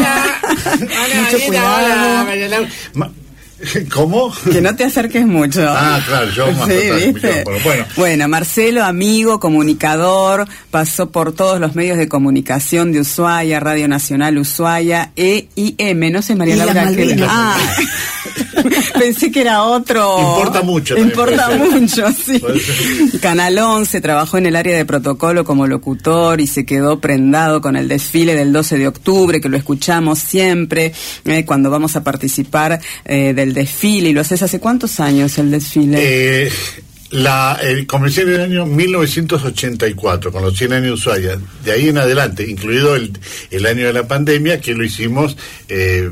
Mucho 1.21 1.45
cuidado. 1.45 2.25
Ma- 2.95 3.11
¿Cómo? 3.93 4.33
Que 4.51 4.61
no 4.61 4.75
te 4.75 4.83
acerques 4.83 5.25
mucho. 5.25 5.65
Ah, 5.67 5.99
claro, 6.05 6.29
yo 6.31 6.51
más 6.51 6.67
Sí, 6.69 6.73
¿viste? 7.13 7.27
micrófono. 7.37 7.57
Bueno. 7.63 7.85
Bueno, 7.95 8.27
Marcelo, 8.27 8.83
amigo, 8.83 9.39
comunicador, 9.39 10.47
pasó 10.71 11.09
por 11.09 11.31
todos 11.33 11.59
los 11.59 11.75
medios 11.75 11.97
de 11.97 12.07
comunicación 12.09 12.91
de 12.91 12.99
Ushuaia, 12.99 13.59
Radio 13.59 13.87
Nacional 13.87 14.37
Ushuaia, 14.37 15.11
EIM, 15.15 16.11
no 16.11 16.21
sé, 16.21 16.35
María 16.35 16.57
Laura. 16.57 16.73
¿qué- 16.73 16.85
Malvinas. 17.05 17.29
Ah, 17.31 17.57
pensé 18.99 19.31
que 19.31 19.41
era 19.41 19.63
otro. 19.63 20.19
Importa 20.19 20.61
mucho 20.61 20.97
Importa 20.97 21.49
mucho, 21.57 22.05
sí. 22.25 22.41
Canal 23.21 23.57
11 23.57 24.01
trabajó 24.01 24.37
en 24.37 24.47
el 24.47 24.55
área 24.55 24.75
de 24.75 24.85
protocolo 24.85 25.43
como 25.43 25.67
locutor 25.67 26.41
y 26.41 26.47
se 26.47 26.65
quedó 26.65 26.99
prendado 26.99 27.61
con 27.61 27.75
el 27.75 27.87
desfile 27.87 28.35
del 28.35 28.53
12 28.53 28.77
de 28.77 28.87
octubre, 28.87 29.41
que 29.41 29.49
lo 29.49 29.57
escuchamos 29.57 30.19
siempre 30.19 30.93
eh, 31.25 31.45
cuando 31.45 31.69
vamos 31.69 31.95
a 31.95 32.03
participar 32.03 32.79
eh, 33.05 33.33
del 33.33 33.53
desfile. 33.53 34.09
¿Y 34.09 34.13
lo 34.13 34.21
haces 34.21 34.41
hace 34.41 34.59
cuántos 34.59 34.99
años 34.99 35.37
el 35.37 35.51
desfile? 35.51 35.97
Eh, 35.99 36.51
la, 37.11 37.57
el, 37.61 37.85
comencé 37.87 38.21
en 38.23 38.29
el 38.29 38.41
año 38.41 38.65
1984, 38.65 40.31
con 40.31 40.41
los 40.43 40.57
100 40.57 40.73
años 40.73 40.85
de 40.85 40.91
Ushuaia. 40.93 41.39
De 41.63 41.71
ahí 41.71 41.89
en 41.89 41.97
adelante, 41.97 42.45
incluido 42.49 42.95
el, 42.95 43.11
el 43.51 43.65
año 43.65 43.85
de 43.87 43.93
la 43.93 44.07
pandemia, 44.07 44.59
que 44.59 44.73
lo 44.73 44.83
hicimos 44.83 45.37
eh, 45.69 46.09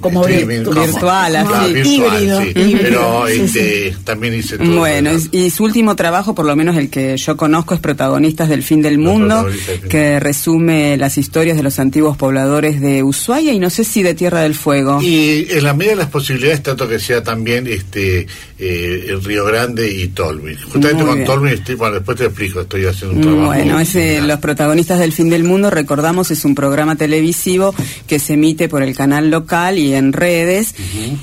Como 0.00 0.22
como- 0.22 0.26
virtual, 0.46 1.36
así. 1.36 1.48
Ah, 1.54 1.66
virtual, 1.66 2.22
Híbrido, 2.22 2.40
sí. 2.42 2.48
híbrido, 2.48 2.78
Pero 2.82 3.24
sí, 3.28 3.40
este, 3.42 3.96
también 4.04 4.34
hice 4.34 4.58
todo. 4.58 4.78
Bueno, 4.78 5.10
¿verdad? 5.12 5.26
y, 5.30 5.38
y 5.44 5.50
su 5.50 5.64
último 5.64 5.94
trabajo, 5.96 6.34
por 6.34 6.46
lo 6.46 6.56
menos 6.56 6.76
el 6.76 6.90
que 6.90 7.16
yo 7.16 7.36
conozco, 7.36 7.74
es 7.74 7.80
Protagonistas 7.80 8.48
del 8.48 8.62
Fin 8.62 8.82
del 8.82 8.98
Mundo, 8.98 9.44
del 9.44 9.54
Fin 9.58 9.88
que 9.88 10.20
resume 10.20 10.96
las 10.96 11.18
historias 11.18 11.56
de 11.56 11.62
los 11.62 11.78
antiguos 11.78 12.16
pobladores 12.16 12.80
de 12.80 13.02
Ushuaia 13.02 13.52
y 13.52 13.58
no 13.58 13.70
sé 13.70 13.84
si 13.84 14.02
de 14.02 14.14
Tierra 14.14 14.40
del 14.40 14.54
Fuego. 14.54 15.00
Y 15.02 15.46
en 15.50 15.64
la 15.64 15.74
medida 15.74 15.92
de 15.92 15.96
las 15.98 16.08
posibilidades, 16.10 16.62
tanto 16.62 16.88
que 16.88 16.98
sea 16.98 17.22
también 17.22 17.66
este 17.66 18.26
eh, 18.58 19.06
el 19.08 19.22
Río 19.22 19.44
Grande 19.44 19.90
y 19.90 20.08
Justamente 20.38 21.04
Muy 21.04 21.24
con 21.24 21.48
estoy, 21.48 21.74
bueno, 21.74 21.94
después 21.96 22.18
te 22.18 22.24
explico, 22.26 22.60
estoy 22.60 22.86
haciendo 22.86 23.16
un 23.16 23.22
trabajo. 23.22 23.46
Bueno, 23.46 23.80
ese 23.80 24.20
Los 24.20 24.38
Protagonistas 24.40 24.98
del 24.98 25.12
Fin 25.12 25.28
del 25.30 25.44
Mundo, 25.44 25.70
recordamos, 25.70 26.30
es 26.30 26.44
un 26.44 26.54
programa 26.54 26.96
televisivo 26.96 27.74
que 28.06 28.18
se 28.18 28.34
emite 28.34 28.68
por 28.68 28.82
el 28.82 28.94
canal 28.96 29.30
local 29.30 29.78
y 29.78 29.94
en 29.94 30.12
redes. 30.12 30.74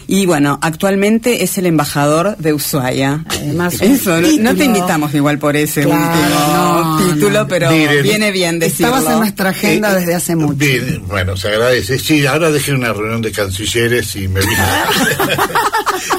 Y 0.07 0.25
bueno, 0.25 0.59
actualmente 0.61 1.43
es 1.43 1.57
el 1.57 1.65
embajador 1.65 2.37
de 2.37 2.53
Ushuaia. 2.53 3.23
Además, 3.29 3.75
Eso, 3.81 4.19
no, 4.21 4.27
no 4.39 4.55
te 4.55 4.65
invitamos 4.65 5.13
igual 5.13 5.39
por 5.39 5.55
ese 5.55 5.83
Claro, 5.83 6.01
último 6.01 6.99
no, 6.99 7.13
título, 7.13 7.39
no. 7.41 7.47
pero 7.47 7.71
Miren, 7.71 8.03
viene 8.03 8.31
bien 8.31 8.59
decirlo. 8.59 8.87
Estabas 8.95 9.13
en 9.13 9.19
nuestra 9.19 9.49
agenda 9.49 9.91
Eh, 9.91 9.99
desde 9.99 10.15
hace 10.15 10.35
mucho. 10.35 10.55
Bien, 10.55 11.03
bueno, 11.07 11.37
se 11.37 11.47
agradece. 11.49 11.97
Sí, 11.99 12.25
ahora 12.25 12.51
dejé 12.51 12.73
una 12.73 12.91
reunión 12.93 13.21
de 13.21 13.31
cancilleres 13.31 14.15
y 14.15 14.27
me 14.27 14.39
vine. 14.41 14.53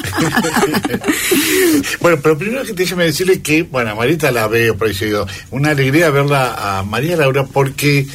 bueno, 1.99 2.17
pero 2.21 2.37
primero 2.37 2.63
que 2.63 2.73
déjeme 2.79 3.03
decirle 3.05 3.41
que, 3.41 3.63
bueno, 3.63 3.91
a 3.91 3.95
Marita 3.95 4.31
la 4.31 4.47
veo, 4.47 4.75
por. 4.75 4.89
Una 5.51 5.71
alegría 5.71 6.09
verla 6.09 6.79
a 6.79 6.83
María 6.83 7.15
Laura 7.17 7.45
porque 7.45 8.07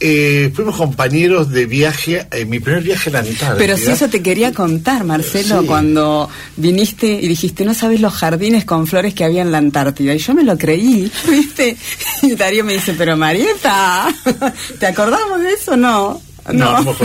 eh, 0.00 0.50
fuimos 0.54 0.76
compañeros 0.76 1.50
de 1.50 1.66
viaje, 1.66 2.26
en 2.32 2.50
mi 2.50 2.58
primer 2.58 2.82
viaje 2.82 3.08
a 3.08 3.12
la 3.12 3.18
Antártida. 3.20 3.54
Pero 3.56 3.76
si 3.76 3.90
eso 3.92 4.08
te 4.08 4.20
quería 4.20 4.52
contar, 4.52 5.04
Marcelo, 5.04 5.60
Sí. 5.60 5.66
cuando 5.66 6.28
viniste 6.56 7.06
y 7.06 7.28
dijiste, 7.28 7.64
no 7.64 7.72
sabes 7.72 8.00
los 8.00 8.12
jardines 8.12 8.64
con 8.64 8.86
flores 8.88 9.14
que 9.14 9.24
había 9.24 9.42
en 9.42 9.52
la 9.52 9.58
Antártida. 9.58 10.12
Y 10.14 10.18
yo 10.18 10.34
me 10.34 10.42
lo 10.42 10.58
creí, 10.58 11.10
¿viste? 11.30 11.76
Y 12.22 12.34
Darío 12.34 12.64
me 12.64 12.72
dice, 12.74 12.94
pero 12.98 13.16
Marieta, 13.16 14.08
¿te 14.80 14.86
acordamos 14.86 15.40
de 15.40 15.52
eso? 15.52 15.76
No. 15.76 16.20
No, 16.52 16.82
no. 16.82 16.96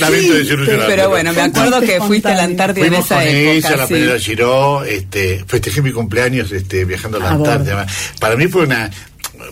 Lamento 0.00 0.34
desilusionarte, 0.34 0.84
Pero 0.86 1.08
bueno, 1.08 1.32
me 1.32 1.42
acuerdo 1.42 1.80
que 1.80 2.00
fuiste 2.00 2.28
a 2.28 2.36
la 2.36 2.44
Antártida 2.44 2.86
en 2.86 2.90
Fuimos 2.92 3.06
esa 3.06 3.14
con 3.16 3.24
época. 3.26 3.74
ella, 3.74 4.12
la 4.12 4.18
Giró, 4.18 4.84
este, 4.84 5.44
festejé 5.46 5.82
mi 5.82 5.92
cumpleaños 5.92 6.52
este, 6.52 6.84
viajando 6.84 7.18
a 7.18 7.20
la 7.20 7.30
A 7.30 7.36
bordo. 7.36 7.52
Antártida. 7.52 7.86
Para 8.20 8.36
mí 8.36 8.46
fue 8.46 8.62
una, 8.62 8.90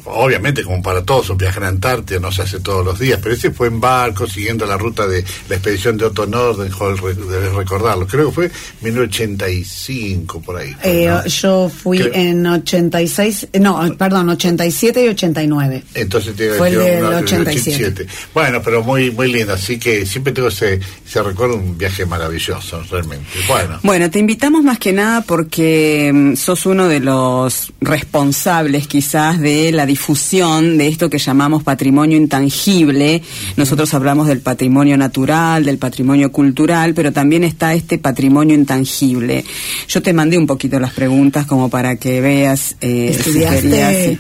obviamente 0.05 0.63
como 0.63 0.83
para 0.83 1.03
todos, 1.03 1.31
un 1.31 1.39
viaje 1.39 1.59
a 1.59 1.63
la 1.63 1.69
Antártida 1.69 2.21
no 2.21 2.31
se 2.31 2.43
hace 2.43 2.61
todos 2.61 2.85
los 2.85 2.99
días, 2.99 3.19
pero 3.23 3.35
ese 3.35 3.51
fue 3.51 3.69
en 3.69 3.81
barco, 3.81 4.27
siguiendo 4.27 4.67
la 4.67 4.77
ruta 4.77 5.07
de 5.07 5.25
la 5.49 5.57
expedición 5.57 5.97
de 5.97 6.05
Otto 6.07 6.27
Nordenhol, 6.27 6.99
re- 6.99 7.15
debes 7.15 7.53
recordarlo, 7.55 8.07
creo 8.07 8.27
que 8.29 8.33
fue 8.35 8.51
1985 8.83 10.41
por 10.41 10.57
ahí. 10.59 10.75
Eh. 10.83 11.11
Yo 11.27 11.69
fui 11.71 11.99
Creo- 11.99 12.15
en 12.15 12.47
86, 12.47 13.49
no, 13.61 13.97
perdón, 13.97 14.29
87 14.31 15.05
y 15.05 15.09
89. 15.09 15.83
Entonces 15.95 16.35
tiene 16.37 16.53
que 16.53 16.59
Fue 16.59 16.69
el 16.69 16.75
ser 16.75 16.95
del 16.97 17.05
una- 17.05 17.17
87. 17.19 18.07
Bueno, 18.35 18.61
pero 18.63 18.83
muy 18.83 19.11
muy 19.11 19.31
lindo, 19.33 19.53
así 19.55 19.79
que 19.79 20.05
siempre 20.07 20.33
tengo 20.33 20.49
ese, 20.49 20.81
ese 21.07 21.23
recuerdo, 21.23 21.57
un 21.57 21.77
viaje 21.79 22.05
maravilloso, 22.07 22.83
realmente. 22.91 23.27
Bueno. 23.49 23.79
Bueno, 23.83 24.11
te 24.11 24.19
invitamos 24.19 24.63
más 24.63 24.79
que 24.79 24.93
nada 24.93 25.23
porque 25.23 26.11
mm, 26.13 26.35
sos 26.37 26.67
uno 26.67 26.89
de 26.89 27.01
los 27.01 27.73
responsables 27.81 28.87
quizás 28.87 29.41
de 29.41 29.73
la 29.73 29.86
difusión 29.87 30.77
de 30.77 30.89
esto 30.89 31.09
que 31.09 31.19
llamamos 31.19 31.63
patrimonio 31.63 32.17
intangible. 32.17 33.23
Nosotros 33.57 33.93
hablamos 33.95 34.29
del 34.29 34.41
patrimonio 34.41 34.97
natural, 34.97 35.65
del 35.65 35.79
patrimonio 35.79 36.31
cultural, 36.33 36.93
pero 36.95 37.13
también 37.13 37.45
está 37.45 37.75
este 37.75 37.99
patrimonio 37.99 38.55
intangible. 38.55 39.45
Yo 39.89 40.03
te 40.03 40.13
mandé 40.13 40.37
un 40.37 40.47
poquito 40.47 40.79
las 40.81 40.93
preguntas 40.93 41.47
como 41.47 41.71
para 41.71 41.97
que 41.97 42.21
veas 42.21 42.77
eh, 42.81 43.13
si 43.13 43.19
Estudiaste. 43.31 43.61
querías, 43.63 43.95
sí. 44.05 44.19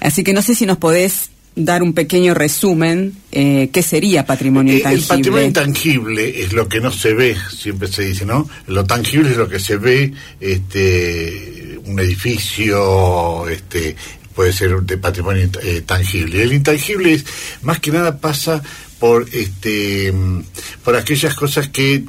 Así 0.00 0.24
que 0.24 0.32
no 0.32 0.40
sé 0.42 0.54
si 0.54 0.64
nos 0.64 0.78
podés 0.78 1.30
dar 1.60 1.82
un 1.82 1.92
pequeño 1.92 2.34
resumen, 2.34 3.14
eh, 3.32 3.68
¿qué 3.72 3.82
sería 3.82 4.24
patrimonio 4.24 4.74
Eh, 4.74 4.76
intangible? 4.76 5.02
El 5.02 5.08
patrimonio 5.08 5.46
intangible 5.46 6.42
es 6.44 6.52
lo 6.52 6.68
que 6.68 6.80
no 6.80 6.92
se 6.92 7.14
ve, 7.14 7.36
siempre 7.50 7.88
se 7.88 8.04
dice, 8.04 8.24
¿no? 8.24 8.48
Lo 8.68 8.84
tangible 8.84 9.30
es 9.32 9.36
lo 9.36 9.48
que 9.48 9.58
se 9.58 9.76
ve, 9.76 10.12
este, 10.38 11.78
un 11.86 11.98
edificio, 11.98 13.48
este, 13.48 13.96
puede 14.38 14.52
ser 14.52 14.80
de 14.82 14.96
patrimonio 14.98 15.50
eh, 15.64 15.82
tangible. 15.84 16.40
El 16.44 16.52
intangible 16.52 17.12
es, 17.12 17.24
más 17.62 17.80
que 17.80 17.90
nada 17.90 18.18
pasa 18.18 18.62
por, 19.00 19.26
este, 19.32 20.12
mm, 20.12 20.44
por 20.84 20.94
aquellas 20.94 21.34
cosas 21.34 21.66
que 21.66 22.04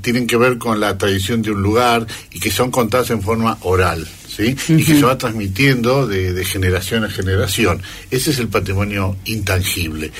tienen 0.00 0.28
que 0.28 0.36
ver 0.36 0.58
con 0.58 0.78
la 0.78 0.96
tradición 0.96 1.42
de 1.42 1.50
un 1.50 1.60
lugar 1.60 2.06
y 2.30 2.38
que 2.38 2.52
son 2.52 2.70
contadas 2.70 3.10
en 3.10 3.20
forma 3.20 3.58
oral. 3.62 4.06
¿Sí? 4.28 4.54
Y 4.68 4.84
que 4.84 4.94
se 4.94 5.02
va 5.02 5.18
transmitiendo 5.18 6.06
de, 6.06 6.32
de 6.32 6.44
generación 6.44 7.02
a 7.02 7.10
generación. 7.10 7.82
Ese 8.12 8.30
es 8.30 8.38
el 8.38 8.46
patrimonio 8.46 9.16
intangible. 9.24 10.12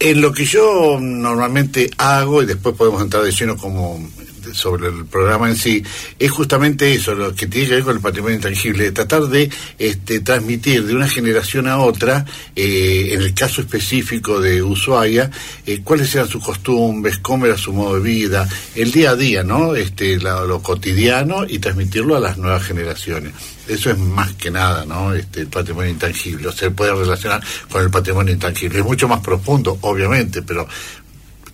En 0.00 0.20
lo 0.20 0.34
que 0.34 0.44
yo 0.44 0.98
normalmente 1.00 1.88
hago, 1.96 2.42
y 2.42 2.46
después 2.46 2.76
podemos 2.76 3.00
entrar 3.00 3.22
de 3.22 3.32
lleno 3.32 3.56
como 3.56 4.06
sobre 4.52 4.88
el 4.88 5.04
programa 5.06 5.48
en 5.48 5.56
sí, 5.56 5.82
es 6.18 6.30
justamente 6.30 6.92
eso, 6.92 7.14
lo 7.14 7.34
que 7.34 7.46
tiene 7.46 7.68
que 7.68 7.74
ver 7.74 7.84
con 7.84 7.96
el 7.96 8.02
patrimonio 8.02 8.36
intangible, 8.36 8.92
tratar 8.92 9.22
de 9.22 9.50
este, 9.78 10.20
transmitir 10.20 10.84
de 10.84 10.94
una 10.94 11.08
generación 11.08 11.68
a 11.68 11.78
otra, 11.78 12.24
eh, 12.54 13.10
en 13.12 13.22
el 13.22 13.34
caso 13.34 13.60
específico 13.60 14.40
de 14.40 14.62
Ushuaia, 14.62 15.30
eh, 15.66 15.80
cuáles 15.82 16.14
eran 16.14 16.28
sus 16.28 16.44
costumbres, 16.44 17.18
cómo 17.18 17.46
era 17.46 17.56
su 17.56 17.72
modo 17.72 17.94
de 17.94 18.00
vida, 18.00 18.48
el 18.74 18.92
día 18.92 19.10
a 19.10 19.16
día, 19.16 19.42
¿no? 19.42 19.74
Este, 19.74 20.16
lo 20.18 20.62
cotidiano 20.62 21.44
y 21.48 21.58
transmitirlo 21.58 22.16
a 22.16 22.20
las 22.20 22.38
nuevas 22.38 22.62
generaciones. 22.62 23.32
Eso 23.68 23.90
es 23.90 23.98
más 23.98 24.32
que 24.34 24.50
nada, 24.50 24.84
¿no? 24.84 25.14
Este, 25.14 25.42
el 25.42 25.46
patrimonio 25.46 25.90
intangible. 25.90 26.48
O 26.48 26.52
se 26.52 26.70
puede 26.70 26.94
relacionar 26.94 27.42
con 27.70 27.82
el 27.82 27.90
patrimonio 27.90 28.32
intangible. 28.32 28.80
Es 28.80 28.84
mucho 28.84 29.06
más 29.06 29.20
profundo, 29.20 29.78
obviamente, 29.82 30.42
pero 30.42 30.66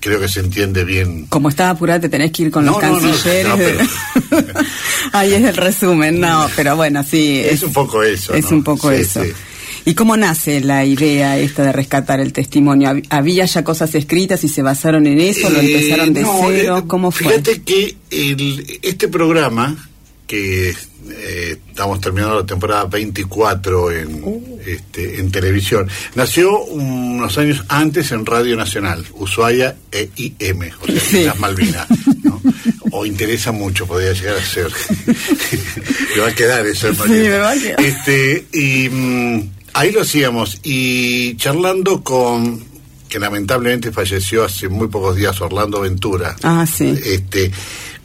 creo 0.00 0.20
que 0.20 0.28
se 0.28 0.40
entiende 0.40 0.84
bien. 0.84 1.26
Como 1.26 1.48
estaba 1.48 1.70
apurada, 1.70 2.00
te 2.00 2.08
tenés 2.08 2.32
que 2.32 2.44
ir 2.44 2.50
con 2.50 2.64
No, 2.64 2.72
los 2.72 2.82
no, 2.82 3.00
cancilleres. 3.00 3.88
no, 4.28 4.38
Ahí 5.12 5.34
es 5.34 5.42
el 5.44 5.56
resumen, 5.56 6.20
no, 6.20 6.48
pero 6.56 6.76
bueno, 6.76 7.02
sí. 7.04 7.40
Es 7.44 7.62
un 7.62 7.72
poco 7.72 8.02
eso, 8.02 8.34
Es 8.34 8.46
un 8.50 8.62
poco 8.62 8.90
Sí, 8.90 8.96
eso. 9.02 9.24
sí. 9.24 9.30
¿Y 9.84 9.94
cómo 9.94 10.16
nace 10.18 10.60
la 10.60 10.84
idea 10.84 11.38
esta 11.38 11.62
de 11.62 11.72
rescatar 11.72 12.20
el 12.20 12.32
testimonio? 12.32 12.90
¿Hab- 12.90 13.06
¿Había 13.08 13.46
ya 13.46 13.64
cosas 13.64 13.94
escritas 13.94 14.44
y 14.44 14.48
se 14.48 14.60
basaron 14.60 15.06
en 15.06 15.18
eso? 15.18 15.48
¿Lo 15.48 15.60
Eh, 15.60 15.74
empezaron 15.76 16.12
de 16.12 16.20
no, 16.22 16.40
cero? 16.46 16.78
eh, 16.78 16.82
¿Cómo 16.86 17.10
fue? 17.10 17.28
Fíjate 17.28 17.62
que 17.62 17.96
el- 18.10 18.80
este 18.82 19.08
programa, 19.08 19.88
que 20.26 20.70
eh, 21.10 21.56
estamos 21.70 22.00
terminando 22.02 22.38
la 22.40 22.44
temporada 22.44 22.84
24 22.84 23.90
en, 23.92 24.20
este, 24.74 25.20
en 25.20 25.30
televisión. 25.30 25.88
Nació 26.14 26.60
unos 26.64 27.36
años 27.38 27.64
antes 27.68 28.12
en 28.12 28.24
Radio 28.26 28.56
Nacional, 28.56 29.04
Ushuaia 29.14 29.76
e 29.92 30.10
IM, 30.16 30.70
o 30.82 30.86
sea, 30.86 31.00
Sí. 31.00 31.24
las 31.24 31.38
Malvinas. 31.38 31.86
¿no? 32.24 32.40
O 32.90 33.04
interesa 33.06 33.52
mucho, 33.52 33.86
podría 33.86 34.12
llegar 34.12 34.36
a 34.36 34.44
ser. 34.44 34.70
me 36.16 36.22
va 36.22 36.28
a 36.28 36.34
quedar 36.34 36.66
eso, 36.66 36.92
Sí, 36.94 37.10
me 37.10 37.38
va 37.38 37.50
a 37.52 37.54
quedar. 37.54 37.80
Este, 37.80 38.46
y 38.52 38.88
mm, 38.88 39.50
ahí 39.74 39.92
lo 39.92 40.00
hacíamos, 40.02 40.58
y 40.62 41.36
charlando 41.36 42.02
con, 42.02 42.64
que 43.08 43.18
lamentablemente 43.18 43.92
falleció 43.92 44.44
hace 44.44 44.68
muy 44.68 44.88
pocos 44.88 45.16
días, 45.16 45.40
Orlando 45.40 45.80
Ventura. 45.80 46.36
Ah, 46.42 46.66
sí. 46.66 46.94
Este, 47.04 47.50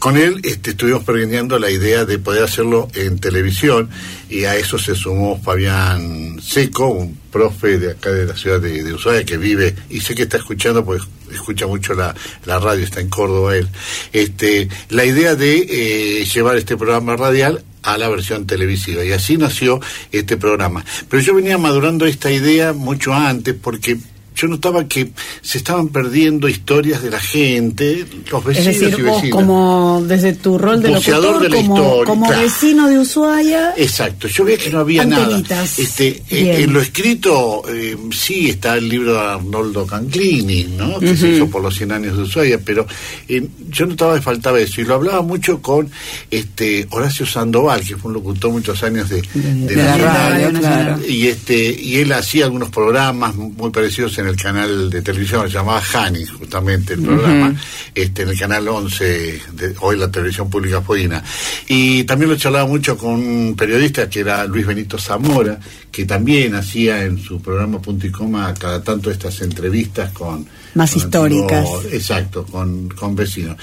con 0.04 0.18
él 0.18 0.41
este, 0.43 0.72
estuvimos 0.72 1.06
planeando 1.06 1.58
la 1.58 1.72
idea 1.72 2.04
de 2.04 2.20
poder 2.20 2.43
hacerlo 2.43 2.89
en 2.93 3.20
televisión 3.20 3.89
y 4.30 4.43
a 4.43 4.54
eso 4.58 4.78
se 4.78 4.95
sumó 4.95 5.39
Fabián 5.41 6.41
Seco, 6.41 6.88
un 6.89 7.18
profe 7.32 7.80
de 7.80 7.91
acá 7.91 8.12
de 8.12 8.26
la 8.26 8.36
ciudad 8.36 8.60
de, 8.60 8.84
de 8.84 8.93
Ushuaia 8.93 9.24
que 9.24 9.38
vive 9.38 9.74
y 9.89 10.01
sé 10.01 10.14
que 10.14 10.24
está 10.24 10.36
escuchando 10.36 10.84
pues 10.84 11.04
escucha 11.32 11.68
mucho 11.68 11.93
la, 11.93 12.14
la 12.43 12.60
radio, 12.60 12.84
está 12.84 12.99
en 12.99 13.08
Córdoba 13.08 13.56
él. 13.56 13.70
Este, 14.12 14.68
la 14.89 15.06
idea 15.06 15.36
de 15.36 15.68
eh, 15.70 16.26
llevar 16.26 16.58
este 16.58 16.76
programa 16.76 17.16
radial 17.16 17.64
a 17.82 17.97
la 17.97 18.10
versión 18.10 18.45
televisiva 18.45 19.06
y 19.06 19.14
así 19.14 19.38
nació 19.38 19.80
este 20.12 20.36
programa. 20.36 20.84
Pero 21.08 21.24
yo 21.24 21.34
venía 21.34 21.58
madurando 21.58 22.06
esta 22.06 22.30
idea 22.30 22.74
mucho 22.74 23.14
antes 23.14 23.56
porque 23.56 23.97
yo 24.36 24.47
notaba 24.47 24.88
que 24.88 25.11
se 25.41 25.57
estaban 25.57 25.89
perdiendo 25.89 26.47
historias 26.49 27.01
de 27.03 27.11
la 27.11 27.19
gente, 27.19 28.05
los 28.31 28.41
Es 28.41 28.65
vecinos 28.65 28.79
decir, 28.79 28.99
y 28.99 29.01
vos 29.03 29.15
vecinas. 29.21 29.31
como 29.36 30.03
desde 30.07 30.34
tu 30.34 30.57
rol 30.57 30.81
de 30.81 30.89
locutor, 30.89 31.39
de 31.41 31.49
la 31.49 31.55
como, 31.57 31.75
historia, 31.77 32.05
como 32.05 32.25
claro. 32.27 32.41
vecino 32.41 32.89
de 32.89 32.99
Ushuaia, 32.99 33.73
Exacto, 33.77 34.27
yo 34.27 34.43
veía 34.45 34.57
que 34.57 34.69
no 34.69 34.79
había 34.79 35.01
Antenitas. 35.03 35.49
nada. 35.49 35.63
Este, 35.77 36.23
eh, 36.29 36.63
en 36.63 36.73
lo 36.73 36.81
escrito, 36.81 37.63
eh, 37.69 37.97
sí 38.11 38.49
está 38.49 38.75
el 38.75 38.89
libro 38.89 39.13
de 39.13 39.19
Arnoldo 39.19 39.86
Canclini, 39.86 40.63
¿no? 40.77 40.99
que 40.99 41.15
se 41.15 41.29
hizo 41.29 41.49
por 41.49 41.61
los 41.61 41.75
100 41.75 41.91
años 41.91 42.17
de 42.17 42.23
Ushuaia, 42.23 42.59
pero 42.63 42.86
eh, 43.27 43.47
yo 43.69 43.86
notaba 43.86 44.15
que 44.15 44.21
faltaba 44.21 44.59
eso. 44.59 44.81
Y 44.81 44.86
lo 44.86 44.95
hablaba 44.95 45.21
mucho 45.21 45.61
con 45.61 45.89
este 46.31 46.88
Horacio 46.91 47.25
Sandoval, 47.25 47.81
que 47.86 47.95
fue 47.97 48.09
un 48.09 48.15
locutor 48.15 48.51
muchos 48.51 48.81
años 48.84 49.09
de, 49.09 49.21
de 49.34 49.65
de 49.67 49.75
la 49.75 49.84
Nacional. 49.97 50.31
radio, 50.31 50.59
claro. 50.59 50.99
Y, 51.07 51.27
este, 51.27 51.75
y 51.79 51.97
él 51.97 52.11
hacía 52.13 52.45
algunos 52.45 52.69
programas 52.69 53.36
muy 53.36 53.69
parecidos 53.71 54.17
en 54.17 54.22
el 54.28 54.36
canal 54.36 54.89
de 54.89 55.01
televisión, 55.01 55.47
se 55.47 55.55
llamaba 55.55 55.82
Hani, 55.93 56.26
justamente 56.26 56.93
el 56.93 57.01
programa, 57.01 57.55
este, 57.93 58.24
en 58.24 58.30
el 58.30 58.39
canal 58.39 58.67
11, 58.67 59.41
de, 59.53 59.76
hoy 59.80 59.97
la 59.97 60.11
televisión 60.11 60.49
pública 60.49 60.82
fueguina. 60.82 61.24
Y 61.67 62.03
también 62.03 62.32
lo 62.32 62.38
charlaba 62.38 62.67
mucho 62.67 62.97
con 62.97 63.13
un 63.13 63.55
periodista 63.55 64.09
que 64.09 64.21
era 64.21 64.45
Luis 64.45 64.65
Benito 64.65 64.97
Zamora, 64.97 65.59
que 65.91 66.05
también 66.05 66.55
hacía 66.55 67.03
en 67.03 67.17
su 67.19 67.41
programa 67.41 67.82
Punto 67.82 68.07
y 68.07 68.11
Coma 68.11 68.53
cada 68.53 68.84
tanto 68.84 69.11
estas 69.11 69.41
entrevistas 69.41 70.11
con... 70.11 70.45
Más 70.74 70.91
con 70.91 71.01
históricas. 71.01 71.67
exacto, 71.91 72.45
con, 72.45 72.89
con 72.89 73.15
vecinos. 73.15 73.57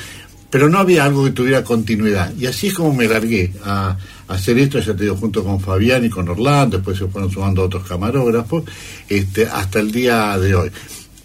Pero 0.50 0.68
no 0.68 0.78
había 0.78 1.04
algo 1.04 1.24
que 1.24 1.30
tuviera 1.30 1.62
continuidad. 1.62 2.34
Y 2.36 2.46
así 2.46 2.68
es 2.68 2.74
como 2.74 2.92
me 2.92 3.06
largué 3.06 3.52
a, 3.64 3.96
hacer 4.28 4.58
esto, 4.58 4.78
ya 4.78 4.94
te 4.94 5.04
digo, 5.04 5.16
junto 5.16 5.42
con 5.42 5.60
Fabián 5.60 6.04
y 6.04 6.10
con 6.10 6.28
Orlando, 6.28 6.76
después 6.76 6.98
se 6.98 7.06
fueron 7.06 7.30
sumando 7.30 7.64
otros 7.64 7.86
camarógrafos, 7.86 8.64
este, 9.08 9.46
hasta 9.46 9.80
el 9.80 9.90
día 9.90 10.38
de 10.38 10.54
hoy. 10.54 10.70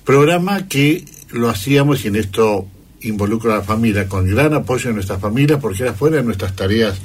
Programa 0.04 0.68
que 0.68 1.06
lo 1.32 1.50
hacíamos 1.50 2.04
y 2.04 2.08
en 2.08 2.16
esto 2.16 2.68
involucro 3.02 3.54
a 3.54 3.58
la 3.58 3.62
familia, 3.62 4.08
con 4.08 4.28
gran 4.28 4.54
apoyo 4.54 4.90
de 4.90 4.96
nuestra 4.96 5.20
familia, 5.20 5.60
porque 5.60 5.84
era 5.84 5.94
fuera 5.94 6.18
de 6.18 6.24
nuestras 6.24 6.56
tareas 6.56 6.98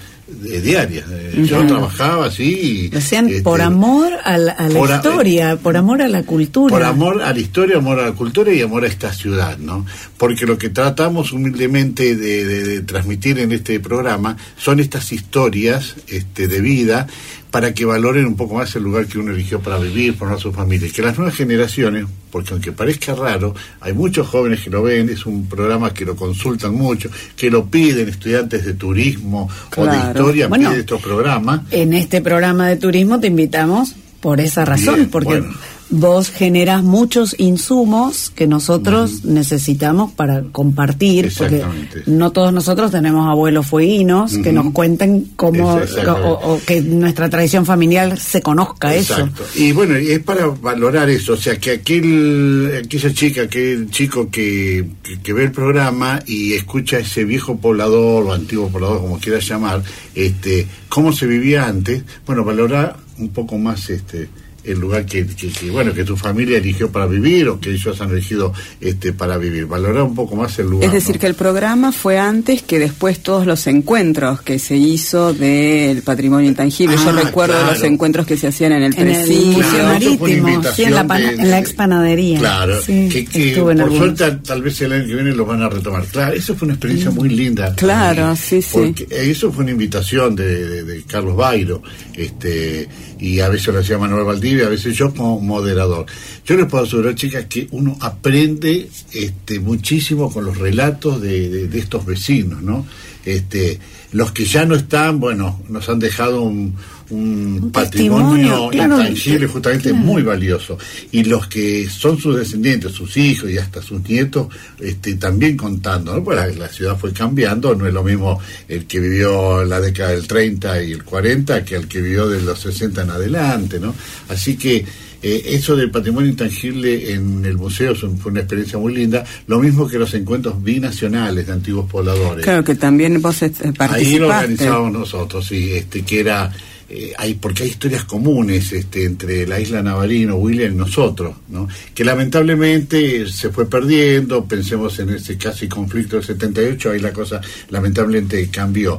eh, 0.47 0.61
diarias. 0.61 1.05
Eh, 1.11 1.45
Yo 1.47 1.67
trabajaba 1.67 2.27
así. 2.27 2.91
y, 2.93 2.97
hacían 2.97 3.29
este, 3.29 3.43
por 3.43 3.61
amor 3.61 4.13
a 4.25 4.39
la, 4.39 4.53
a 4.53 4.69
la 4.69 4.75
por 4.79 4.93
a- 4.93 4.97
historia, 4.97 5.57
por 5.57 5.77
amor 5.77 6.03
a 6.03 6.09
la 6.09 6.23
cultura. 6.23 6.71
por 6.75 6.83
amor 6.85 7.23
a 7.23 7.33
la 7.33 7.39
historia, 7.39 7.79
amor 7.79 7.99
a 8.01 8.07
la 8.07 8.13
cultura 8.13 8.53
y 8.53 8.63
amor 8.63 8.85
a 8.85 8.89
esta 8.89 9.13
ciudad, 9.13 9.59
¿no? 9.59 9.85
Porque 10.17 10.47
lo 10.47 10.59
que 10.59 10.71
tratamos 10.71 11.33
humildemente 11.33 12.17
de, 12.17 12.45
de- 12.45 12.65
de 12.65 12.81
transmitir 12.83 13.39
en 13.39 13.53
este 13.53 13.81
programa 13.81 14.37
son 14.57 14.81
estas 14.81 15.13
historias 15.13 15.97
este, 16.09 16.49
de 16.49 16.61
vida 16.61 17.07
para 17.51 17.75
que 17.75 17.85
valoren 17.85 18.27
un 18.27 18.37
poco 18.37 18.55
más 18.55 18.77
el 18.77 18.85
lugar 18.85 19.07
que 19.07 19.19
uno 19.19 19.33
eligió 19.33 19.59
para 19.61 19.77
vivir, 19.77 20.15
formar 20.15 20.39
su 20.39 20.53
familia. 20.53 20.87
Y 20.87 20.93
que 20.93 21.03
las 21.03 21.19
nuevas 21.19 21.35
generaciones, 21.35 22.07
porque 22.31 22.53
aunque 22.53 22.71
parezca 22.71 23.13
raro, 23.17 23.57
hay 23.81 23.93
muchos 23.93 24.29
jóvenes 24.29 24.61
que 24.61 24.71
lo 24.71 24.85
ven, 24.85 25.09
es 25.09 25.27
un 25.27 25.49
programa 25.49 25.93
que 25.93 26.05
lo 26.05 26.15
consultan 26.15 26.75
mucho, 26.77 27.11
que 27.37 27.51
lo 27.51 27.67
piden 27.67 28.09
estudiantes 28.09 28.65
de 28.65 28.75
turismo 28.75 29.49
o 29.77 29.83
de 29.85 29.91
Claro. 29.91 30.20
Historia, 30.21 30.49
Bueno, 30.49 30.69
piden 30.69 30.81
estos 30.81 31.03
programas. 31.03 31.61
En 31.71 31.93
este 31.95 32.21
programa 32.21 32.69
de 32.69 32.77
turismo 32.77 33.21
te 33.21 33.27
invitamos 33.27 33.95
por 34.21 34.41
esa 34.41 34.65
razón, 34.65 34.97
Bien, 34.97 35.11
porque 35.11 35.41
bueno. 35.41 35.55
Vos 35.91 36.31
generás 36.31 36.83
muchos 36.83 37.35
insumos 37.39 38.31
que 38.31 38.47
nosotros 38.47 39.25
necesitamos 39.25 40.13
para 40.13 40.43
compartir, 40.53 41.33
porque 41.37 41.65
no 42.07 42.31
todos 42.31 42.53
nosotros 42.53 42.91
tenemos 42.91 43.29
abuelos 43.29 43.67
fueguinos 43.67 44.37
que 44.39 44.53
nos 44.53 44.73
cuenten 44.73 45.33
cómo, 45.37 45.75
o, 45.75 46.55
o 46.55 46.61
que 46.65 46.81
nuestra 46.81 47.29
tradición 47.29 47.67
familiar 47.67 48.19
se 48.19 48.41
conozca 48.41 48.95
Exacto. 48.95 49.45
eso. 49.45 49.59
Y 49.59 49.73
bueno, 49.73 49.99
y 49.99 50.13
es 50.13 50.21
para 50.21 50.47
valorar 50.47 51.11
eso, 51.11 51.33
o 51.33 51.37
sea, 51.37 51.59
que 51.59 51.73
aquel, 51.73 52.83
aquella 52.85 53.13
chica, 53.13 53.43
aquel 53.43 53.91
chico 53.91 54.31
que, 54.31 54.89
que, 55.03 55.21
que 55.21 55.33
ve 55.33 55.45
el 55.45 55.53
programa 55.53 56.21
y 56.27 56.53
escucha 56.53 56.99
a 56.99 57.01
ese 57.01 57.25
viejo 57.25 57.57
poblador 57.59 58.27
o 58.27 58.33
antiguo 58.33 58.69
poblador, 58.69 59.01
como 59.01 59.19
quieras 59.19 59.47
llamar, 59.47 59.83
este, 60.15 60.67
cómo 60.89 61.13
se 61.13 61.27
vivía 61.27 61.67
antes, 61.67 62.05
bueno, 62.27 62.45
valorar 62.45 62.97
un 63.19 63.29
poco 63.31 63.59
más 63.59 63.91
este 63.91 64.29
el 64.65 64.79
lugar 64.79 65.07
que, 65.07 65.27
que- 65.27 65.49
que, 65.49 65.71
bueno 65.71 65.93
que 65.95 66.05
tu 66.05 66.17
familia 66.17 66.59
eligió 66.59 66.91
para 66.91 67.07
vivir 67.07 67.49
o 67.49 67.59
que 67.61 67.71
ellos 67.71 68.01
han 68.01 68.11
elegido 68.11 68.53
este 68.81 69.13
para 69.13 69.37
vivir 69.39 69.67
valorar 69.67 70.03
un 70.03 70.15
poco 70.15 70.37
más 70.37 70.59
el 70.59 70.67
lugar 70.67 70.87
Es 70.87 70.93
decir, 70.93 71.17
¿no? 71.17 71.21
que 71.21 71.27
el 71.27 71.35
programa 71.35 71.93
fue 71.93 72.19
antes 72.19 72.63
que 72.63 72.79
después 72.79 73.21
todos 73.21 73.47
los 73.47 73.67
encuentros 73.67 74.43
que 74.43 74.59
se 74.59 74.77
hizo 74.77 75.33
del 75.33 76.03
patrimonio 76.03 76.49
intangible. 76.49 76.97
Yo 76.97 77.11
Ah, 77.11 77.23
recuerdo 77.25 77.55
claro. 77.55 77.73
los 77.73 77.83
encuentros 77.83 78.27
que 78.27 78.37
se 78.37 78.49
hacían 78.49 78.73
en 78.73 78.83
el 78.85 78.95
En 78.97 79.05
presidio. 79.07 79.59
Marítimo, 79.85 80.27
sí, 80.27 80.33
en 80.33 80.43
la, 80.45 80.51
invitación 80.53 81.07
pana- 81.09 81.33
de- 81.33 81.43
en 81.43 81.51
la 81.51 81.59
ex 81.59 81.73
panadería. 81.73 82.39
Claro, 82.39 82.81
Sí, 82.83 83.09
que, 83.31 83.57
por 83.61 83.71
algunos. 83.73 83.97
suerte 84.17 84.39
tal 84.47 84.63
vez 84.63 84.81
el 84.83 84.93
año 84.93 85.07
que 85.07 85.15
viene 85.15 85.33
los 85.33 85.47
van 85.47 85.63
a 85.63 85.69
retomar. 85.69 86.05
Claro, 86.07 86.35
eso 86.35 86.55
fue 86.55 86.67
una 86.67 86.75
experiencia 86.75 87.11
muy 87.11 87.29
linda. 87.31 87.75
Claro, 87.77 88.33
Eh, 88.33 88.37
sí, 88.37 88.63
sí. 88.63 88.69
Porque 88.73 89.07
eso 89.11 89.51
fue 89.53 89.63
una 89.65 89.73
invitación 89.73 90.37
de, 90.37 90.67
de- 90.69 90.85
de 90.85 91.03
Carlos 91.05 91.37
Bairo, 91.37 91.83
este, 92.15 92.89
y 93.21 93.41
a 93.41 93.49
veces 93.49 93.69
lo 93.75 93.81
hacía 93.81 93.99
Manuel 93.99 94.25
Valdivia, 94.25 94.67
a 94.67 94.71
veces 94.71 94.97
yo 94.97 95.13
como 95.15 95.41
moderador. 95.41 96.07
Yo 96.47 96.57
les 96.57 96.67
puedo 96.67 96.85
asegurar, 96.85 97.15
chicas, 97.15 97.45
que 97.47 97.69
uno 97.71 97.97
aprende 98.01 98.89
este, 99.13 99.61
muchísimo 99.61 100.33
con 100.33 100.45
los 100.45 100.57
relatos 100.59 101.21
de, 101.21 101.49
de- 101.49 101.69
de 101.69 101.79
estos 101.79 102.05
vecinos, 102.07 102.63
¿no? 102.63 102.87
Este, 103.25 103.79
los 104.13 104.33
que 104.33 104.45
ya 104.47 104.65
no 104.65 104.75
están, 104.75 105.21
bueno, 105.21 105.61
nos 105.69 105.89
han 105.89 105.99
dejado 105.99 106.43
un, 106.43 106.75
un 107.11 107.59
Un 107.63 107.71
patrimonio 107.73 108.69
claro, 108.71 109.01
intangible 109.01 109.47
justamente 109.47 109.91
claro. 109.91 110.05
muy 110.05 110.23
valioso. 110.23 110.79
Y 111.13 111.25
los 111.25 111.47
que 111.47 111.89
son 111.89 112.19
sus 112.19 112.37
descendientes, 112.37 112.93
sus 112.93 113.17
hijos 113.17 113.51
y 113.51 113.59
hasta 113.59 113.83
sus 113.83 114.07
nietos, 114.09 114.49
este, 114.79 115.15
también 115.15 115.57
contando, 115.57 116.15
¿no? 116.15 116.25
Pues 116.25 116.37
la, 116.37 116.47
la 116.47 116.69
ciudad 116.69 116.97
fue 116.97 117.13
cambiando, 117.13 117.75
no 117.75 117.87
es 117.87 117.93
lo 117.93 118.03
mismo 118.05 118.39
el 118.69 118.87
que 118.87 119.01
vivió 119.01 119.65
la 119.65 119.81
década 119.81 120.11
del 120.11 120.27
30 120.27 120.83
y 120.83 120.93
el 120.93 121.05
40 121.05 121.65
que 121.65 121.75
el 121.77 121.89
que 121.89 122.01
vivió 122.01 122.29
de 122.29 122.41
los 122.43 122.59
60 122.61 123.03
en 123.03 123.11
adelante, 123.11 123.81
¿no? 123.81 123.95
Así 124.29 124.57
que 124.57 124.85
eh, 125.23 125.43
eso 125.49 125.77
del 125.77 125.91
patrimonio 125.91 126.31
intangible 126.31 127.13
en 127.13 127.45
el 127.45 127.59
museo 127.59 127.95
fue 127.95 128.31
una 128.33 128.41
experiencia 128.41 128.79
muy 128.79 128.95
linda, 128.95 129.23
lo 129.49 129.59
mismo 129.59 129.87
que 129.87 129.99
los 129.99 130.15
encuentros 130.15 130.63
binacionales 130.63 131.47
de 131.47 131.53
antiguos 131.53 131.91
pobladores. 131.91 132.43
Claro 132.43 132.65
que 132.65 132.75
también 132.75 133.21
vos 133.21 133.43
eh, 133.43 133.53
Ahí 133.61 133.67
lo 133.69 133.75
participaste. 133.75 134.25
organizábamos 134.25 134.93
nosotros, 134.93 135.47
sí, 135.47 135.73
este, 135.73 136.03
que 136.03 136.21
era, 136.21 136.51
eh, 136.93 137.13
hay, 137.17 137.35
porque 137.35 137.63
hay 137.63 137.69
historias 137.69 138.05
comunes 138.05 138.73
este, 138.73 139.05
entre 139.05 139.47
la 139.47 139.61
isla 139.61 139.81
Navarino, 139.81 140.35
William 140.35 140.73
y 140.73 140.77
nosotros, 140.77 141.37
¿no? 141.49 141.69
que 141.95 142.05
lamentablemente 142.05 143.29
se 143.29 143.51
fue 143.51 143.71
perdiendo, 143.71 144.45
pensemos 144.45 144.99
en 144.99 145.11
ese 145.11 145.39
casi 145.39 145.69
conflicto 145.69 146.17
del 146.17 146.25
78, 146.25 146.91
ahí 146.91 146.99
la 146.99 147.13
cosa 147.13 147.41
lamentablemente 147.69 148.49
cambió. 148.51 148.99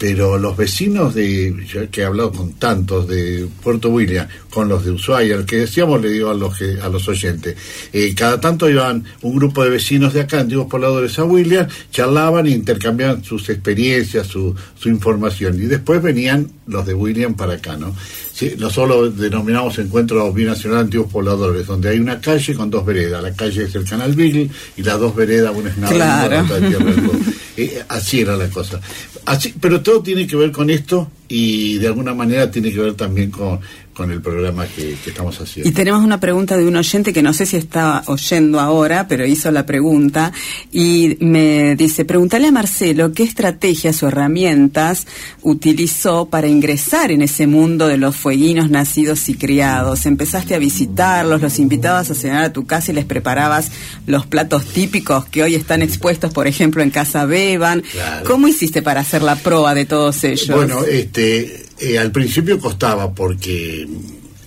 Pero 0.00 0.38
los 0.38 0.56
vecinos 0.56 1.14
de, 1.14 1.54
yo 1.68 1.90
que 1.90 2.00
he 2.00 2.04
hablado 2.06 2.32
con 2.32 2.54
tantos 2.54 3.06
de 3.06 3.46
Puerto 3.62 3.90
William, 3.90 4.26
con 4.48 4.66
los 4.66 4.82
de 4.82 4.92
Ushuaia, 4.92 5.34
el 5.34 5.44
que 5.44 5.56
decíamos 5.56 6.00
le 6.00 6.08
digo 6.08 6.30
a 6.30 6.34
los 6.34 6.56
que, 6.56 6.80
a 6.80 6.88
los 6.88 7.06
oyentes, 7.06 7.54
eh, 7.92 8.14
cada 8.14 8.40
tanto 8.40 8.70
iban 8.70 9.04
un 9.20 9.36
grupo 9.36 9.62
de 9.62 9.68
vecinos 9.68 10.14
de 10.14 10.22
acá, 10.22 10.40
antiguos 10.40 10.68
pobladores 10.68 11.18
a 11.18 11.24
William, 11.24 11.68
charlaban 11.90 12.46
e 12.46 12.52
intercambiaban 12.52 13.22
sus 13.22 13.50
experiencias, 13.50 14.26
su, 14.26 14.54
su 14.74 14.88
información, 14.88 15.56
y 15.56 15.66
después 15.66 16.00
venían 16.00 16.50
los 16.66 16.86
de 16.86 16.94
William 16.94 17.34
para 17.34 17.52
acá, 17.56 17.76
¿no? 17.76 17.94
Sí, 18.40 18.54
nosotros 18.56 19.18
denominamos 19.18 19.78
encuentro 19.80 20.32
binacional 20.32 20.78
de 20.78 20.84
antiguos 20.84 21.12
pobladores, 21.12 21.66
donde 21.66 21.90
hay 21.90 21.98
una 22.00 22.18
calle 22.22 22.54
con 22.54 22.70
dos 22.70 22.86
veredas, 22.86 23.22
la 23.22 23.34
calle 23.34 23.64
es 23.64 23.74
el 23.74 23.84
Canal 23.84 24.14
Beagle 24.14 24.48
y 24.78 24.82
las 24.82 24.98
dos 24.98 25.14
veredas, 25.14 25.54
una 25.54 25.68
es 25.68 25.76
Navarino, 25.76 26.04
Claro. 26.06 26.30
la 26.34 26.42
otra 26.44 26.56
es 26.56 26.68
Tierra. 26.68 26.92
Eh, 27.56 27.82
así 27.88 28.20
era 28.22 28.38
la 28.38 28.48
cosa. 28.48 28.80
Así, 29.26 29.52
pero 29.60 29.82
todo 29.82 30.02
tiene 30.02 30.26
que 30.26 30.36
ver 30.36 30.50
con 30.50 30.70
esto 30.70 31.10
y 31.28 31.76
de 31.76 31.88
alguna 31.88 32.14
manera 32.14 32.50
tiene 32.50 32.72
que 32.72 32.80
ver 32.80 32.94
también 32.94 33.30
con, 33.30 33.60
con 34.00 34.10
el 34.10 34.22
programa 34.22 34.66
que, 34.66 34.96
que 35.04 35.10
estamos 35.10 35.38
haciendo. 35.42 35.68
Y 35.68 35.74
tenemos 35.74 36.02
una 36.02 36.18
pregunta 36.18 36.56
de 36.56 36.66
un 36.66 36.74
oyente 36.74 37.12
que 37.12 37.22
no 37.22 37.34
sé 37.34 37.44
si 37.44 37.58
está 37.58 38.02
oyendo 38.06 38.58
ahora, 38.58 39.06
pero 39.08 39.26
hizo 39.26 39.50
la 39.50 39.66
pregunta 39.66 40.32
y 40.72 41.18
me 41.20 41.76
dice, 41.76 42.06
pregúntale 42.06 42.46
a 42.46 42.50
Marcelo 42.50 43.12
qué 43.12 43.24
estrategias 43.24 44.02
o 44.02 44.08
herramientas 44.08 45.06
utilizó 45.42 46.30
para 46.30 46.48
ingresar 46.48 47.12
en 47.12 47.20
ese 47.20 47.46
mundo 47.46 47.88
de 47.88 47.98
los 47.98 48.16
fueguinos 48.16 48.70
nacidos 48.70 49.28
y 49.28 49.34
criados. 49.34 50.06
Empezaste 50.06 50.54
a 50.54 50.58
visitarlos, 50.58 51.42
los 51.42 51.58
invitabas 51.58 52.10
a 52.10 52.14
cenar 52.14 52.44
a 52.44 52.54
tu 52.54 52.64
casa 52.64 52.92
y 52.92 52.94
les 52.94 53.04
preparabas 53.04 53.70
los 54.06 54.24
platos 54.24 54.64
típicos 54.64 55.26
que 55.26 55.42
hoy 55.42 55.56
están 55.56 55.82
expuestos, 55.82 56.32
por 56.32 56.46
ejemplo, 56.46 56.82
en 56.82 56.88
Casa 56.88 57.26
Beban. 57.26 57.82
Claro. 57.82 58.26
¿Cómo 58.26 58.48
hiciste 58.48 58.80
para 58.80 59.02
hacer 59.02 59.20
la 59.20 59.36
proa 59.36 59.74
de 59.74 59.84
todos 59.84 60.24
ellos? 60.24 60.56
Bueno, 60.56 60.84
este, 60.84 61.66
eh, 61.80 61.98
al 61.98 62.10
principio 62.10 62.58
costaba 62.58 63.12
porque 63.12 63.86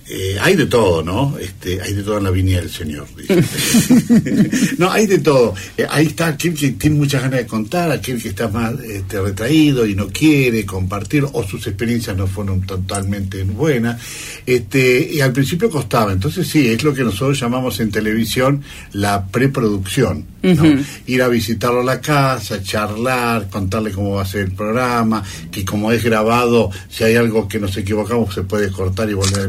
eh, 0.10 0.38
hay 0.42 0.56
de 0.56 0.66
todo, 0.66 1.02
¿no? 1.02 1.38
Este, 1.38 1.82
hay 1.82 1.94
de 1.94 2.04
todo 2.04 2.18
en 2.18 2.26
la 2.26 2.30
viña 2.30 2.60
del 2.60 2.70
Señor. 2.70 3.08
dice. 3.16 4.76
no, 4.78 4.92
hay 4.92 5.08
de 5.08 5.20
todo. 5.20 5.54
Eh, 5.78 5.86
ahí 5.90 6.08
está 6.08 6.28
aquel 6.28 6.54
que 6.54 6.72
tiene 6.72 6.98
muchas 6.98 7.22
ganas 7.22 7.40
de 7.40 7.48
contar, 7.48 7.90
aquel 7.92 8.22
que 8.22 8.30
está 8.30 8.50
más 8.50 8.74
este, 8.82 9.22
retraído 9.22 9.86
y 9.86 9.96
no 9.96 10.08
quiere 10.08 10.66
compartir, 10.66 11.26
o 11.32 11.44
sus 11.48 11.66
experiencias 11.68 12.18
no 12.18 12.28
fueron 12.28 12.62
totalmente 12.62 13.44
buenas. 13.44 14.02
Este, 14.46 15.10
y 15.14 15.22
al 15.22 15.32
principio 15.32 15.70
costaba. 15.70 16.12
Entonces 16.12 16.48
sí, 16.48 16.68
es 16.68 16.84
lo 16.84 16.94
que 16.94 17.04
nosotros 17.04 17.40
llamamos 17.40 17.80
en 17.80 17.92
televisión 17.92 18.62
la 18.92 19.26
preproducción. 19.28 20.26
¿no? 20.44 20.64
Ir 21.08 21.22
a 21.22 21.30
visitarlo 21.30 21.80
a 21.80 21.86
la 21.86 22.02
casa, 22.02 22.62
charlar, 22.62 23.50
contarle 23.50 23.92
cómo 23.92 24.16
va 24.16 24.24
a 24.24 24.26
ser 24.26 24.42
el 24.42 24.52
programa, 24.52 25.24
que 25.50 25.64
como 25.64 25.90
es 25.94 26.04
grabado, 26.04 26.70
si 26.90 27.06
hay 27.06 27.16
algo 27.16 27.48
que 27.48 27.60
nos 27.60 27.78
equivocamos 27.78 28.34
se 28.34 28.44
puede 28.44 28.72
cortar 28.72 29.10
y 29.10 29.14
volver 29.14 29.40
a 29.40 29.44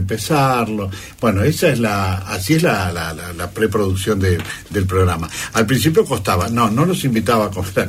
Bueno, 1.21 1.43
esa 1.43 1.69
es 1.69 1.79
la, 1.79 2.15
así 2.19 2.55
es 2.55 2.63
la, 2.63 2.93
la, 2.93 3.13
la- 3.15 3.33
la 3.33 3.51
preproducción 3.51 4.19
de- 4.21 4.39
del 4.71 4.87
programa. 4.87 5.29
Al 5.55 5.67
principio 5.67 6.05
costaba, 6.05 6.49
no, 6.49 6.71
no 6.71 6.85
los 6.85 7.05
invitaba 7.05 7.47
a 7.47 7.51
comer 7.51 7.87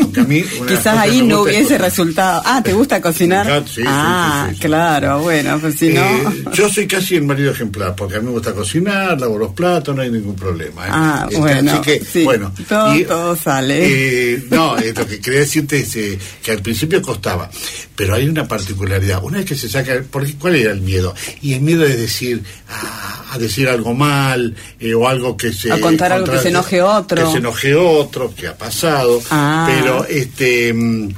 aunque 0.00 0.20
a 0.20 0.24
mí 0.24 0.40
de 0.42 0.66
Quizás 0.66 0.98
ahí 0.98 1.22
no 1.22 1.42
hubiese 1.42 1.78
resultado. 1.78 2.42
Ah, 2.44 2.60
¿te 2.62 2.72
gusta 2.72 3.00
cocinar? 3.00 3.64
Sí, 3.66 3.74
sí, 3.76 3.82
ah, 3.86 4.46
sí, 4.50 4.54
sí, 4.56 4.60
claro, 4.60 5.20
bueno, 5.22 5.58
pues 5.60 5.76
si 5.76 5.88
no. 5.90 6.00
Eh, 6.02 6.44
yo 6.52 6.68
soy 6.68 6.86
casi 6.86 7.16
el 7.16 7.24
marido 7.24 7.50
ejemplar, 7.52 7.94
porque 7.96 8.16
a 8.16 8.20
mí 8.20 8.26
me 8.26 8.32
gusta 8.32 8.52
cocinar, 8.52 9.20
lavo 9.20 9.38
los 9.38 9.52
platos, 9.52 9.94
no 9.96 10.02
hay 10.02 10.10
ningún 10.10 10.36
problema. 10.36 10.86
¿eh? 10.86 10.90
Ah, 10.92 11.26
Este, 11.28 11.40
bueno, 11.40 11.72
así 11.72 11.80
que, 11.80 12.24
bueno. 12.24 12.52
todo- 12.68 13.04
todo 13.06 13.36
sale. 13.36 14.34
eh, 14.34 14.44
no, 14.50 14.76
lo 14.76 15.06
que 15.06 15.20
quería 15.20 15.40
decirte 15.40 15.78
es 15.78 16.18
que 16.42 16.52
al 16.52 16.60
principio 16.62 17.00
costaba, 17.02 17.50
pero 17.96 18.14
hay 18.14 18.28
una 18.28 18.46
particularidad. 18.46 19.22
Una 19.22 19.38
vez 19.38 19.46
que 19.46 19.54
se 19.56 19.68
saca, 19.68 20.02
porque, 20.10 20.34
¿cuál 20.34 20.56
era 20.56 20.72
el 20.72 20.80
miedo? 20.80 21.14
Y 21.40 21.54
el 21.54 21.60
miedo 21.60 21.84
decir, 21.96 22.42
ah, 22.68 23.24
a 23.32 23.38
decir 23.38 23.68
algo 23.68 23.94
mal, 23.94 24.54
eh, 24.78 24.94
o 24.94 25.08
algo 25.08 25.36
que 25.36 25.52
se... 25.52 25.72
A 25.72 25.80
contar 25.80 26.12
algo 26.12 26.30
que 26.32 26.38
se 26.38 26.48
enoje 26.48 26.80
otro. 26.82 27.24
Que 27.24 27.32
se 27.32 27.38
enoje 27.38 27.74
otro, 27.74 28.34
que 28.34 28.46
ha 28.48 28.56
pasado. 28.56 29.20
Ah. 29.30 29.68
Pero, 29.68 30.04
este, 30.06 30.72
mm, 30.72 31.08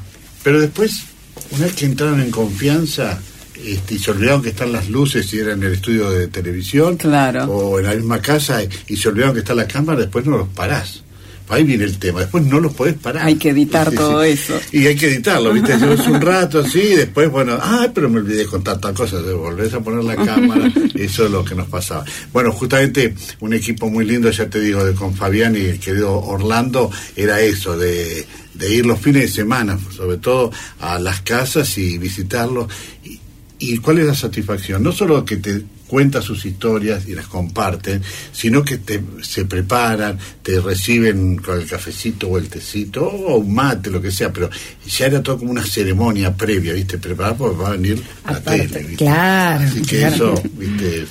pero 0.42 0.60
después, 0.60 1.02
una 1.50 1.66
vez 1.66 1.74
que 1.74 1.86
entraron 1.86 2.20
en 2.20 2.30
confianza... 2.30 3.18
Este, 3.64 3.94
y 3.94 3.98
se 3.98 4.10
olvidaron 4.10 4.42
que 4.42 4.50
están 4.50 4.70
las 4.70 4.90
luces 4.90 5.32
y 5.32 5.38
era 5.38 5.54
en 5.54 5.62
el 5.62 5.72
estudio 5.72 6.10
de 6.10 6.28
televisión 6.28 6.98
Claro. 6.98 7.44
o 7.46 7.78
en 7.78 7.86
la 7.86 7.94
misma 7.94 8.20
casa 8.20 8.62
y, 8.62 8.68
y 8.88 8.96
se 8.98 9.08
olvidaron 9.08 9.32
que 9.32 9.40
está 9.40 9.54
la 9.54 9.66
cámara, 9.66 9.98
después 10.00 10.26
no 10.26 10.36
los 10.36 10.48
parás. 10.48 11.02
Ahí 11.48 11.64
viene 11.64 11.84
el 11.84 11.98
tema, 11.98 12.20
después 12.20 12.44
no 12.44 12.60
los 12.60 12.74
podés 12.74 12.94
parar. 12.94 13.24
Hay 13.24 13.36
que 13.36 13.50
editar 13.50 13.90
todo 13.94 14.22
eso. 14.22 14.58
Y 14.72 14.86
hay 14.86 14.96
que 14.96 15.06
editarlo, 15.06 15.52
¿viste? 15.52 15.78
Llevas 15.78 16.06
un 16.06 16.20
rato 16.20 16.60
así 16.60 16.80
y 16.80 16.94
después, 16.96 17.30
bueno, 17.30 17.58
ay, 17.60 17.90
pero 17.94 18.08
me 18.08 18.18
olvidé 18.18 18.46
contar 18.46 18.80
tal 18.80 18.94
cosa, 18.94 19.22
de 19.22 19.32
volvés 19.32 19.72
a 19.74 19.80
poner 19.80 20.04
la 20.04 20.16
cámara, 20.24 20.72
eso 20.94 21.26
es 21.26 21.30
lo 21.30 21.44
que 21.44 21.54
nos 21.54 21.68
pasaba. 21.68 22.04
Bueno, 22.32 22.52
justamente 22.52 23.14
un 23.40 23.52
equipo 23.52 23.88
muy 23.88 24.04
lindo, 24.04 24.30
ya 24.30 24.48
te 24.48 24.60
digo, 24.60 24.84
de 24.84 24.94
con 24.94 25.14
Fabián 25.14 25.54
y 25.56 25.60
el 25.60 25.78
querido 25.78 26.18
Orlando, 26.18 26.90
era 27.14 27.40
eso, 27.40 27.76
de, 27.76 28.26
de 28.54 28.74
ir 28.74 28.86
los 28.86 28.98
fines 28.98 29.22
de 29.22 29.28
semana, 29.28 29.78
sobre 29.94 30.16
todo 30.16 30.50
a 30.80 30.98
las 30.98 31.20
casas 31.20 31.78
y 31.78 31.98
visitarlos. 31.98 32.66
Y, 33.04 33.20
¿Y 33.58 33.78
cuál 33.78 34.00
es 34.00 34.06
la 34.06 34.14
satisfacción? 34.14 34.82
No 34.82 34.92
solo 34.92 35.24
que 35.24 35.36
te 35.38 35.62
cuenta 35.86 36.20
sus 36.20 36.44
historias 36.44 37.06
y 37.08 37.14
las 37.14 37.26
comparten, 37.26 38.02
sino 38.32 38.62
que 38.64 38.78
te, 38.78 39.02
se 39.22 39.44
preparan, 39.44 40.18
te 40.42 40.60
reciben 40.60 41.36
con 41.36 41.60
el 41.60 41.66
cafecito 41.66 42.28
o 42.28 42.38
el 42.38 42.48
tecito, 42.48 43.04
o 43.06 43.38
un 43.38 43.54
mate, 43.54 43.90
lo 43.90 44.00
que 44.02 44.10
sea, 44.10 44.32
pero 44.32 44.50
ya 44.86 45.06
era 45.06 45.22
todo 45.22 45.38
como 45.38 45.50
una 45.50 45.64
ceremonia 45.64 46.34
previa, 46.34 46.72
¿viste? 46.72 46.98
Preparar 46.98 47.36
porque 47.36 47.62
va 47.62 47.68
a 47.68 47.72
venir 47.72 48.02
la 48.24 48.32
Aparte, 48.36 48.68
tele, 48.68 48.80
¿viste? 48.80 48.96
claro, 49.04 49.64
Así 49.64 49.82
que 49.82 49.98
claro. 49.98 50.14
eso, 50.14 50.42
¿viste? 50.56 51.06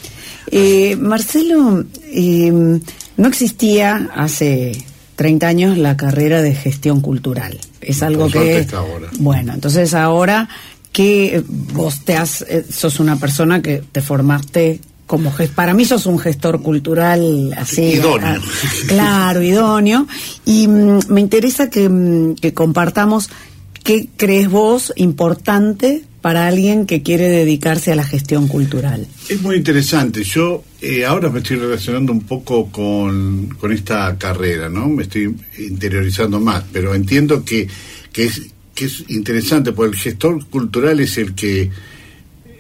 Eh, 0.51 0.95
Marcelo, 0.97 1.85
eh, 2.11 2.51
no 3.17 3.27
existía 3.27 4.09
hace 4.15 4.73
30 5.15 5.47
años 5.47 5.77
la 5.77 5.97
carrera 5.97 6.41
de 6.41 6.53
gestión 6.53 7.01
cultural. 7.01 7.57
Es 7.81 8.03
algo 8.03 8.29
que... 8.29 8.67
ahora. 8.73 9.09
Bueno, 9.19 9.53
entonces 9.53 9.93
ahora 9.93 10.49
que 10.95 11.35
eh, 11.35 11.43
vos 11.73 12.05
te 12.05 12.15
has, 12.15 12.41
eh, 12.43 12.65
sos 12.71 13.01
una 13.01 13.17
persona 13.17 13.61
que 13.61 13.83
te 13.91 14.01
formaste 14.01 14.79
como 15.05 15.33
para 15.53 15.73
mí 15.73 15.83
sos 15.83 16.05
un 16.05 16.17
gestor 16.17 16.61
cultural 16.61 17.53
así 17.57 17.95
Idóneo. 17.95 18.27
ah, 18.27 18.39
claro 18.87 19.43
idóneo 19.43 20.07
y 20.45 20.69
mm, 20.69 20.99
me 21.09 21.19
interesa 21.19 21.69
que, 21.69 21.89
mm, 21.89 22.35
que 22.35 22.53
compartamos 22.53 23.29
qué 23.83 24.07
crees 24.15 24.49
vos 24.49 24.93
importante 24.95 26.03
para 26.21 26.47
alguien 26.47 26.85
que 26.85 27.03
quiere 27.03 27.27
dedicarse 27.27 27.91
a 27.91 27.95
la 27.95 28.05
gestión 28.05 28.47
cultural 28.47 29.05
Es 29.27 29.41
muy 29.41 29.57
interesante. 29.57 30.23
Yo 30.23 30.63
eh, 30.81 31.03
ahora 31.03 31.29
me 31.29 31.39
estoy 31.39 31.57
relacionando 31.57 32.13
un 32.13 32.21
poco 32.21 32.71
con, 32.71 33.49
con 33.59 33.73
esta 33.73 34.17
carrera, 34.17 34.69
¿no? 34.69 34.87
Me 34.87 35.03
estoy 35.03 35.35
interiorizando 35.59 36.39
más, 36.39 36.63
pero 36.71 36.95
entiendo 36.95 37.43
que, 37.43 37.67
que, 38.13 38.25
es, 38.27 38.41
que 38.75 38.85
es 38.85 39.05
interesante, 39.07 39.71
porque 39.71 39.95
el 39.95 40.01
gestor 40.01 40.45
cultural 40.47 40.99
es 40.99 41.17
el 41.17 41.33
que 41.33 41.71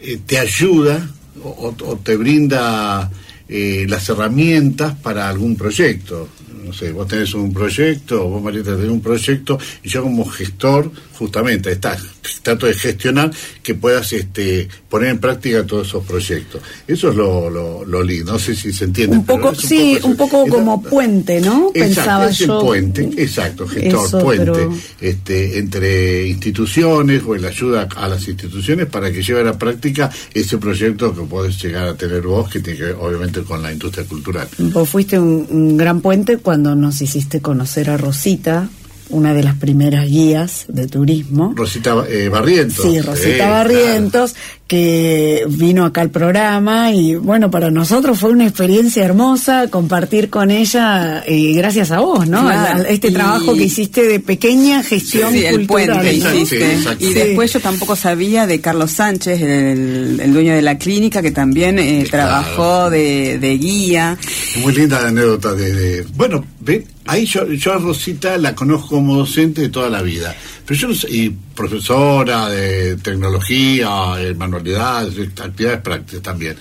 eh, 0.01 0.19
te 0.25 0.39
ayuda 0.39 1.07
o, 1.43 1.75
o 1.83 1.97
te 1.97 2.15
brinda 2.15 3.11
eh, 3.47 3.85
las 3.87 4.09
herramientas 4.09 4.95
para 4.95 5.29
algún 5.29 5.55
proyecto. 5.55 6.29
No 6.65 6.73
sé, 6.73 6.91
vos 6.91 7.07
tenés 7.07 7.33
un 7.35 7.53
proyecto, 7.53 8.27
vos 8.27 8.41
Marieta 8.41 8.75
tenés 8.75 8.89
un 8.89 9.01
proyecto, 9.01 9.59
y 9.83 9.89
yo 9.89 10.01
como 10.01 10.25
gestor, 10.25 10.91
justamente, 11.17 11.71
está, 11.71 11.97
trato 12.41 12.65
de 12.67 12.73
gestionar 12.73 13.31
que 13.63 13.75
puedas 13.75 14.11
este, 14.13 14.67
poner 14.89 15.09
en 15.09 15.19
práctica 15.19 15.65
todos 15.65 15.87
esos 15.87 16.05
proyectos. 16.05 16.61
Eso 16.87 17.09
es 17.09 17.15
lo, 17.15 17.49
lo, 17.49 17.85
lo 17.85 18.03
lindo, 18.03 18.33
no 18.33 18.39
sé 18.39 18.55
si 18.55 18.71
se 18.73 18.85
entiende. 18.85 19.17
un 19.17 19.25
poco 19.25 19.53
sí 19.55 19.97
un 20.03 20.15
poco 20.15 20.45
como 20.47 20.81
puente 20.81 21.39
no 21.41 21.71
Exacto, 21.73 21.95
pensaba 21.95 22.29
es 22.29 22.37
yo 22.39 22.59
puente, 22.59 23.09
exacto, 23.17 23.67
gestor, 23.67 24.05
Eso, 24.05 24.19
puente, 24.19 24.45
pero- 24.45 24.73
este, 25.01 25.57
entre 25.57 26.27
instituciones 26.27 27.23
o 27.25 27.35
el 27.35 27.45
ayuda 27.45 27.87
a 27.95 28.07
las 28.07 28.27
instituciones 28.27 28.85
para 28.87 29.11
que 29.11 29.21
lleven 29.23 29.47
a 29.47 29.51
la 29.51 29.57
práctica 29.57 30.09
ese 30.33 30.57
proyecto 30.57 31.13
que 31.15 31.21
podés 31.21 31.61
llegar 31.61 31.87
a 31.87 31.95
tener 31.95 32.21
vos, 32.21 32.49
que 32.49 32.59
tiene 32.59 32.77
que 32.79 32.85
ver 32.85 32.95
obviamente 32.99 33.41
con 33.41 33.61
la 33.61 33.71
industria 33.71 34.05
cultural. 34.05 34.47
Vos 34.57 34.89
fuiste 34.89 35.17
un, 35.19 35.47
un 35.49 35.77
gran 35.77 36.01
puente 36.01 36.37
cuando 36.37 36.75
nos 36.75 37.01
hiciste 37.01 37.41
conocer 37.41 37.89
a 37.89 37.97
Rosita, 37.97 38.69
una 39.09 39.33
de 39.33 39.43
las 39.43 39.55
primeras 39.55 40.07
guías 40.07 40.65
de 40.67 40.87
turismo. 40.87 41.53
Rosita 41.55 42.03
eh, 42.09 42.29
Barrientos. 42.29 42.85
Sí, 42.85 42.99
Rosita 43.01 43.47
eh, 43.47 43.49
Barrientos, 43.49 44.35
que 44.67 45.45
vino 45.47 45.85
acá 45.85 46.01
al 46.01 46.09
programa 46.09 46.91
y 46.91 47.13
bueno, 47.15 47.51
para 47.51 47.69
nosotros 47.69 48.19
fue 48.19 48.31
una 48.31 48.45
experiencia 48.47 49.05
hermosa 49.05 49.67
compartir 49.69 50.29
con 50.31 50.49
ella, 50.49 51.23
y 51.27 51.53
gracias 51.53 51.91
a 51.91 51.99
vos, 51.99 52.27
¿no? 52.27 52.41
Claro, 52.41 52.79
A- 52.83 52.87
a 52.87 52.89
este 52.89 53.09
y- 53.09 53.13
trabajo 53.13 53.53
que 53.53 53.63
hiciste 53.65 54.03
de 54.07 54.19
pequeña 54.19 54.81
gestión 54.83 55.31
Sí, 55.33 55.45
el 55.45 55.67
cultural. 55.67 55.99
puente 56.01 56.17
¿no? 56.17 56.31
Sí, 56.31 56.37
hiciste. 56.37 56.73
exacto. 56.73 57.05
Y 57.05 57.07
Sí. 57.09 57.13
después 57.13 57.53
yo 57.53 57.59
tampoco 57.59 57.95
sabía 57.95 58.47
de 58.47 58.59
Carlos 58.59 58.91
Sánchez, 58.91 59.39
el, 59.41 60.19
el 60.19 60.33
dueño 60.33 60.55
de 60.55 60.61
la 60.63 60.77
clínica, 60.79 61.21
que 61.21 61.31
también 61.31 61.77
eh, 61.77 62.01
Sí, 62.03 62.09
claro. 62.09 62.29
trabajó 62.29 62.89
de, 62.89 63.37
de 63.37 63.57
guía. 63.57 64.17
Muy 64.61 64.73
linda 64.73 64.99
la 65.01 65.09
anécdota 65.09 65.53
de, 65.53 65.73
de- 65.73 66.01
bueno, 66.15 66.43
ven, 66.61 66.85
ahí 67.05 67.25
yo, 67.25 67.47
yo 67.47 67.73
a 67.73 67.77
Rosita 67.77 68.37
la 68.37 68.55
conozco 68.55 68.89
como 68.89 69.17
docente 69.17 69.61
de 69.61 69.69
toda 69.69 69.89
la 69.89 70.01
vida, 70.01 70.35
pero 70.65 70.79
yo 70.79 70.87
no 70.87 70.95
sé, 70.95 71.07
y 71.11 71.29
profesora 71.29 72.49
de 72.49 72.97
tecnología, 72.97 74.15
de 74.17 74.33
manualidades, 74.33 75.15
de 75.15 75.23
actividades 75.43 75.81
prácticas 75.81 76.21
también. 76.21 76.57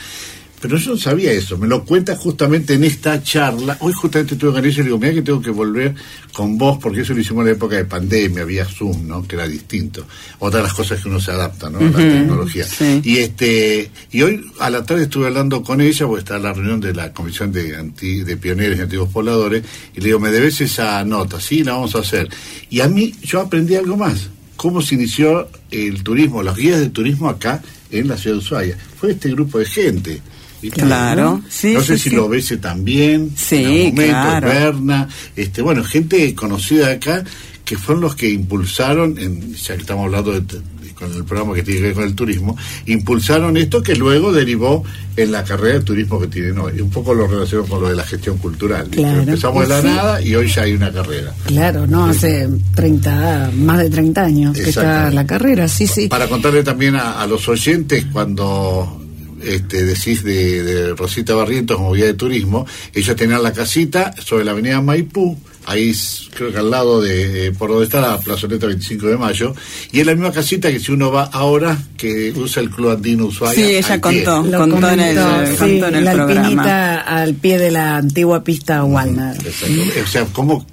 Pero 0.65 0.79
yo 0.79 0.93
no 0.93 0.97
sabía 0.97 1.31
eso, 1.31 1.59
me 1.59 1.69
lo 1.69 1.85
cuenta 1.85 2.17
justamente 2.17 2.73
en 2.73 2.85
esta 2.85 3.23
charla. 3.23 3.77
Hoy 3.81 3.93
justamente 3.93 4.33
estuve 4.33 4.53
con 4.53 4.65
ella 4.65 4.73
y 4.73 4.79
le 4.79 4.85
digo, 4.85 4.99
mira 4.99 5.13
que 5.13 5.21
tengo 5.21 5.43
que 5.43 5.51
volver 5.51 5.95
con 6.33 6.57
vos, 6.57 6.79
porque 6.81 7.03
eso 7.03 7.13
lo 7.13 7.21
hicimos 7.21 7.43
en 7.43 7.49
la 7.49 7.53
época 7.53 7.77
de 7.77 7.85
pandemia, 7.85 8.45
había 8.45 8.65
Zoom, 8.65 9.07
¿no? 9.07 9.29
Que 9.29 9.37
era 9.37 9.47
distinto. 9.47 10.07
Otra 10.39 10.61
de 10.61 10.65
las 10.65 10.73
cosas 10.73 11.03
que 11.03 11.09
uno 11.11 11.21
se 11.21 11.33
adapta, 11.33 11.69
¿no? 11.69 11.81
A 11.81 11.83
la 11.83 11.99
tecnología. 11.99 12.65
sí. 12.65 13.03
Y 13.05 13.19
este 13.19 13.91
y 14.11 14.23
hoy 14.23 14.43
a 14.59 14.71
la 14.71 14.87
tarde 14.87 15.03
estuve 15.03 15.27
hablando 15.27 15.63
con 15.63 15.83
ella, 15.83 16.07
porque 16.07 16.21
está 16.21 16.37
en 16.37 16.45
la 16.45 16.55
reunión 16.55 16.81
de 16.81 16.95
la 16.95 17.13
Comisión 17.13 17.53
de, 17.53 17.77
anti, 17.77 18.23
de 18.23 18.39
Pioneros 18.39 18.79
y 18.79 18.81
Antiguos 18.81 19.11
Pobladores, 19.11 19.63
y 19.95 20.01
le 20.01 20.07
digo, 20.07 20.19
me 20.19 20.31
debes 20.31 20.63
esa 20.63 21.05
nota, 21.05 21.43
sí, 21.43 21.63
la 21.63 21.73
vamos 21.73 21.95
a 21.95 21.99
hacer. 21.99 22.27
Y 22.71 22.81
a 22.81 22.89
mí, 22.89 23.15
yo 23.23 23.43
aprendí 23.43 23.75
algo 23.75 23.99
más, 23.99 24.31
cómo 24.57 24.81
se 24.81 24.95
inició 24.95 25.47
el 25.71 26.03
turismo, 26.03 26.43
los 26.43 26.57
guías 26.57 26.81
de 26.81 26.89
turismo 26.89 27.29
acá 27.29 27.61
en 27.91 28.09
la 28.09 28.17
ciudad 28.17 28.37
de 28.37 28.43
Ushuaia. 28.43 28.79
Fue 28.97 29.11
este 29.11 29.29
grupo 29.29 29.59
de 29.59 29.67
gente. 29.67 30.23
¿Viste? 30.65 30.83
Claro, 30.83 31.41
sí, 31.49 31.75
No 31.75 31.81
sé 31.81 31.97
sí, 31.99 32.05
si 32.05 32.11
sí. 32.11 32.17
lo 32.17 32.29
ves 32.29 32.53
también. 32.61 33.31
Sí, 33.37 33.57
en 33.57 33.65
algún 33.67 33.95
momento, 33.95 34.13
claro. 34.13 34.49
Berna, 34.49 35.09
este, 35.37 35.63
bueno, 35.63 35.85
gente 35.85 36.35
conocida 36.35 36.91
acá 36.91 37.23
que 37.65 37.79
fueron 37.79 38.03
los 38.03 38.15
que 38.15 38.29
impulsaron, 38.31 39.17
en, 39.19 39.55
ya 39.55 39.75
que 39.75 39.81
estamos 39.81 40.05
hablando 40.07 40.33
de, 40.33 40.41
de- 40.41 40.75
con 40.95 41.13
el 41.13 41.25
programa 41.25 41.55
que 41.55 41.63
tiene 41.65 41.81
que 41.81 41.87
ver 41.87 41.95
con 41.95 42.05
el 42.05 42.15
turismo, 42.15 42.57
impulsaron 42.87 43.57
esto 43.57 43.83
que 43.83 43.97
luego 43.97 44.33
derivó 44.33 44.85
en 45.17 45.33
la 45.33 45.43
carrera 45.43 45.79
de 45.79 45.85
turismo 45.85 46.21
que 46.21 46.29
tienen 46.29 46.57
hoy. 46.59 46.81
Un 46.81 46.89
poco 46.91 47.13
lo 47.15 47.27
relaciono 47.27 47.65
con 47.67 47.81
lo 47.83 47.89
de 47.89 47.97
la 47.97 48.05
gestión 48.05 48.39
cultural. 48.39 48.87
Claro, 48.91 49.23
Empezamos 49.23 49.63
de 49.63 49.69
la 49.75 49.81
sí. 49.81 49.87
nada 49.89 50.23
y 50.23 50.35
hoy 50.37 50.47
ya 50.47 50.63
hay 50.63 50.73
una 50.75 50.93
carrera. 50.93 51.35
Claro, 51.47 51.85
no, 51.89 52.05
hace 52.07 52.49
30, 52.77 53.51
más 53.57 53.79
de 53.79 53.91
30 53.91 54.23
años 54.25 54.57
que 54.57 54.69
está 54.71 55.11
la 55.11 55.27
carrera, 55.27 55.67
sí, 55.67 55.87
sí. 55.89 56.07
Para 56.09 56.29
contarle 56.29 56.63
también 56.63 56.95
a, 56.95 57.21
a 57.21 57.27
los 57.27 57.49
oyentes, 57.49 58.07
cuando 58.13 59.04
este, 59.47 59.85
decís 59.85 60.23
de, 60.25 60.63
de 60.63 60.95
Rosita 60.95 61.35
Barrientos 61.35 61.77
como 61.77 61.93
guía 61.93 62.07
de 62.07 62.15
turismo, 62.15 62.67
ellos 62.93 63.17
tenían 63.17 63.43
la 63.43 63.53
casita 63.53 64.15
sobre 64.25 64.45
la 64.45 64.53
avenida 64.53 64.81
Maipú, 64.81 65.37
ahí 65.67 65.93
creo 66.35 66.53
que 66.53 66.59
al 66.59 66.71
lado 66.71 67.01
de, 67.01 67.47
eh, 67.47 67.53
por 67.53 67.71
donde 67.71 67.85
está 67.87 68.01
la 68.01 68.19
plazoleta 68.21 68.67
25 68.67 69.07
de 69.07 69.17
mayo, 69.17 69.55
y 69.93 70.01
es 70.01 70.07
la 70.07 70.13
misma 70.15 70.33
casita 70.33 70.71
que 70.71 70.79
si 70.81 70.93
uno 70.93 71.11
va 71.11 71.25
ahora, 71.25 71.79
que 71.97 72.33
usa 72.37 72.63
el 72.63 72.71
Club 72.71 72.91
Andino 72.91 73.27
Ushuaia. 73.27 73.55
Sí, 73.55 73.75
ella 73.77 74.01
contó. 74.01 74.45
Contó 74.59 74.91
en 74.91 75.01
el- 75.01 75.47
sí, 75.49 75.57
contó 75.57 75.87
en 75.89 75.95
el 75.97 76.05
la 76.05 76.13
programa. 76.13 76.41
alpinita 76.47 77.01
al 77.01 77.35
pie 77.35 77.59
de 77.59 77.71
la 77.71 77.97
antigua 77.97 78.45
pista 78.45 78.85
Walnut. 78.85 79.37
Exacto. 79.47 80.03
O 80.03 80.07
sea, 80.07 80.25
como 80.27 80.67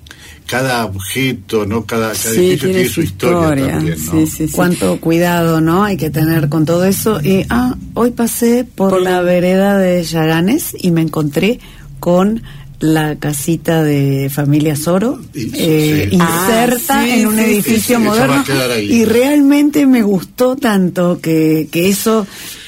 cada 0.52 0.86
objeto, 0.86 1.66
no 1.66 1.86
cada, 1.86 2.08
cada 2.10 2.16
Sí, 2.16 2.40
edificio 2.40 2.70
tiene 2.72 2.90
su 2.90 3.02
historia. 3.02 3.72
también, 3.72 3.98
¿no? 4.06 4.12
Sí, 4.12 4.28
sí, 4.28 4.48
sí. 4.48 4.54
Cuánto 4.54 5.00
cuidado, 5.00 5.62
¿no? 5.62 5.86
Hay 5.86 5.96
que 5.96 6.10
tener 6.10 6.50
con 6.50 6.66
todo 6.66 6.84
eso. 6.84 7.22
Y, 7.24 7.46
ah, 7.50 7.76
hoy 7.94 8.12
pasé 8.12 8.66
por, 8.66 8.90
Por 8.90 9.02
la 9.02 9.22
vereda 9.22 9.78
de 9.78 10.04
Yaganes 10.04 10.76
y 10.78 10.92
me 10.92 11.02
encontré 11.02 11.62
con 12.02 12.44
la 12.82 13.16
casita 13.18 13.82
de 13.84 14.30
familia 14.30 14.76
Soro 14.76 15.22
Y- 15.36 15.52
eh, 15.54 16.08
sí. 16.10 16.16
inserta 16.16 17.00
Ah, 17.00 17.04
sí, 17.06 17.10
en 17.12 17.28
un 17.28 17.36
sí, 17.38 17.42
edificio 17.44 18.00
moderno 18.00 18.42
a 18.42 18.44
quedar 18.44 18.72
ahí. 18.72 18.92
y 18.92 19.06
realmente 19.06 19.86
me 19.86 20.02
gustó 20.02 20.56
tanto 20.58 21.20
que, 21.22 21.70
que 21.72 21.90
eso 21.90 22.26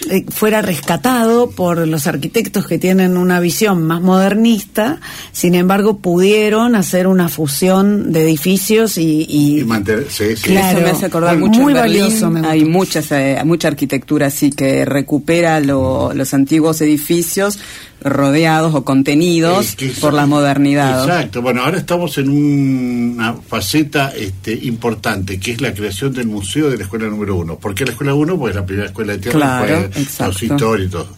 eh, 0.09 0.25
fuera 0.29 0.61
rescatado 0.61 1.49
por 1.51 1.87
los 1.87 2.07
arquitectos 2.07 2.67
que 2.67 2.77
tienen 2.77 3.15
una 3.17 3.39
visión 3.39 3.83
más 3.83 4.01
modernista, 4.01 4.99
sin 5.31 5.55
embargo 5.55 5.97
pudieron 5.99 6.75
hacer 6.75 7.07
una 7.07 7.29
fusión 7.29 8.11
de 8.11 8.23
edificios 8.23 8.97
y, 8.97 9.25
y- 9.29 9.59
Y 9.61 9.63
mantener, 9.63 10.07
sí, 10.09 10.35
sí. 10.35 10.43
Claro. 10.43 10.77
Eso 10.79 10.85
me 10.85 10.91
hace 10.91 11.05
acordar 11.05 11.37
Muy 11.37 11.49
mucho. 11.49 11.69
en 11.69 11.75
valioso, 11.75 12.25
Berlín 12.29 12.41
me 12.41 12.47
hay 12.47 12.65
muchas, 12.65 13.11
eh, 13.11 13.41
mucha 13.45 13.67
arquitectura 13.69 14.27
así 14.27 14.51
que 14.51 14.85
recupera 14.85 15.59
lo- 15.59 16.13
los 16.13 16.33
antiguos 16.33 16.81
edificios 16.81 17.59
rodeados 18.01 18.75
o 18.75 18.83
contenidos 18.83 19.65
Es 19.69 19.75
que 19.77 19.85
eso- 19.87 20.01
por 20.01 20.13
la 20.13 20.25
modernidad. 20.25 21.03
Exacto. 21.05 21.41
Bueno, 21.41 21.63
ahora 21.63 21.77
estamos 21.77 22.17
en 22.17 22.29
una 22.29 23.33
faceta 23.33 24.11
este, 24.13 24.53
importante, 24.53 25.39
que 25.39 25.53
es 25.53 25.61
la 25.61 25.73
creación 25.73 26.11
del 26.13 26.27
museo 26.27 26.69
de 26.69 26.77
la 26.77 26.83
escuela 26.83 27.05
número 27.07 27.37
uno. 27.37 27.55
¿Por 27.57 27.73
qué 27.73 27.85
la 27.85 27.91
escuela 27.91 28.13
uno? 28.13 28.37
Pues 28.37 28.55
la 28.55 28.65
primera 28.65 28.87
escuela 28.87 29.13
de 29.13 29.19
tierra 29.19 29.37
Claro, 29.39 29.89
fue 29.92 29.92
exacto. 29.95 30.45
historia 30.45 30.85
y 30.85 30.89
todo. 30.89 31.09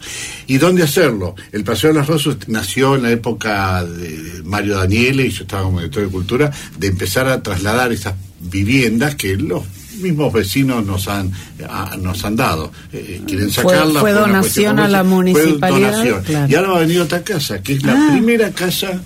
¿Y 0.46 0.58
dónde 0.58 0.82
hacerlo? 0.82 1.34
El 1.52 1.64
Paseo 1.64 1.92
de 1.92 1.98
las 1.98 2.06
Rosas 2.06 2.36
nació 2.46 2.94
en 2.96 3.02
la 3.02 3.10
época 3.10 3.84
de 3.84 4.42
Mario 4.44 4.76
Daniele, 4.76 5.26
y 5.26 5.30
yo 5.30 5.42
estaba 5.42 5.62
como 5.64 5.78
director 5.80 6.04
de 6.04 6.08
cultura, 6.10 6.50
de 6.78 6.86
empezar 6.86 7.28
a 7.28 7.42
trasladar 7.42 7.92
esas 7.92 8.14
viviendas 8.40 9.14
que 9.16 9.36
los 9.36 9.62
mismos 10.00 10.32
vecinos 10.32 10.84
nos 10.84 11.08
han 11.08 11.32
a- 11.68 11.96
nos 11.96 12.22
han 12.24 12.36
dado 12.36 12.70
Eh, 12.92 13.22
quieren 13.26 13.50
Fue- 13.50 13.64
sacarla 13.74 14.00
fue 14.00 14.12
una 14.12 14.20
donación 14.20 14.78
a 14.78 14.88
la. 14.88 14.98
Fue 15.00 15.08
municipalidad, 15.08 15.90
donación. 15.92 16.22
claro. 16.24 16.52
y 16.52 16.54
ahora 16.54 16.68
va 16.68 16.76
a 16.76 16.80
venir 16.80 17.00
otra 17.00 17.22
casa 17.24 17.62
que 17.62 17.72
es 17.74 17.82
la 17.82 17.92
Ah. 17.94 18.08
primera 18.12 18.50
casa 18.50 19.00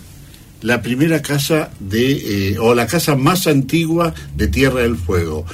la 0.63 0.83
primera 0.83 1.23
casa 1.23 1.71
de 1.79 2.51
eh, 2.53 2.59
o 2.59 2.75
la 2.75 2.87
casa 2.89 3.15
más 3.17 3.47
antigua 3.47 4.13
de 4.37 4.49
Tierra 4.49 4.81
del 4.81 4.97
Fuego 4.97 5.47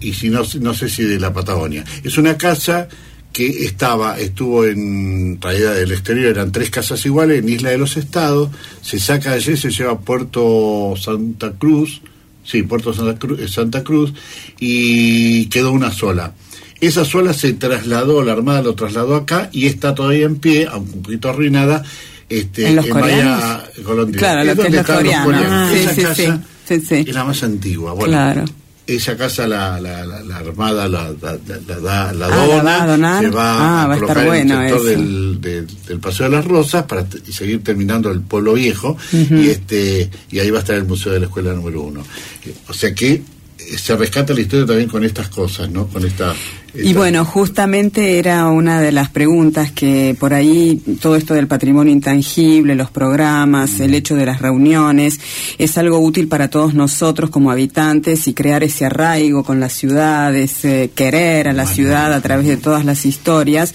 y 0.00 0.14
si 0.14 0.30
no 0.30 0.42
no 0.60 0.72
sé 0.72 0.88
si 0.88 1.02
de 1.02 1.18
la 1.18 1.32
Patagonia 1.32 1.84
es 2.04 2.16
una 2.16 2.38
casa 2.38 2.86
que 3.32 3.46
estaba 3.64 4.18
estuvo 4.18 4.64
en 4.64 5.40
realidad 5.40 5.74
del 5.74 5.92
exterior 5.92 6.26
eran 6.26 6.52
tres 6.52 6.70
casas 6.70 7.04
iguales 7.06 7.38
en 7.38 7.48
Isla 7.48 7.70
de 7.70 7.78
los 7.78 7.96
Estados 7.96 8.50
se 8.82 8.98
saca 8.98 9.30
de 9.30 9.36
allí 9.36 9.56
se 9.56 9.70
lleva 9.70 9.92
a 9.92 9.98
Puerto 9.98 10.94
Santa 11.00 11.52
Cruz 11.52 12.00
sí 12.44 12.62
Puerto 12.62 12.92
Santa 12.92 13.18
Cruz, 13.18 13.50
Santa 13.50 13.84
Cruz 13.84 14.12
y 14.58 15.46
quedó 15.46 15.72
una 15.72 15.92
sola 15.92 16.32
esa 16.80 17.04
sola 17.04 17.32
se 17.32 17.54
trasladó, 17.54 18.22
la 18.22 18.32
Armada 18.32 18.62
lo 18.62 18.74
trasladó 18.74 19.16
acá 19.16 19.50
y 19.52 19.66
está 19.66 19.94
todavía 19.94 20.26
en 20.26 20.36
pie, 20.36 20.68
aunque 20.70 20.96
un 20.96 21.02
poquito 21.02 21.28
arruinada, 21.28 21.82
este, 22.28 22.68
¿En 22.68 22.76
los? 22.76 22.86
Golondrina. 22.86 24.18
Claro, 24.18 24.44
lo 24.44 24.50
que 24.50 24.62
donde 24.62 24.68
es 24.68 24.74
los 24.74 24.80
están 24.82 24.96
coreanos. 24.96 25.44
Ah, 25.48 25.72
Esa 25.74 25.90
sí, 25.90 25.96
sí, 25.96 26.02
casa 26.02 26.42
sí, 26.64 26.80
sí, 26.80 26.86
sí. 26.86 26.94
es 27.08 27.14
la 27.14 27.24
más 27.24 27.42
antigua. 27.42 27.94
Bueno, 27.94 28.08
Claro. 28.08 28.44
Esa 28.88 29.16
casa 29.16 29.46
la, 29.46 29.78
la, 29.80 30.04
la, 30.04 30.20
la 30.22 30.36
Armada 30.38 30.88
la, 30.88 31.10
la, 31.20 31.38
la, 31.80 32.08
Ah, 32.08 32.12
¿la 32.14 32.28
dona, 32.28 32.86
va 32.86 33.20
se 33.20 33.28
va 33.30 33.52
Ah, 33.58 33.82
a 33.84 33.86
va 33.86 33.94
a 33.94 33.96
estar 33.98 34.18
en 34.18 34.50
el 34.50 34.68
sector 34.70 34.84
del, 34.84 35.40
del, 35.40 35.66
del 35.86 36.00
Paseo 36.00 36.26
de 36.30 36.36
las 36.36 36.44
Rosas 36.44 36.84
para 36.84 37.06
y 37.26 37.32
seguir 37.32 37.62
terminando 37.62 38.10
el 38.10 38.20
pueblo 38.22 38.54
viejo 38.54 38.96
y 39.12 39.48
este 39.50 40.10
y 40.30 40.38
ahí 40.38 40.50
va 40.50 40.58
a 40.58 40.60
estar 40.62 40.76
el 40.76 40.84
Museo 40.86 41.12
de 41.12 41.20
la 41.20 41.26
Escuela 41.26 41.52
número 41.52 41.82
uno. 41.82 42.02
Eh, 42.46 42.54
O 42.68 42.72
sea 42.72 42.94
que 42.94 43.12
eh, 43.12 43.22
se 43.78 43.94
rescata 43.96 44.32
la 44.32 44.40
historia 44.40 44.64
también 44.66 44.88
con 44.88 45.04
estas 45.04 45.28
cosas, 45.28 45.68
¿no? 45.70 45.86
Con 45.88 46.04
esta... 46.06 46.34
Y 46.74 46.92
bueno, 46.92 47.24
justamente 47.24 48.18
era 48.18 48.46
una 48.48 48.80
de 48.80 48.92
las 48.92 49.08
preguntas 49.08 49.72
que 49.72 50.14
por 50.18 50.34
ahí 50.34 50.80
todo 51.00 51.16
esto 51.16 51.34
del 51.34 51.46
patrimonio 51.48 51.92
intangible, 51.92 52.74
los 52.74 52.90
programas, 52.90 53.80
el 53.80 53.94
hecho 53.94 54.14
de 54.14 54.26
las 54.26 54.40
reuniones, 54.42 55.18
es 55.58 55.78
algo 55.78 55.98
útil 55.98 56.28
para 56.28 56.48
todos 56.50 56.74
nosotros 56.74 57.30
como 57.30 57.50
habitantes 57.50 58.28
y 58.28 58.34
crear 58.34 58.62
ese 58.62 58.84
arraigo 58.84 59.44
con 59.44 59.60
las 59.60 59.72
ciudades, 59.72 60.64
eh, 60.64 60.90
querer 60.94 61.48
a 61.48 61.52
la 61.52 61.66
ciudad 61.66 62.12
a 62.12 62.20
través 62.20 62.46
de 62.46 62.56
todas 62.58 62.84
las 62.84 63.06
historias. 63.06 63.74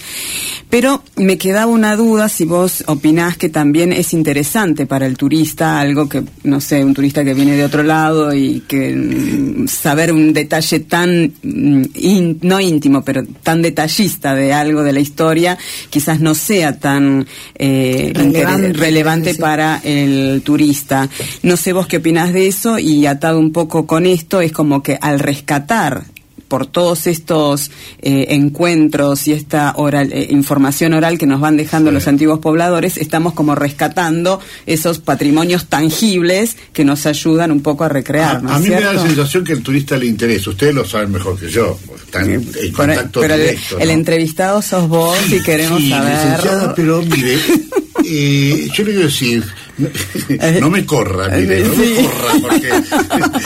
Pero 0.70 1.02
me 1.16 1.36
quedaba 1.36 1.70
una 1.70 1.96
duda 1.96 2.28
si 2.28 2.44
vos 2.44 2.84
opinás 2.86 3.36
que 3.36 3.48
también 3.48 3.92
es 3.92 4.12
interesante 4.12 4.86
para 4.86 5.06
el 5.06 5.16
turista, 5.16 5.78
algo 5.78 6.08
que, 6.08 6.22
no 6.44 6.60
sé, 6.60 6.84
un 6.84 6.94
turista 6.94 7.24
que 7.24 7.34
viene 7.34 7.56
de 7.56 7.64
otro 7.64 7.82
lado 7.82 8.34
y 8.34 8.62
que 8.66 8.94
mm, 8.94 9.68
saber 9.68 10.12
un 10.12 10.32
detalle 10.32 10.80
tan, 10.80 11.32
mm, 11.42 11.82
in- 11.94 12.38
no 12.42 12.60
íntimo, 12.60 12.83
pero 13.04 13.24
tan 13.42 13.62
detallista 13.62 14.34
de 14.34 14.52
algo 14.52 14.82
de 14.82 14.92
la 14.92 15.00
historia, 15.00 15.58
quizás 15.90 16.20
no 16.20 16.34
sea 16.34 16.78
tan 16.78 17.26
eh, 17.54 18.12
Relevante, 18.14 18.72
relevante 18.72 19.34
para 19.34 19.80
el 19.84 20.42
turista. 20.44 21.08
No 21.42 21.56
sé 21.56 21.72
vos 21.72 21.86
qué 21.86 21.98
opinás 21.98 22.32
de 22.32 22.46
eso 22.46 22.78
y 22.78 23.06
atado 23.06 23.38
un 23.38 23.52
poco 23.52 23.86
con 23.86 24.06
esto, 24.06 24.40
es 24.40 24.52
como 24.52 24.82
que 24.82 24.98
al 25.00 25.18
rescatar 25.18 26.13
por 26.54 26.66
todos 26.68 27.08
estos 27.08 27.72
eh, 28.00 28.26
encuentros 28.28 29.26
y 29.26 29.32
esta 29.32 29.72
oral, 29.76 30.12
eh, 30.12 30.28
información 30.30 30.94
oral 30.94 31.18
que 31.18 31.26
nos 31.26 31.40
van 31.40 31.56
dejando 31.56 31.90
Sí. 31.90 31.94
los 31.94 32.06
antiguos 32.06 32.38
pobladores, 32.38 32.96
estamos 32.96 33.32
como 33.32 33.56
rescatando 33.56 34.38
esos 34.64 35.00
patrimonios 35.00 35.66
tangibles 35.66 36.56
que 36.72 36.84
nos 36.84 37.06
ayudan 37.06 37.50
un 37.50 37.60
poco 37.60 37.82
a 37.82 37.88
recrear. 37.88 38.36
A, 38.36 38.38
¿no 38.40 38.52
a 38.52 38.56
es 38.58 38.62
mí 38.62 38.68
me 38.68 38.80
da 38.80 38.92
la 38.92 39.02
sensación 39.02 39.42
que 39.42 39.52
el 39.52 39.64
turista 39.64 39.96
le 39.96 40.06
interesa. 40.06 40.50
Ustedes 40.50 40.72
lo 40.76 40.84
saben 40.84 41.10
mejor 41.10 41.36
que 41.40 41.50
yo. 41.50 41.76
Están 42.04 42.30
en 42.30 42.44
contacto 42.72 43.20
pero 43.20 43.36
directo. 43.36 43.80
el 43.80 43.88
¿no? 43.88 43.94
entrevistado 43.94 44.62
sos 44.62 44.88
vos 44.88 45.18
y 45.32 45.42
queremos 45.42 45.80
sí, 45.80 45.90
saber. 45.90 46.12
licenciada, 46.14 46.72
pero 46.76 47.02
mire, 47.02 47.34
eh, 48.04 48.68
yo 48.72 48.84
le 48.84 48.90
quiero 48.92 49.06
decir, 49.08 49.42
no 50.60 50.70
me 50.70 50.84
corra, 50.86 51.28
mire, 51.30 51.60
no 51.64 51.74
me 51.74 51.94
corra, 52.02 52.32
porque. 52.40 52.70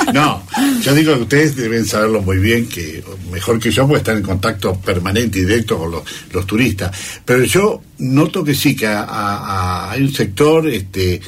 No, 0.12 0.42
yo 0.82 0.94
digo 0.94 1.14
que 1.14 1.22
ustedes 1.22 1.56
deben 1.56 1.84
saberlo 1.84 2.22
muy 2.22 2.38
bien, 2.38 2.66
que 2.68 3.02
mejor 3.30 3.58
que 3.58 3.70
yo, 3.70 3.86
porque 3.86 3.98
están 3.98 4.16
en 4.18 4.22
contacto 4.22 4.74
permanente 4.80 5.38
y 5.38 5.44
directo 5.44 5.78
con 5.78 5.90
los, 5.90 6.02
los 6.32 6.46
turistas. 6.46 6.90
Pero 7.24 7.44
yo 7.44 7.82
noto 7.98 8.42
que 8.44 8.54
sí, 8.54 8.74
que 8.74 8.86
a- 8.86 9.90
hay 9.90 10.02
un 10.02 10.12
sector, 10.12 10.68
este. 10.68 11.20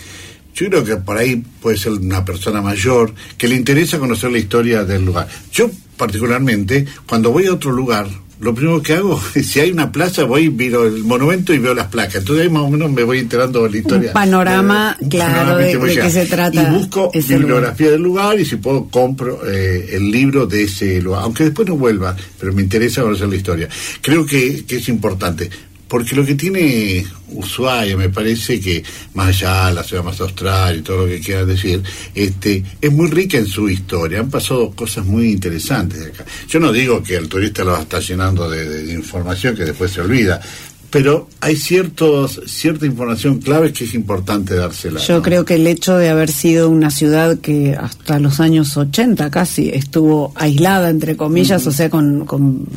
Yo 0.55 0.69
creo 0.69 0.85
que 0.85 0.97
por 0.97 1.17
ahí 1.17 1.37
puede 1.61 1.79
ser 1.79 1.93
una 1.93 2.25
persona 2.25 2.61
mayor 2.61 3.15
que 3.39 3.49
le 3.49 3.55
interesa 3.55 3.99
conocer 3.99 4.31
la 4.31 4.39
historia 4.39 4.85
del 4.85 5.05
lugar. 5.05 5.27
Yo, 5.53 5.71
particularmente, 5.97 6.87
cuando 7.07 7.31
voy 7.31 7.47
a 7.47 7.55
otro 7.55 7.71
lugar, 7.71 8.09
lo 8.41 8.55
primero 8.55 8.83
que 8.83 8.95
hago, 8.95 9.21
si 9.43 9.61
hay 9.61 9.71
una 9.71 9.93
plaza, 9.93 10.25
voy, 10.25 10.51
miro 10.51 10.87
el 10.87 11.05
monumento 11.05 11.53
y 11.53 11.59
veo 11.59 11.75
las 11.75 11.89
placas. 11.89 12.17
Entonces 12.17 12.47
ahí 12.47 12.51
más 12.51 12.63
o 12.63 12.71
menos 12.71 12.91
me 12.91 13.03
voy 13.05 13.19
enterando 13.19 13.63
de 13.65 13.71
la 13.71 13.77
historia. 13.77 14.09
Un 14.09 14.15
panorama 14.15 14.97
un 15.01 15.09
claro 15.09 15.57
de- 15.59 15.79
qué 15.95 16.11
se 16.11 16.27
trata 16.27 16.63
Y 16.63 16.75
busco 16.75 17.11
bibliografía 17.13 17.91
del 17.91 18.03
lugar 18.03 18.41
y 18.41 18.45
si 18.45 18.57
puedo 18.57 18.87
compro 18.89 19.41
eh, 19.47 19.91
el 19.93 20.11
libro 20.11 20.47
de 20.47 20.65
ese 20.65 21.01
lugar. 21.03 21.23
Aunque 21.25 21.45
después 21.45 21.69
no 21.69 21.77
vuelva, 21.77 22.17
pero 22.39 22.53
me 22.53 22.63
interesa 22.63 23.03
conocer 23.03 23.29
la 23.29 23.37
historia. 23.37 23.69
Creo 24.01 24.25
que, 24.25 24.65
que 24.67 24.77
es 24.77 24.89
importante. 24.89 25.51
Porque 25.91 26.15
lo 26.15 26.25
que 26.25 26.37
tiene 26.37 27.05
Ushuaia, 27.33 27.97
me 27.97 28.11
parece 28.11 28.61
que 28.61 28.81
más 29.15 29.27
allá 29.27 29.73
la 29.73 29.83
ciudad 29.83 30.05
más 30.05 30.21
austral 30.21 30.79
y 30.79 30.83
todo 30.83 30.99
lo 30.99 31.07
que 31.07 31.19
quieras 31.19 31.49
decir, 31.49 31.83
este, 32.15 32.63
es 32.81 32.93
muy 32.93 33.11
rica 33.11 33.39
en 33.39 33.47
su 33.47 33.69
historia. 33.69 34.21
Han 34.21 34.31
pasado 34.31 34.71
cosas 34.71 35.05
muy 35.05 35.33
interesantes 35.33 36.07
acá. 36.07 36.25
Yo 36.49 36.61
no 36.61 36.71
digo 36.71 37.03
que 37.03 37.17
el 37.17 37.29
turista 37.29 37.65
lo 37.65 37.77
está 37.77 37.99
llenando 37.99 38.49
de, 38.49 38.69
de 38.69 38.95
información 38.95 39.57
que 39.57 39.65
después 39.65 39.91
se 39.91 40.01
olvida, 40.01 40.41
pero 40.91 41.29
hay 41.41 41.57
ciertos 41.57 42.41
cierta 42.47 42.87
información 42.87 43.41
clave 43.41 43.73
que 43.73 43.83
es 43.83 43.95
importante 43.95 44.55
dársela. 44.55 45.01
Yo 45.01 45.17
¿no? 45.17 45.23
creo 45.23 45.45
que 45.45 45.57
el 45.57 45.67
hecho 45.67 45.97
de 45.97 46.09
haber 46.09 46.31
sido 46.31 46.71
una 46.71 46.93
ciudad 46.93 47.39
que 47.39 47.75
hasta 47.75 48.21
los 48.21 48.39
años 48.39 48.77
80 48.77 49.29
casi 49.31 49.71
estuvo 49.71 50.33
aislada, 50.37 50.89
entre 50.89 51.17
comillas, 51.17 51.67
o 51.67 51.73
sea, 51.73 51.91
con, 51.91 52.27
con 52.27 52.69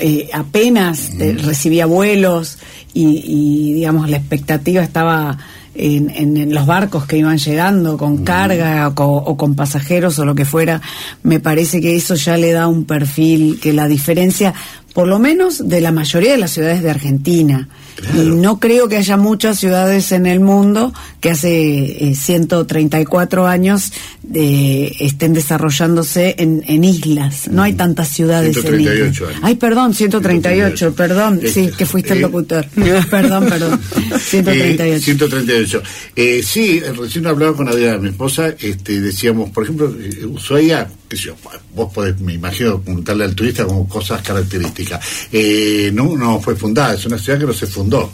eh, 0.00 0.28
apenas 0.32 1.10
eh, 1.18 1.36
recibía 1.42 1.86
vuelos 1.86 2.58
y, 2.94 3.22
y, 3.24 3.72
digamos, 3.74 4.08
la 4.08 4.16
expectativa 4.16 4.82
estaba 4.82 5.38
en, 5.74 6.10
en, 6.10 6.36
en, 6.36 6.54
los 6.54 6.66
barcos 6.66 7.06
que 7.06 7.18
iban 7.18 7.38
llegando 7.38 7.96
con 7.96 8.24
carga 8.24 8.88
o 8.88 9.36
con, 9.36 9.54
pasajeros 9.54 10.18
o 10.18 10.24
lo 10.24 10.34
que 10.34 10.44
fuera, 10.44 10.80
me 11.22 11.38
parece 11.40 11.80
que 11.80 11.96
eso 11.96 12.16
ya 12.16 12.36
le 12.36 12.52
da 12.52 12.66
un 12.66 12.84
perfil 12.84 13.60
que 13.60 13.72
la 13.72 13.86
diferencia, 13.86 14.54
por 14.94 15.06
lo 15.06 15.18
menos 15.18 15.68
de 15.68 15.80
la 15.80 15.92
mayoría 15.92 16.32
de 16.32 16.38
las 16.38 16.52
ciudades 16.52 16.82
de 16.82 16.90
Argentina. 16.90 17.68
Claro. 17.96 18.22
Y 18.22 18.26
no 18.30 18.60
creo 18.60 18.88
que 18.88 18.96
haya 18.96 19.16
muchas 19.16 19.58
ciudades 19.58 20.12
en 20.12 20.26
el 20.26 20.38
mundo 20.38 20.92
que 21.20 21.30
hace 21.30 22.10
eh, 22.10 22.14
134 22.14 23.46
años 23.46 23.92
eh, 24.32 24.92
estén 25.00 25.32
desarrollándose 25.32 26.36
en, 26.38 26.62
en, 26.66 26.84
islas. 26.84 27.48
No 27.48 27.62
hay 27.62 27.74
tantas 27.74 28.08
ciudades 28.08 28.52
138 28.52 28.94
en 28.94 29.14
islas. 29.14 29.30
Años. 29.30 29.40
Ay, 29.42 29.54
perdón, 29.56 29.94
138, 29.94 30.76
138. 30.76 30.94
perdón. 30.94 31.40
Este, 31.42 31.70
sí, 31.70 31.76
que 31.76 31.86
fuiste 31.86 32.12
eh, 32.12 32.16
el 32.16 32.22
locutor. 32.22 32.66
perdón, 33.10 33.46
perdón. 33.46 33.80
138. 34.20 35.04
138. 35.04 35.82
Eh, 36.14 36.40
sí, 36.44 36.80
recién 36.80 37.26
hablaba 37.26 37.56
con 37.56 37.68
Adriana, 37.68 37.98
mi 37.98 38.10
esposa, 38.10 38.54
este, 38.60 39.00
decíamos, 39.00 39.50
por 39.50 39.64
ejemplo, 39.64 39.92
Ushuaia, 40.28 40.88
yo, 41.16 41.34
vos 41.74 41.92
podés, 41.92 42.18
me 42.20 42.34
imagino, 42.34 42.80
preguntarle 42.80 43.24
al 43.24 43.34
turista 43.34 43.64
como 43.64 43.88
cosas 43.88 44.22
características. 44.22 45.04
Eh, 45.32 45.90
no, 45.92 46.16
no 46.16 46.40
fue 46.40 46.54
fundada, 46.54 46.94
es 46.94 47.06
una 47.06 47.18
ciudad 47.18 47.38
que 47.38 47.46
no 47.46 47.52
se 47.52 47.66
fundó. 47.66 48.10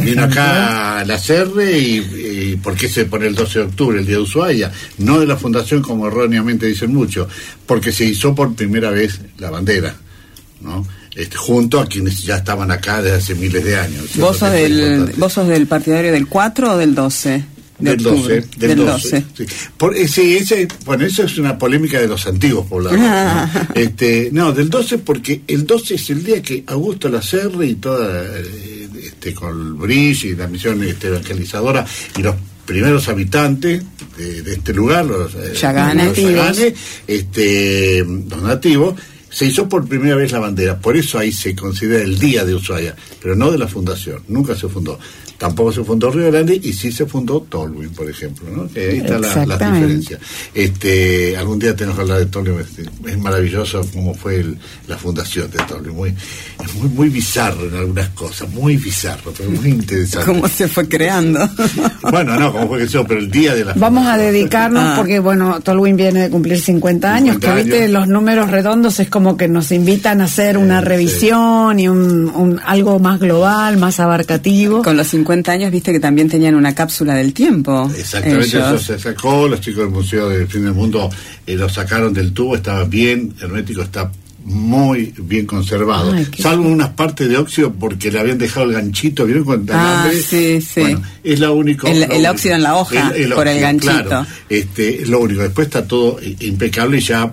Vino 0.00 0.24
acá 0.24 1.00
a 1.00 1.04
la 1.04 1.18
CERRE 1.18 1.78
y, 1.78 1.96
y, 2.52 2.56
¿por 2.56 2.74
qué 2.74 2.88
se 2.88 3.04
pone 3.04 3.26
el 3.26 3.34
12 3.34 3.58
de 3.58 3.64
octubre, 3.66 3.98
el 3.98 4.06
día 4.06 4.16
de 4.16 4.22
Ushuaia? 4.22 4.72
No 4.98 5.20
de 5.20 5.26
la 5.26 5.36
fundación, 5.36 5.82
como 5.82 6.06
erróneamente 6.06 6.66
dicen 6.66 6.94
muchos, 6.94 7.28
porque 7.66 7.92
se 7.92 8.04
hizo 8.04 8.34
por 8.34 8.54
primera 8.54 8.90
vez 8.90 9.20
la 9.38 9.50
bandera, 9.50 9.94
¿no? 10.60 10.86
Este, 11.14 11.36
junto 11.36 11.78
a 11.78 11.86
quienes 11.86 12.22
ya 12.22 12.36
estaban 12.36 12.70
acá 12.70 13.02
desde 13.02 13.16
hace 13.18 13.34
miles 13.34 13.62
de 13.64 13.76
años. 13.76 14.16
¿Vos 14.16 14.38
sos, 14.38 14.50
del, 14.50 15.12
¿Vos 15.16 15.34
sos 15.34 15.46
del 15.46 15.66
partidario 15.66 16.10
del 16.10 16.26
4 16.26 16.72
o 16.72 16.76
del 16.78 16.94
12? 16.94 17.44
Del 17.82 17.96
12, 17.98 18.32
del, 18.32 18.50
del 18.56 18.76
12. 18.76 19.20
12. 19.20 19.24
Sí. 19.36 19.54
Por, 19.76 19.96
eh, 19.96 20.08
sí, 20.08 20.36
ese, 20.36 20.68
bueno, 20.84 21.04
eso 21.04 21.24
es 21.24 21.38
una 21.38 21.58
polémica 21.58 22.00
de 22.00 22.08
los 22.08 22.26
antiguos 22.26 22.66
pobladores. 22.66 23.02
¿no? 23.02 23.72
Este, 23.74 24.30
no, 24.32 24.52
del 24.52 24.70
12 24.70 24.98
porque 24.98 25.42
el 25.46 25.66
12 25.66 25.94
es 25.94 26.10
el 26.10 26.24
día 26.24 26.42
que 26.42 26.64
Augusto 26.66 27.08
Lacerre 27.08 27.66
y 27.66 27.74
toda, 27.76 28.24
este, 29.02 29.34
con 29.34 29.50
el 29.60 29.72
Bridge 29.74 30.24
y 30.24 30.36
la 30.36 30.46
misión 30.46 30.82
este, 30.82 31.08
evangelizadora 31.08 31.84
y 32.16 32.22
los 32.22 32.36
primeros 32.66 33.08
habitantes 33.08 33.82
de, 34.16 34.42
de 34.42 34.52
este 34.52 34.72
lugar, 34.72 35.04
los, 35.04 35.32
Yaganes, 35.60 36.06
los, 36.06 36.16
Yaganes, 36.16 36.74
este, 37.06 38.04
los 38.04 38.42
nativos, 38.42 38.94
se 39.32 39.46
hizo 39.46 39.68
por 39.68 39.88
primera 39.88 40.14
vez 40.14 40.30
la 40.32 40.40
bandera, 40.40 40.78
por 40.78 40.96
eso 40.96 41.18
ahí 41.18 41.32
se 41.32 41.56
considera 41.56 42.02
el 42.02 42.18
día 42.18 42.44
de 42.44 42.54
Ushuaia, 42.54 42.94
pero 43.20 43.34
no 43.34 43.50
de 43.50 43.58
la 43.58 43.66
fundación, 43.66 44.22
nunca 44.28 44.54
se 44.54 44.68
fundó. 44.68 44.98
Tampoco 45.42 45.72
se 45.72 45.82
fundó 45.82 46.08
Río 46.08 46.30
Grande 46.30 46.60
y 46.62 46.72
sí 46.72 46.92
se 46.92 47.04
fundó 47.04 47.40
Tolwyn, 47.40 47.90
por 47.90 48.08
ejemplo, 48.08 48.48
¿no? 48.48 48.68
Que 48.68 48.90
ahí 48.90 48.98
está 48.98 49.18
la, 49.18 49.44
la, 49.44 49.56
diferencia. 49.72 50.16
Este, 50.54 51.36
algún 51.36 51.58
día 51.58 51.74
tenemos 51.74 51.96
que 51.96 52.02
hablar 52.02 52.18
de 52.20 52.26
Tolwyn, 52.26 52.60
este, 52.60 52.84
es 53.10 53.18
maravilloso 53.18 53.84
cómo 53.92 54.14
fue 54.14 54.36
el, 54.36 54.56
la 54.86 54.96
fundación 54.96 55.50
de 55.50 55.58
Tolwyn, 55.64 55.96
muy, 55.96 56.10
es 56.10 56.74
muy, 56.76 56.88
muy 56.90 57.08
bizarro 57.08 57.66
en 57.66 57.74
algunas 57.74 58.10
cosas, 58.10 58.48
muy 58.50 58.76
bizarro, 58.76 59.32
pero 59.36 59.50
muy 59.50 59.70
interesante. 59.70 60.26
¿Cómo 60.26 60.46
se 60.46 60.68
fue 60.68 60.86
creando? 60.86 61.40
bueno, 62.12 62.38
no, 62.38 62.52
cómo 62.52 62.68
fue 62.68 62.78
que 62.78 62.88
se 62.88 63.02
pero 63.02 63.18
el 63.18 63.28
día 63.28 63.56
de 63.56 63.64
la 63.64 63.72
Vamos 63.72 64.06
a 64.06 64.16
dedicarnos, 64.16 64.84
ah. 64.84 64.94
porque 64.96 65.18
bueno, 65.18 65.58
Tolwyn 65.60 65.96
viene 65.96 66.20
de 66.20 66.30
cumplir 66.30 66.60
50 66.60 67.12
años, 67.12 67.34
50 67.40 67.56
que 67.56 67.62
viste 67.64 67.88
los 67.88 68.06
números 68.06 68.48
redondos 68.48 69.00
es 69.00 69.08
como 69.08 69.36
que 69.36 69.48
nos 69.48 69.72
invitan 69.72 70.20
a 70.20 70.24
hacer 70.26 70.56
una 70.56 70.80
revisión 70.80 71.78
sí. 71.78 71.82
y 71.82 71.88
un, 71.88 72.28
un, 72.28 72.60
algo 72.64 73.00
más 73.00 73.18
global, 73.18 73.76
más 73.76 73.98
abarcativo. 73.98 74.84
Con 74.84 74.96
los 74.96 75.08
50 75.08 75.31
años 75.32 75.70
viste 75.70 75.92
que 75.92 76.00
también 76.00 76.28
tenían 76.28 76.54
una 76.54 76.74
cápsula 76.74 77.14
del 77.14 77.32
tiempo. 77.32 77.90
Exactamente, 77.96 78.46
ellos. 78.46 78.82
eso 78.82 78.94
se 78.94 78.98
sacó, 78.98 79.48
los 79.48 79.60
chicos 79.60 79.84
del 79.84 79.90
Museo 79.90 80.28
del 80.28 80.46
Fin 80.46 80.64
del 80.64 80.74
Mundo 80.74 81.10
eh, 81.46 81.54
lo 81.54 81.68
sacaron 81.68 82.12
del 82.12 82.32
tubo, 82.32 82.56
estaba 82.56 82.84
bien 82.84 83.34
hermético, 83.40 83.82
está 83.82 84.10
muy 84.44 85.14
bien 85.18 85.46
conservado, 85.46 86.12
Ay, 86.12 86.26
salvo 86.38 86.68
unas 86.68 86.90
partes 86.90 87.28
de 87.28 87.36
óxido 87.36 87.72
porque 87.72 88.10
le 88.10 88.18
habían 88.18 88.38
dejado 88.38 88.66
el 88.66 88.72
ganchito, 88.72 89.24
¿vieron 89.24 89.44
con 89.44 89.66
ah, 89.70 90.10
sí, 90.12 90.60
sí. 90.60 90.80
Bueno, 90.80 91.02
es 91.22 91.38
la 91.38 91.52
única. 91.52 91.88
El, 91.88 92.02
el 92.10 92.26
óxido 92.26 92.56
en 92.56 92.62
la 92.62 92.76
hoja, 92.76 93.12
el, 93.14 93.22
el 93.22 93.32
por 93.32 93.46
óxido, 93.46 93.54
el 93.54 93.60
ganchito. 93.60 94.08
Claro, 94.08 94.26
este, 94.48 95.02
es 95.02 95.08
lo 95.08 95.20
único. 95.20 95.42
Después 95.42 95.68
está 95.68 95.86
todo 95.86 96.18
impecable 96.40 96.98
y 96.98 97.00
ya 97.00 97.32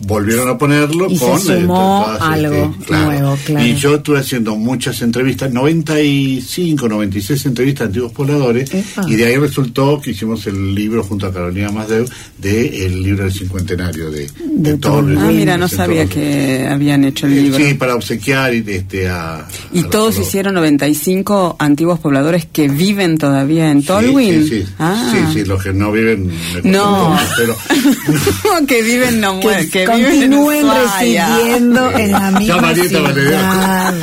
volvieron 0.00 0.48
a 0.48 0.56
ponerlo 0.56 1.10
y 1.10 1.18
con 1.18 1.38
se 1.38 1.60
sumó 1.60 2.06
eh, 2.08 2.18
algo 2.20 2.72
este, 2.72 2.84
claro. 2.84 3.06
nuevo, 3.06 3.38
claro. 3.44 3.66
Y 3.66 3.74
yo 3.74 3.96
estuve 3.96 4.18
haciendo 4.18 4.56
muchas 4.56 5.02
entrevistas, 5.02 5.52
95, 5.52 6.88
96 6.88 7.46
entrevistas 7.46 7.82
a 7.82 7.86
antiguos 7.86 8.12
pobladores, 8.12 8.72
Epa. 8.72 9.02
y 9.06 9.16
de 9.16 9.26
ahí 9.26 9.36
resultó 9.36 10.00
que 10.00 10.12
hicimos 10.12 10.46
el 10.46 10.74
libro 10.74 11.02
junto 11.02 11.26
a 11.26 11.32
Carolina 11.32 11.70
Masdeu 11.70 12.06
de 12.38 12.86
el 12.86 13.02
libro 13.02 13.24
del 13.24 13.32
cincuentenario 13.32 14.10
de, 14.10 14.28
de. 14.38 14.78
Ah, 14.84 15.02
mira, 15.02 15.56
no 15.56 15.68
sabía 15.68 16.06
que 16.06 16.66
habían 16.68 17.04
hecho 17.04 17.26
el 17.26 17.34
libro. 17.34 17.58
Sí, 17.58 17.74
para 17.74 17.94
obsequiar 17.94 18.54
este, 18.54 19.08
a... 19.08 19.46
Y 19.72 19.80
a 19.80 19.90
todos 19.90 20.18
hicieron 20.18 20.54
95 20.54 21.56
antiguos 21.58 21.98
pobladores 21.98 22.46
que 22.46 22.68
viven 22.68 23.18
todavía 23.18 23.70
en 23.70 23.84
Tolwyn. 23.84 24.44
Sí, 24.44 24.48
sí, 24.48 24.62
sí. 24.62 24.72
Ah. 24.78 25.12
sí, 25.12 25.38
sí, 25.40 25.44
los 25.44 25.62
que 25.62 25.72
no 25.72 25.92
viven... 25.92 26.30
No, 26.64 27.18
pero, 27.36 27.56
no. 28.60 28.66
que 28.66 28.82
viven 28.82 29.20
no 29.20 29.34
mueren, 29.34 29.70
que, 29.70 29.79
que 29.84 29.92
continúen 29.92 30.66
residiendo 30.68 31.90
en 31.92 32.12
la 32.12 32.30
misma 32.30 32.40
ya, 32.40 32.60
Marieta, 32.60 33.12
ciudad. 33.12 33.94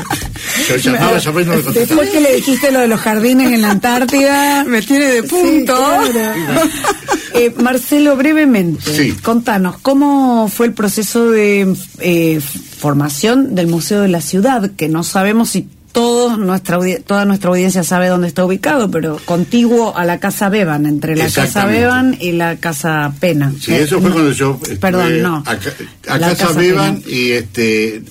Después 1.73 2.09
que 2.09 2.21
le 2.21 2.35
dijiste 2.35 2.71
lo 2.71 2.79
de 2.79 2.87
los 2.87 2.99
jardines 2.99 3.51
en 3.51 3.61
la 3.61 3.71
Antártida, 3.71 4.63
me 4.67 4.81
tiene 4.81 5.05
de 5.05 5.23
punto. 5.23 5.75
Sí, 5.75 6.11
claro. 6.11 6.61
eh, 7.33 7.53
Marcelo, 7.57 8.15
brevemente, 8.15 8.91
sí. 8.91 9.11
contanos, 9.21 9.77
¿cómo 9.81 10.47
fue 10.47 10.67
el 10.67 10.73
proceso 10.73 11.29
de 11.29 11.75
eh, 11.99 12.39
formación 12.77 13.55
del 13.55 13.67
Museo 13.67 14.01
de 14.01 14.07
la 14.07 14.21
Ciudad? 14.21 14.71
Que 14.75 14.89
no 14.89 15.03
sabemos 15.03 15.49
si 15.49 15.67
todos 15.97 16.37
nuestra 16.37 16.77
toda 17.07 17.25
nuestra 17.25 17.49
audiencia 17.49 17.83
sabe 17.83 18.07
dónde 18.07 18.27
está 18.27 18.45
ubicado, 18.45 18.91
pero 18.91 19.19
contiguo 19.25 19.97
a 19.97 20.05
la 20.05 20.19
Casa 20.19 20.47
Beban, 20.47 20.85
entre 20.85 21.15
la 21.15 21.27
Casa 21.27 21.65
Beban 21.65 22.15
y 22.19 22.33
la 22.33 22.57
Casa 22.57 23.11
Pena. 23.19 23.51
Sí, 23.59 23.73
eh, 23.73 23.81
eso 23.81 23.99
fue 23.99 24.09
no, 24.09 24.13
cuando 24.13 24.31
yo 24.31 24.59
eh, 24.69 24.77
Perdón, 24.79 25.23
no. 25.23 25.43
A, 25.47 25.51
a 25.53 25.57
Casa, 25.57 25.75
casa, 26.19 26.51
Beban 26.51 27.01
Pena. 27.01 27.15
y 27.15 27.31
este 27.31 28.03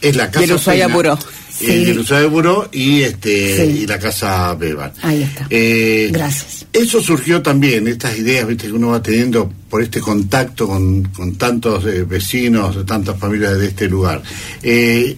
es 0.00 0.14
la 0.14 0.30
Casa 0.30 0.54
Ushuaia 0.54 0.86
Buró. 0.86 1.18
Sí. 1.50 1.66
El 1.90 1.98
Ushuaia 1.98 2.28
Buró 2.28 2.68
y 2.70 3.02
este 3.02 3.56
sí. 3.56 3.78
y 3.82 3.86
la 3.88 3.98
Casa 3.98 4.54
Beban. 4.54 4.92
Ahí 5.02 5.24
está. 5.24 5.44
Eh, 5.50 6.10
Gracias. 6.12 6.66
Eso 6.72 7.02
surgió 7.02 7.42
también, 7.42 7.88
estas 7.88 8.16
ideas 8.18 8.46
viste 8.46 8.68
que 8.68 8.72
uno 8.72 8.90
va 8.90 9.02
teniendo 9.02 9.52
por 9.68 9.82
este 9.82 9.98
contacto 9.98 10.68
con, 10.68 11.02
con 11.08 11.34
tantos 11.34 11.84
eh, 11.86 12.04
vecinos, 12.04 12.86
tantas 12.86 13.18
familias 13.18 13.58
de 13.58 13.66
este 13.66 13.88
lugar. 13.88 14.22
Eh, 14.62 15.16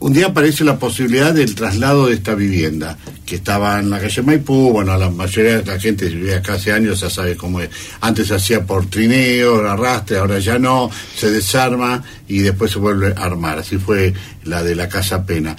un 0.00 0.12
día 0.12 0.26
aparece 0.26 0.64
la 0.64 0.78
posibilidad 0.78 1.32
del 1.32 1.54
traslado 1.54 2.06
de 2.06 2.14
esta 2.14 2.34
vivienda, 2.34 2.98
que 3.24 3.36
estaba 3.36 3.78
en 3.78 3.90
la 3.90 4.00
calle 4.00 4.22
Maipú, 4.22 4.72
bueno, 4.72 4.96
la 4.98 5.08
mayoría 5.08 5.58
de 5.58 5.64
la 5.64 5.80
gente 5.80 6.06
vivía 6.06 6.38
acá 6.38 6.54
hace 6.54 6.72
años, 6.72 7.00
ya 7.00 7.08
sabe 7.08 7.36
cómo 7.36 7.60
es. 7.60 7.70
Antes 8.00 8.28
se 8.28 8.34
hacía 8.34 8.66
por 8.66 8.86
trineo, 8.86 9.66
arrastre, 9.66 10.18
ahora 10.18 10.38
ya 10.38 10.58
no, 10.58 10.90
se 11.16 11.30
desarma 11.30 12.02
y 12.28 12.40
después 12.40 12.72
se 12.72 12.78
vuelve 12.78 13.14
a 13.16 13.24
armar. 13.24 13.60
Así 13.60 13.78
fue 13.78 14.12
la 14.44 14.62
de 14.62 14.74
la 14.74 14.88
Casa 14.88 15.24
Pena. 15.24 15.56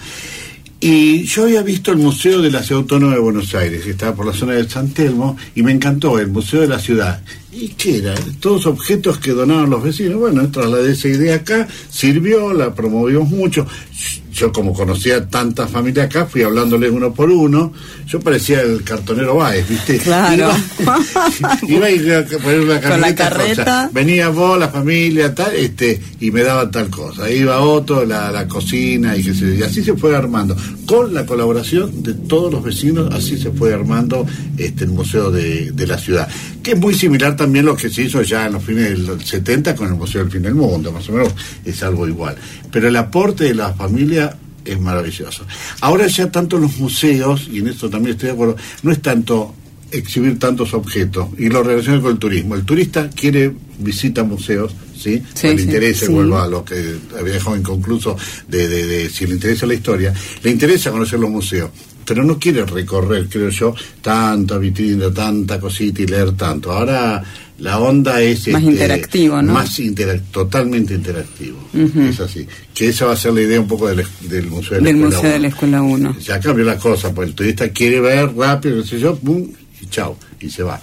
Y 0.80 1.24
yo 1.24 1.46
había 1.46 1.64
visto 1.64 1.92
el 1.92 1.98
Museo 1.98 2.42
de 2.42 2.52
la 2.52 2.62
Ciudad 2.62 2.82
Autónoma 2.82 3.14
de 3.14 3.20
Buenos 3.20 3.56
Aires, 3.56 3.84
que 3.84 3.92
estaba 3.92 4.14
por 4.14 4.28
la 4.28 4.34
zona 4.34 4.54
de 4.54 4.70
San 4.70 4.90
Telmo, 4.90 5.36
y 5.56 5.64
me 5.64 5.72
encantó 5.72 6.20
el 6.20 6.28
Museo 6.28 6.62
de 6.62 6.68
la 6.68 6.78
Ciudad. 6.78 7.24
¿Y 7.52 7.70
qué 7.70 7.98
era? 7.98 8.14
Todos 8.40 8.68
objetos 8.68 9.18
que 9.18 9.32
donaban 9.32 9.70
los 9.70 9.82
vecinos. 9.82 10.20
Bueno, 10.20 10.48
trasladé 10.52 10.92
esa 10.92 11.08
idea 11.08 11.36
acá, 11.38 11.68
sirvió, 11.90 12.54
la 12.54 12.76
promovimos 12.76 13.30
mucho. 13.30 13.66
Yo 14.36 14.52
como 14.52 14.74
conocía 14.74 15.26
tantas 15.28 15.72
familias 15.72 16.08
acá, 16.08 16.26
fui 16.26 16.44
hablándoles 16.44 16.92
uno 16.92 17.14
por 17.14 17.32
uno. 17.32 17.72
Yo 18.06 18.20
parecía 18.20 18.62
el 18.62 18.84
cartonero 18.84 19.36
Baez, 19.36 19.68
¿viste? 19.68 19.98
Claro. 19.98 20.52
Iba, 21.68 21.90
iba 21.90 22.20
a 22.20 22.24
poner 22.26 22.60
una 22.60 22.82
Con 22.82 23.00
la 23.00 23.16
carreta. 23.16 23.90
Venía 23.94 24.28
vos, 24.28 24.60
la 24.60 24.68
familia, 24.68 25.34
tal, 25.34 25.56
este, 25.56 26.02
y 26.20 26.32
me 26.32 26.44
daban 26.44 26.70
tal 26.70 26.90
cosa. 26.90 27.30
Iba 27.32 27.62
otro, 27.62 28.04
la, 28.04 28.30
la 28.30 28.46
cocina, 28.46 29.16
y, 29.16 29.24
sé 29.24 29.34
yo. 29.34 29.54
y 29.54 29.64
así 29.64 29.82
se 29.82 29.94
fue 29.94 30.14
armando. 30.14 30.56
Con 30.86 31.14
la 31.14 31.26
colaboración 31.26 32.04
de 32.04 32.14
todos 32.14 32.52
los 32.52 32.62
vecinos, 32.62 33.14
así 33.16 33.38
se 33.38 33.52
fue 33.52 33.74
armando 33.74 34.28
este, 34.58 34.84
el 34.84 34.92
Museo 34.92 35.32
de, 35.32 35.72
de 35.72 35.88
la 35.88 35.98
Ciudad. 35.98 36.28
Que 36.62 36.72
es 36.72 36.78
muy 36.78 36.94
similar 36.94 37.38
también 37.38 37.66
a 37.66 37.70
lo 37.70 37.78
que 37.78 37.90
se 37.90 38.02
hizo 38.02 38.22
ya 38.22 38.48
en 38.48 38.54
los 38.54 38.64
fines 38.64 38.90
del 38.90 39.24
70 39.24 39.76
con 39.76 39.88
el 39.88 39.96
Museo 39.96 40.24
del 40.24 40.32
Fin 40.32 40.42
del 40.42 40.56
Mundo, 40.56 40.92
más 40.92 41.08
o 41.08 41.14
menos 41.14 41.34
es 41.64 41.82
algo 41.84 42.06
igual. 42.06 42.36
Pero 42.70 42.90
el 42.90 42.96
aporte 42.98 43.46
de 43.46 43.56
la 43.56 43.74
familia 43.74 44.25
es 44.66 44.80
maravilloso. 44.80 45.46
Ahora 45.82 46.08
ya 46.08 46.32
tanto 46.32 46.58
los 46.58 46.78
museos, 46.78 47.48
y 47.52 47.60
en 47.60 47.68
esto 47.68 47.90
también 47.90 48.16
estoy 48.16 48.28
de 48.28 48.34
acuerdo, 48.34 48.56
no 48.84 48.92
es 48.92 49.02
tanto 49.02 49.56
exhibir 49.92 50.40
tantos 50.40 50.74
objetos 50.74 51.30
y 51.38 51.48
lo 51.48 51.64
relaciona 51.64 52.02
con 52.02 52.12
el 52.12 52.18
turismo. 52.18 52.56
El 52.56 52.66
turista 52.66 53.10
quiere 53.10 53.54
visita 53.80 54.24
museos, 54.24 54.76
¿sí? 54.98 55.22
Sí, 55.34 55.48
le 55.48 55.62
interesa, 55.62 56.08
sí. 56.08 56.12
vuelvo 56.12 56.40
a 56.40 56.48
lo 56.48 56.66
que 56.66 56.96
había 57.18 57.34
dejado 57.34 57.56
inconcluso 57.56 58.18
de, 58.48 58.68
de, 58.68 58.86
de 58.86 59.10
si 59.10 59.26
le 59.28 59.36
interesa 59.36 59.66
la 59.66 59.74
historia, 59.74 60.14
le 60.44 60.52
interesa 60.52 60.92
conocer 60.92 61.20
los 61.20 61.30
museos. 61.30 61.70
Pero 62.06 62.24
no 62.24 62.38
quiere 62.38 62.64
recorrer, 62.66 63.28
creo 63.28 63.50
yo, 63.50 63.74
tanta 64.02 64.58
vitrina, 64.60 65.12
tanta 65.12 65.60
cosita 65.60 66.04
y 66.04 66.06
leer 66.08 66.34
tanto. 66.34 66.72
Ahora 66.72 67.24
la 67.60 67.80
onda 67.80 68.22
es... 68.22 68.48
Más 68.50 68.62
interactivo, 68.62 69.42
¿no? 69.42 69.54
Más 69.54 69.80
interac- 69.80 70.22
totalmente 70.32 70.94
interactivo. 70.94 71.58
Es 71.74 72.20
así. 72.20 72.46
Que 72.74 72.90
esa 72.90 73.06
va 73.08 73.14
a 73.14 73.18
ser 73.18 73.34
la 73.34 73.42
idea 73.42 73.60
un 73.60 73.68
poco 73.68 73.88
del, 73.88 74.06
del 74.22 74.48
Museo 74.48 74.76
de 74.76 74.82
la 74.82 74.86
Del 74.88 74.96
Escuela 74.98 75.16
Museo 75.18 75.32
de 75.32 75.40
la. 75.40 75.48
Escuela 75.48 75.82
1. 75.82 76.20
Ya 76.20 76.40
cambió 76.40 76.64
la 76.66 76.78
cosa, 76.78 77.12
pues 77.14 77.30
el 77.30 77.34
turista 77.36 77.70
quiere 77.70 78.00
ver 78.00 78.36
rápido, 78.36 78.82
qué 78.84 78.88
sé 78.88 79.00
yo, 79.00 79.16
pum, 79.16 79.50
y 79.82 79.86
chao, 79.88 80.18
y 80.40 80.50
se 80.50 80.62
va. 80.64 80.80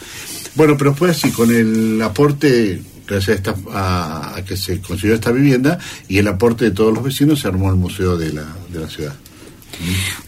Bueno, 0.56 0.76
pero 0.76 0.92
fue 0.94 1.10
así, 1.10 1.30
con 1.30 1.54
el 1.54 2.02
aporte, 2.02 2.82
gracias 3.06 3.28
a, 3.28 3.34
esta, 3.38 3.54
a, 3.72 4.36
a 4.38 4.44
que 4.44 4.56
se 4.56 4.80
consiguió 4.80 5.14
esta 5.14 5.30
vivienda, 5.30 5.78
y 6.08 6.18
el 6.18 6.26
aporte 6.26 6.64
de 6.66 6.70
todos 6.72 6.92
los 6.92 7.04
vecinos, 7.04 7.40
se 7.40 7.48
armó 7.48 7.70
el 7.70 7.76
museo 7.76 8.16
de 8.16 8.32
la, 8.32 8.44
de 8.72 8.80
la 8.80 8.88
ciudad. 8.88 9.14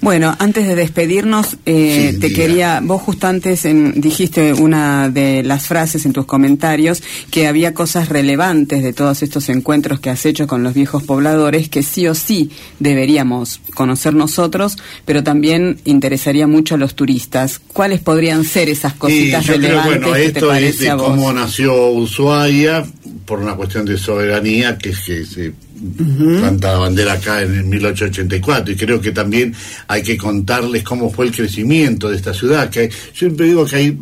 Bueno, 0.00 0.34
antes 0.38 0.66
de 0.66 0.74
despedirnos, 0.74 1.56
eh, 1.66 2.10
Sí, 2.12 2.18
te 2.20 2.28
diga. 2.28 2.40
quería, 2.40 2.80
vos 2.82 3.00
justo 3.02 3.26
antes 3.26 3.64
en- 3.64 4.00
dijiste 4.00 4.52
una 4.52 5.08
de 5.08 5.42
las 5.42 5.66
frases 5.66 6.04
en 6.06 6.12
tus 6.12 6.26
comentarios 6.26 7.02
que 7.30 7.46
había 7.46 7.72
cosas 7.74 8.08
relevantes 8.08 8.82
de 8.82 8.92
todos 8.92 9.22
estos 9.22 9.48
encuentros 9.48 10.00
que 10.00 10.10
has 10.10 10.24
hecho 10.26 10.46
con 10.46 10.62
los 10.62 10.74
viejos 10.74 11.02
pobladores 11.02 11.68
que 11.68 11.82
sí 11.82 12.06
o 12.06 12.14
sí 12.14 12.50
deberíamos 12.80 13.60
conocer 13.74 14.14
nosotros, 14.14 14.76
pero 15.04 15.22
también 15.22 15.78
interesaría 15.84 16.46
mucho 16.46 16.74
a 16.74 16.78
los 16.78 16.94
turistas. 16.94 17.60
¿Cuáles 17.72 18.00
podrían 18.00 18.44
ser 18.44 18.68
esas 18.68 18.94
cositas 18.94 19.44
y 19.44 19.46
yo 19.48 19.54
creo, 19.54 19.60
relevantes 19.82 20.00
bueno, 20.00 20.12
que 20.14 20.20
te 20.20 20.26
esto 20.38 20.54
es 20.54 20.78
de 20.78 20.90
a 20.90 20.94
vos? 20.96 21.06
cómo 21.10 21.32
nació 21.32 21.88
Ushuaia, 21.92 22.84
por 23.26 23.40
una 23.40 23.54
cuestión 23.54 23.84
de 23.84 23.96
soberanía, 23.98 24.76
que 24.78 24.90
es 24.90 24.98
que 25.00 25.24
se 25.24 25.52
planta 26.40 26.72
la 26.72 26.78
bandera 26.78 27.12
acá 27.14 27.42
en 27.42 27.54
el 27.54 27.64
1884, 27.64 28.72
y 28.72 28.76
creo 28.76 29.00
que 29.00 29.12
también 29.12 29.54
hay 29.88 30.02
que 30.02 30.16
contarles 30.16 30.82
cómo 30.82 31.10
fue 31.10 31.26
el 31.26 31.32
crecimiento 31.32 32.08
de 32.10 32.16
esta 32.16 32.34
ciudad, 32.34 32.70
que 32.70 32.80
hay- 32.80 32.90
siempre 33.14 33.46
digo 33.46 33.64
que 33.64 33.76
hay, 33.76 33.98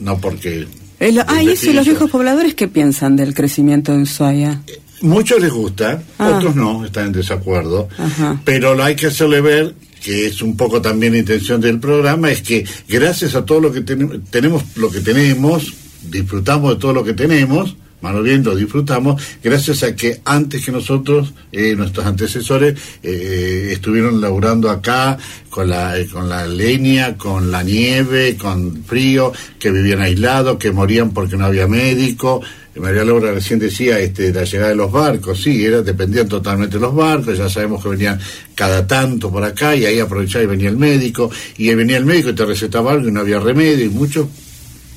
no 0.00 0.18
porque... 0.18 0.66
Es 1.00 1.14
lo- 1.14 1.24
ah, 1.26 1.42
y 1.42 1.50
eso, 1.50 1.70
¿y 1.70 1.72
los 1.74 1.86
viejos 1.86 2.10
pobladores 2.10 2.54
qué 2.54 2.68
piensan 2.68 3.16
del 3.16 3.34
crecimiento 3.34 3.92
de 3.92 4.02
Ushuaia? 4.02 4.60
Muchos 5.02 5.40
les 5.40 5.52
gusta, 5.52 6.02
Ah. 6.18 6.30
otros 6.36 6.54
no, 6.56 6.84
están 6.84 7.06
en 7.08 7.12
desacuerdo, 7.12 7.88
Ajá. 7.98 8.40
pero 8.44 8.74
lo 8.74 8.84
hay 8.84 8.94
que 8.96 9.06
hacerle 9.08 9.40
ver 9.40 9.74
que 10.02 10.26
es 10.26 10.42
un 10.42 10.56
poco 10.56 10.82
también 10.82 11.14
la 11.14 11.18
intención 11.20 11.60
del 11.60 11.80
programa, 11.80 12.30
es 12.30 12.42
que 12.42 12.64
gracias 12.88 13.34
a 13.34 13.44
todo 13.44 13.60
lo 13.60 13.72
que 13.72 13.80
tenemos, 13.80 14.18
tenemos 14.30 14.62
lo 14.76 14.90
que 14.90 15.00
tenemos, 15.00 15.72
disfrutamos 16.10 16.74
de 16.74 16.80
todo 16.80 16.92
lo 16.92 17.02
que 17.04 17.14
tenemos, 17.14 17.76
más 18.00 18.22
bien 18.22 18.44
lo 18.44 18.54
disfrutamos, 18.54 19.22
gracias 19.42 19.82
a 19.82 19.96
que 19.96 20.20
antes 20.24 20.64
que 20.64 20.72
nosotros, 20.72 21.32
eh, 21.50 21.74
nuestros 21.74 22.04
antecesores, 22.04 22.78
eh, 23.02 23.70
estuvieron 23.72 24.20
laburando 24.20 24.68
acá 24.70 25.16
con 25.48 25.68
la, 25.68 25.98
eh, 25.98 26.06
con 26.06 26.28
la 26.28 26.46
leña, 26.46 27.16
con 27.16 27.50
la 27.50 27.62
nieve, 27.62 28.36
con 28.36 28.84
frío, 28.84 29.32
que 29.58 29.70
vivían 29.70 30.02
aislados, 30.02 30.58
que 30.58 30.70
morían 30.70 31.12
porque 31.12 31.36
no 31.36 31.46
había 31.46 31.66
médico, 31.66 32.42
María 32.76 33.04
Laura 33.04 33.32
recién 33.32 33.60
decía 33.60 34.00
este, 34.00 34.32
la 34.32 34.44
llegada 34.44 34.70
de 34.70 34.76
los 34.76 34.90
barcos, 34.90 35.40
sí, 35.40 35.64
era, 35.64 35.82
dependían 35.82 36.28
totalmente 36.28 36.76
de 36.76 36.80
los 36.80 36.94
barcos, 36.94 37.38
ya 37.38 37.48
sabemos 37.48 37.82
que 37.82 37.88
venían 37.88 38.18
cada 38.54 38.86
tanto 38.86 39.30
por 39.30 39.44
acá 39.44 39.76
y 39.76 39.86
ahí 39.86 40.00
aprovechaba 40.00 40.44
y 40.44 40.48
venía 40.48 40.70
el 40.70 40.76
médico, 40.76 41.30
y 41.56 41.68
ahí 41.68 41.74
venía 41.76 41.96
el 41.98 42.04
médico 42.04 42.30
y 42.30 42.34
te 42.34 42.44
recetaba 42.44 42.92
algo 42.92 43.08
y 43.08 43.12
no 43.12 43.20
había 43.20 43.38
remedio, 43.38 43.84
y 43.84 43.90
muchos 43.90 44.26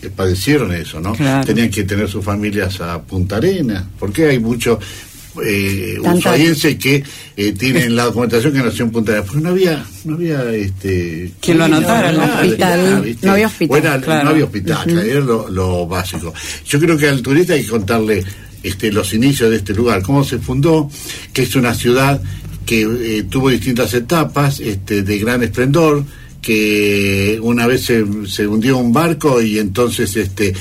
eh, 0.07 0.11
padecieron 0.15 0.73
eso, 0.73 0.99
¿no? 0.99 1.13
Claro. 1.13 1.45
Tenían 1.45 1.69
que 1.69 1.83
tener 1.83 2.09
sus 2.09 2.23
familias 2.23 2.79
a 2.81 3.01
Punta 3.01 3.37
Arena, 3.37 3.87
porque 3.99 4.25
hay 4.25 4.39
muchos 4.39 4.79
eh, 5.43 5.99
que 6.79 7.03
eh, 7.35 7.51
tienen 7.53 7.95
la 7.95 8.05
documentación 8.05 8.53
que 8.53 8.59
nació 8.59 8.85
en 8.85 8.91
Punta 8.91 9.11
Arena, 9.11 9.25
porque 9.27 9.43
no 9.43 9.49
había, 9.49 9.85
no 10.05 10.15
había 10.15 10.51
este 10.53 11.31
Quien 11.39 11.57
lo 11.57 11.65
anotara, 11.65 12.11
no, 12.11 13.31
había 13.31 13.47
hospital, 13.47 13.67
Bueno, 13.67 14.01
claro. 14.01 14.23
no 14.23 14.29
había 14.31 14.45
hospital, 14.45 14.83
claro, 14.85 15.01
era 15.01 15.19
lo, 15.19 15.49
lo 15.49 15.87
básico. 15.87 16.33
Yo 16.65 16.79
creo 16.79 16.97
que 16.97 17.07
al 17.07 17.21
turista 17.21 17.53
hay 17.53 17.63
que 17.63 17.69
contarle 17.69 18.23
este, 18.63 18.91
los 18.91 19.13
inicios 19.13 19.49
de 19.49 19.57
este 19.57 19.73
lugar, 19.73 20.01
cómo 20.01 20.23
se 20.23 20.39
fundó, 20.39 20.89
que 21.33 21.43
es 21.43 21.55
una 21.55 21.73
ciudad 21.73 22.21
que 22.65 22.81
eh, 22.81 23.23
tuvo 23.29 23.49
distintas 23.49 23.93
etapas 23.93 24.59
este, 24.59 25.03
de 25.03 25.17
gran 25.19 25.41
esplendor, 25.41 26.03
que 26.47 27.39
una 27.41 27.67
vez 27.67 27.83
se, 27.83 28.05
se 28.25 28.47
hundió 28.47 28.77
un 28.77 28.93
barco 28.93 29.41
y 29.41 29.59
entonces 29.59 30.15
este 30.15 30.53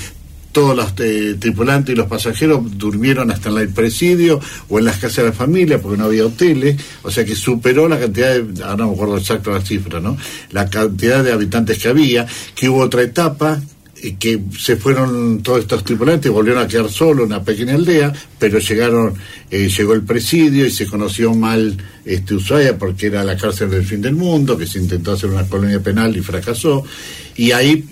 todos 0.51 0.75
los 0.75 0.95
eh, 0.99 1.37
tripulantes 1.39 1.93
y 1.93 1.97
los 1.97 2.09
pasajeros 2.09 2.77
durmieron 2.77 3.31
hasta 3.31 3.51
en 3.51 3.59
el 3.59 3.69
presidio 3.69 4.41
o 4.69 4.81
en 4.81 4.85
las 4.85 4.97
casas 4.97 5.19
de 5.19 5.25
la 5.25 5.33
familia 5.33 5.81
porque 5.81 5.97
no 5.97 6.07
había 6.07 6.27
hoteles, 6.27 6.77
o 7.05 7.11
sea 7.13 7.25
que 7.25 7.37
superó 7.37 7.87
la 7.89 8.01
cantidad 8.01 8.35
de, 8.35 8.65
ahora 8.65 8.79
no 8.79 8.89
me 8.89 8.95
acuerdo 8.95 9.19
exacto 9.19 9.53
la 9.53 9.61
cifra, 9.61 10.01
¿no? 10.01 10.17
La 10.51 10.69
cantidad 10.69 11.23
de 11.23 11.31
habitantes 11.31 11.79
que 11.79 11.89
había, 11.89 12.27
que 12.57 12.69
hubo 12.69 12.81
otra 12.81 13.03
etapa 13.03 13.61
que 14.19 14.41
se 14.59 14.77
fueron 14.77 15.43
todos 15.43 15.61
estos 15.61 15.83
tripulantes, 15.85 16.31
volvieron 16.31 16.63
a 16.63 16.69
quedar 16.69 16.89
solo 16.91 17.23
en 17.23 17.29
una 17.29 17.43
pequeña 17.43 17.75
aldea, 17.75 18.13
pero 18.39 18.59
llegaron, 18.59 19.15
eh, 19.51 19.69
llegó 19.69 19.95
el 19.95 20.03
presidio 20.03 20.67
y 20.67 20.71
se 20.71 20.87
conoció 20.87 21.35
mal 21.35 21.77
este 22.05 22.35
Ushuaia 22.35 22.77
porque 22.79 23.07
era 23.07 23.25
la 23.25 23.37
cárcel 23.37 23.71
del 23.71 23.85
fin 23.85 24.03
del 24.03 24.15
mundo, 24.15 24.57
que 24.57 24.67
se 24.67 24.79
intentó 24.79 25.13
hacer 25.13 25.31
una 25.31 25.45
colonia 25.49 25.81
penal 25.81 26.17
y 26.17 26.21
fracasó, 26.21 26.85
y 27.37 27.53
ahí 27.53 27.85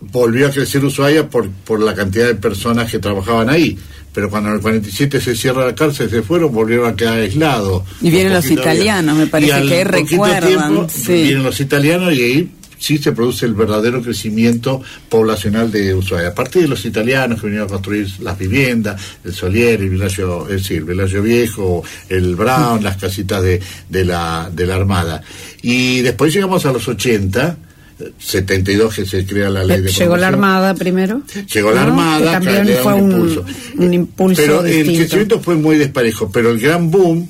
volvió 0.00 0.46
a 0.46 0.50
crecer 0.50 0.84
Ushuaia 0.84 1.28
por, 1.28 1.50
por 1.50 1.80
la 1.80 1.94
cantidad 1.94 2.26
de 2.26 2.34
personas 2.36 2.90
que 2.90 2.98
trabajaban 2.98 3.50
ahí. 3.50 3.76
Pero 4.14 4.30
cuando 4.30 4.48
en 4.48 4.56
el 4.56 4.60
47 4.62 5.20
se 5.20 5.36
cierra 5.36 5.66
la 5.66 5.74
cárcel, 5.74 6.08
se 6.08 6.22
fueron, 6.22 6.52
volvieron 6.52 6.88
a 6.90 6.96
quedar 6.96 7.18
aislados. 7.18 7.82
Y 8.00 8.10
vienen 8.10 8.32
los 8.32 8.44
había- 8.46 8.60
italianos, 8.60 9.18
me 9.18 9.26
parece 9.26 9.50
y 9.50 9.54
al 9.54 9.68
que 9.68 9.84
recuerdan, 9.84 10.46
tiempo, 10.74 10.86
sí. 10.88 11.12
Vienen 11.12 11.42
los 11.42 11.60
italianos 11.60 12.14
y 12.14 12.22
ahí 12.22 12.50
sí 12.78 12.98
se 12.98 13.12
produce 13.12 13.46
el 13.46 13.54
verdadero 13.54 14.02
crecimiento 14.02 14.82
poblacional 15.08 15.70
de 15.70 15.94
Ushuaia. 15.94 16.28
A 16.28 16.34
partir 16.34 16.62
de 16.62 16.68
los 16.68 16.84
italianos 16.84 17.40
que 17.40 17.46
vinieron 17.46 17.68
a 17.68 17.72
construir 17.72 18.08
las 18.20 18.38
viviendas, 18.38 19.00
el 19.24 19.34
Solier, 19.34 19.80
el 19.80 19.90
Villaggio, 19.90 20.44
es 20.48 20.62
decir, 20.62 20.78
el 20.78 20.84
Villaggio 20.84 21.22
Viejo, 21.22 21.84
el 22.08 22.36
Brown, 22.36 22.82
las 22.82 22.96
casitas 22.96 23.42
de, 23.42 23.60
de, 23.88 24.04
la, 24.04 24.50
de 24.52 24.66
la 24.66 24.76
Armada. 24.76 25.22
Y 25.62 26.00
después 26.00 26.32
llegamos 26.32 26.64
a 26.66 26.72
los 26.72 26.86
80, 26.86 27.56
72 28.18 28.94
que 28.94 29.06
se 29.06 29.26
crea 29.26 29.50
la 29.50 29.64
ley 29.64 29.82
de 29.82 29.90
Llegó 29.90 30.16
la. 30.16 30.28
Armada 30.28 30.74
primero. 30.74 31.22
Llegó 31.52 31.72
la 31.72 31.84
¿no? 31.84 31.88
Armada, 31.88 32.32
también 32.32 32.68
fue 32.82 32.94
un, 32.94 33.10
impulso. 33.10 33.44
un 33.76 33.94
impulso 33.94 34.42
Pero 34.42 34.64
el 34.64 34.84
crecimiento 34.84 35.40
fue 35.40 35.56
muy 35.56 35.76
desparejo, 35.76 36.30
pero 36.30 36.50
el 36.50 36.60
gran 36.60 36.90
boom 36.90 37.28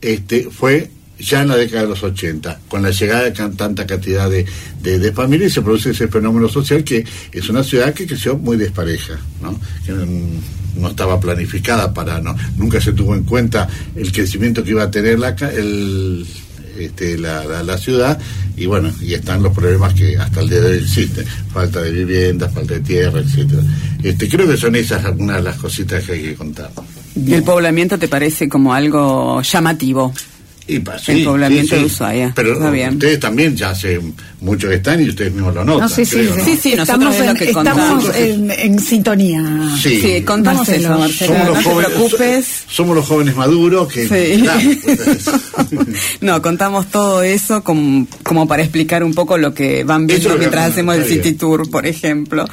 este, 0.00 0.48
fue 0.50 0.90
ya 1.20 1.42
en 1.42 1.48
la 1.48 1.56
década 1.56 1.82
de 1.82 1.88
los 1.88 2.02
80, 2.02 2.60
con 2.68 2.82
la 2.82 2.90
llegada 2.90 3.24
de 3.24 3.30
tanta 3.32 3.86
cantidad 3.86 4.28
de, 4.30 4.46
de, 4.82 4.98
de 4.98 5.12
familias, 5.12 5.52
y 5.52 5.54
se 5.54 5.62
produce 5.62 5.90
ese 5.90 6.08
fenómeno 6.08 6.48
social 6.48 6.84
que 6.84 7.04
es 7.32 7.48
una 7.48 7.62
ciudad 7.62 7.94
que 7.94 8.06
creció 8.06 8.36
muy 8.36 8.56
despareja, 8.56 9.18
¿no? 9.40 9.58
que 9.84 9.92
no, 9.92 10.88
estaba 10.88 11.20
planificada 11.20 11.92
para, 11.92 12.20
no, 12.20 12.34
nunca 12.56 12.80
se 12.80 12.92
tuvo 12.92 13.14
en 13.14 13.24
cuenta 13.24 13.68
el 13.94 14.10
crecimiento 14.12 14.62
que 14.62 14.70
iba 14.70 14.84
a 14.84 14.90
tener 14.90 15.18
la, 15.18 15.30
el, 15.30 16.26
este, 16.78 17.18
la, 17.18 17.44
la, 17.44 17.62
la 17.62 17.76
ciudad 17.76 18.18
y 18.56 18.66
bueno, 18.66 18.92
y 19.00 19.14
están 19.14 19.42
los 19.42 19.54
problemas 19.54 19.94
que 19.94 20.18
hasta 20.18 20.40
el 20.40 20.48
día 20.50 20.60
de 20.60 20.72
hoy 20.72 20.78
existen, 20.78 21.24
falta 21.52 21.80
de 21.80 21.90
vivienda, 21.90 22.48
falta 22.48 22.74
de 22.74 22.80
tierra, 22.80 23.20
etcétera. 23.20 23.62
Este, 24.02 24.28
creo 24.28 24.46
que 24.46 24.56
son 24.56 24.76
esas 24.76 25.02
algunas 25.04 25.36
de 25.36 25.42
las 25.42 25.56
cositas 25.56 26.04
que 26.04 26.12
hay 26.12 26.22
que 26.22 26.34
contar. 26.34 26.70
¿El 27.26 27.42
poblamiento 27.42 27.98
te 27.98 28.06
parece 28.06 28.48
como 28.48 28.74
algo 28.74 29.40
llamativo? 29.40 30.12
Y 30.66 30.78
pa- 30.78 30.96
el 31.08 31.24
poblamiento 31.24 31.74
de 31.74 31.84
Ushuaia. 31.84 32.32
Pero 32.34 32.52
Está 32.52 32.70
bien. 32.70 32.90
ustedes 32.90 33.18
también 33.18 33.56
ya 33.56 33.70
hace 33.70 34.00
mucho 34.40 34.68
que 34.68 34.76
están 34.76 35.02
y 35.04 35.08
ustedes 35.08 35.32
mismos 35.32 35.54
lo 35.54 35.64
notan. 35.64 35.82
No, 35.82 35.88
sí, 35.88 36.04
sí, 36.04 36.16
creo, 36.16 36.32
sí. 36.34 36.38
¿no? 36.38 36.44
Sí, 36.44 36.56
sí, 36.56 36.74
nosotros 36.76 37.14
estamos, 37.14 37.14
es 37.16 37.24
lo 37.24 37.30
en, 37.32 37.36
que 37.36 37.44
estamos 37.44 37.72
contamos. 38.04 38.16
en, 38.16 38.50
en 38.52 38.78
sintonía. 38.78 39.42
Sí. 39.82 40.00
Sí, 40.00 40.22
contamos 40.22 40.68
Marcelo. 40.68 40.88
eso, 40.90 40.98
Marcelo. 40.98 41.34
Somos 41.34 41.44
No 41.46 41.54
los 41.54 41.58
te 41.58 41.70
jóvenes, 41.70 41.90
preocupes. 41.90 42.46
so- 42.46 42.64
somos 42.74 42.96
los 42.96 43.06
jóvenes 43.06 43.36
maduros 43.36 43.92
que 43.92 44.02
Sí. 44.06 44.40
claro, 44.42 44.60
pues, 45.74 45.96
No, 46.20 46.40
contamos 46.42 46.86
todo 46.90 47.22
eso 47.22 47.62
como, 47.64 48.06
como 48.22 48.46
para 48.46 48.62
explicar 48.62 49.02
un 49.04 49.14
poco 49.14 49.38
lo 49.38 49.52
que 49.54 49.84
van 49.84 50.06
viendo 50.06 50.30
que- 50.32 50.38
mientras 50.38 50.70
hacemos 50.70 50.96
el. 50.96 51.04
City 51.04 51.32
Tour, 51.32 51.68
por 51.70 51.86
ejemplo. 51.86 52.46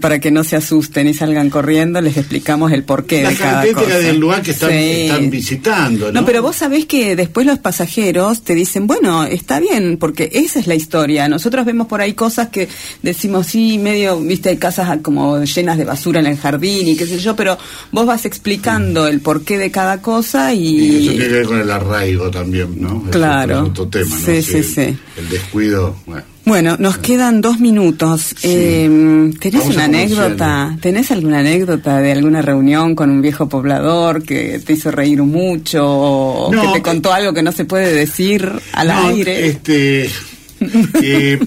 Para 0.00 0.18
que 0.18 0.30
no 0.30 0.44
se 0.44 0.56
asusten 0.56 1.08
y 1.08 1.14
salgan 1.14 1.50
corriendo, 1.50 2.00
les 2.00 2.16
explicamos 2.16 2.72
el 2.72 2.84
porqué 2.84 3.22
la 3.22 3.30
de 3.30 3.36
cada 3.36 3.66
cosa. 3.72 3.98
del 3.98 4.18
lugar 4.18 4.42
que 4.42 4.52
están, 4.52 4.70
Sí. 4.70 4.76
están 5.02 5.30
visitando. 5.30 6.06
¿no? 6.12 6.20
No, 6.20 6.26
pero 6.26 6.42
vos 6.42 6.56
sabés 6.56 6.86
que 6.86 7.16
después 7.16 7.39
los 7.44 7.58
pasajeros 7.58 8.42
te 8.42 8.54
dicen, 8.54 8.86
bueno, 8.86 9.24
está 9.24 9.60
bien, 9.60 9.96
porque 9.98 10.30
esa 10.32 10.58
es 10.58 10.66
la 10.66 10.74
historia. 10.74 11.28
Nosotros 11.28 11.64
vemos 11.64 11.86
por 11.86 12.00
ahí 12.00 12.14
cosas 12.14 12.48
que 12.48 12.68
decimos, 13.02 13.46
sí, 13.46 13.78
medio, 13.78 14.18
viste, 14.20 14.50
hay 14.50 14.56
casas 14.56 14.98
como 15.02 15.42
llenas 15.42 15.78
de 15.78 15.84
basura 15.84 16.20
en 16.20 16.26
el 16.26 16.36
jardín 16.36 16.88
y 16.88 16.96
qué 16.96 17.06
sé 17.06 17.18
yo, 17.18 17.36
pero 17.36 17.58
vos 17.92 18.06
vas 18.06 18.24
explicando 18.24 19.06
el 19.06 19.20
porqué 19.20 19.58
de 19.58 19.70
cada 19.70 20.00
cosa 20.02 20.52
Y 20.54 20.60
y... 20.60 20.96
eso 20.98 21.10
tiene 21.12 21.28
que 21.28 21.32
ver 21.32 21.46
con 21.46 21.60
el 21.60 21.70
arraigo 21.70 22.30
también, 22.30 22.80
¿no? 22.80 23.02
Claro. 23.10 23.62
es 23.62 23.70
otro 23.70 23.88
tema, 23.88 24.18
¿no? 24.18 24.26
Sí, 24.26 24.42
sí, 24.42 24.62
sí. 24.62 24.96
El 25.16 25.28
descuido, 25.28 25.96
bueno. 26.06 26.29
Bueno, 26.44 26.76
nos 26.78 26.98
quedan 26.98 27.40
dos 27.42 27.60
minutos. 27.60 28.34
Eh, 28.42 29.30
¿Tenés 29.38 29.60
Vamos 29.60 29.74
una 29.76 29.84
anécdota? 29.84 30.76
¿Tenés 30.80 31.10
alguna 31.10 31.40
anécdota 31.40 32.00
de 32.00 32.12
alguna 32.12 32.42
reunión 32.42 32.94
con 32.94 33.10
un 33.10 33.20
viejo 33.22 33.48
poblador 33.48 34.22
que 34.24 34.58
te 34.58 34.72
hizo 34.72 34.90
reír 34.90 35.22
mucho 35.22 35.84
o 35.86 36.52
No, 36.52 36.62
que 36.62 36.66
te 36.68 36.74
que- 36.74 36.82
contó 36.82 37.12
algo 37.12 37.32
que 37.34 37.42
no 37.42 37.52
se 37.52 37.66
puede 37.66 37.92
decir 37.94 38.50
al 38.72 38.88
No, 38.88 39.08
aire? 39.08 39.46
Este. 39.48 40.10
eh, 41.02 41.38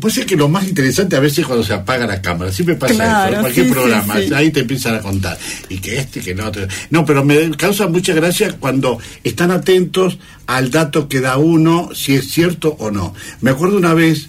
pues 0.00 0.18
es 0.18 0.26
que 0.26 0.36
lo 0.36 0.48
más 0.48 0.66
interesante 0.68 1.16
a 1.16 1.20
veces 1.20 1.38
es 1.40 1.46
cuando 1.46 1.64
se 1.64 1.72
apaga 1.72 2.06
la 2.06 2.20
cámara. 2.20 2.52
Siempre 2.52 2.76
pasa 2.76 2.94
Claro, 2.94 3.26
eso. 3.28 3.34
En 3.34 3.40
cualquier 3.40 3.66
sí, 3.66 3.72
programa. 3.72 4.16
sí, 4.16 4.28
sí. 4.28 4.34
Ahí 4.34 4.50
te 4.50 4.60
empiezan 4.60 4.94
a 4.96 5.00
contar. 5.00 5.38
Y 5.68 5.78
que 5.78 5.98
este, 5.98 6.20
que 6.20 6.34
otro. 6.40 6.66
No, 6.90 7.04
pero 7.04 7.24
me 7.24 7.50
causa 7.52 7.86
mucha 7.86 8.12
gracia 8.14 8.56
cuando 8.58 8.98
están 9.24 9.50
atentos 9.50 10.18
al 10.46 10.70
dato 10.70 11.08
que 11.08 11.20
da 11.20 11.38
uno, 11.38 11.90
si 11.94 12.14
es 12.14 12.30
cierto 12.30 12.76
o 12.78 12.90
no. 12.90 13.14
Me 13.40 13.50
acuerdo 13.50 13.78
una 13.78 13.94
vez, 13.94 14.28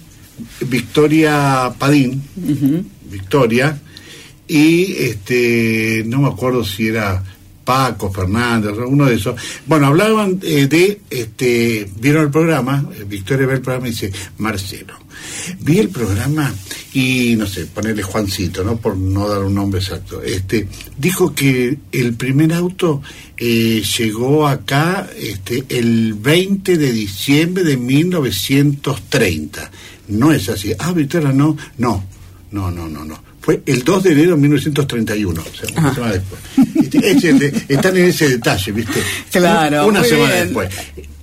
Victoria 0.60 1.72
Padín, 1.78 2.22
Victoria, 3.10 3.78
y 4.46 4.94
este, 4.98 6.02
no 6.06 6.22
me 6.22 6.28
acuerdo 6.28 6.64
si 6.64 6.88
era 6.88 7.22
Paco 7.64 8.10
Fernández, 8.10 8.72
uno 8.86 9.04
de 9.04 9.16
esos. 9.16 9.38
Bueno, 9.66 9.88
hablaban 9.88 10.40
eh, 10.42 10.66
de, 10.66 11.02
este, 11.10 11.86
vieron 12.00 12.24
el 12.24 12.30
programa, 12.30 12.82
eh, 12.98 13.04
Victoria 13.06 13.46
ve 13.46 13.54
el 13.54 13.60
programa 13.60 13.88
y 13.88 13.90
dice, 13.90 14.10
Marcelo, 14.38 14.94
vi 15.60 15.78
el 15.78 15.88
programa 15.88 16.54
y, 16.92 17.34
no 17.36 17.46
sé, 17.46 17.66
ponerle 17.66 18.02
Juancito, 18.02 18.64
¿no? 18.64 18.76
Por 18.76 18.96
no 18.96 19.28
dar 19.28 19.42
un 19.44 19.54
nombre 19.54 19.80
exacto. 19.80 20.22
Este, 20.22 20.66
dijo 20.96 21.34
que 21.34 21.78
el 21.92 22.14
primer 22.14 22.52
auto 22.54 23.02
eh, 23.36 23.82
llegó 23.98 24.48
acá 24.48 25.08
este, 25.16 25.64
el 25.68 26.14
20 26.14 26.78
de 26.78 26.92
diciembre 26.92 27.64
de 27.64 27.76
1930. 27.76 29.70
No 30.08 30.32
es 30.32 30.48
así. 30.48 30.72
Ah, 30.78 30.92
Victoria, 30.92 31.32
no, 31.32 31.56
no, 31.76 32.04
no, 32.50 32.70
no, 32.70 32.88
no, 32.88 33.04
no. 33.04 33.22
Fue 33.40 33.62
el 33.64 33.82
2 33.82 34.02
de 34.02 34.12
enero 34.12 34.30
de 34.32 34.36
1931, 34.42 35.40
o 35.40 35.44
sea, 35.44 35.78
una 35.80 35.94
semana 35.94 36.12
después. 36.12 36.40
Este, 36.92 37.64
están 37.68 37.96
en 37.96 38.04
ese 38.04 38.28
detalle, 38.28 38.72
¿viste? 38.72 39.02
Claro, 39.30 39.86
Una 39.86 40.02
semana 40.04 40.32
bien. 40.34 40.44
después. 40.44 40.68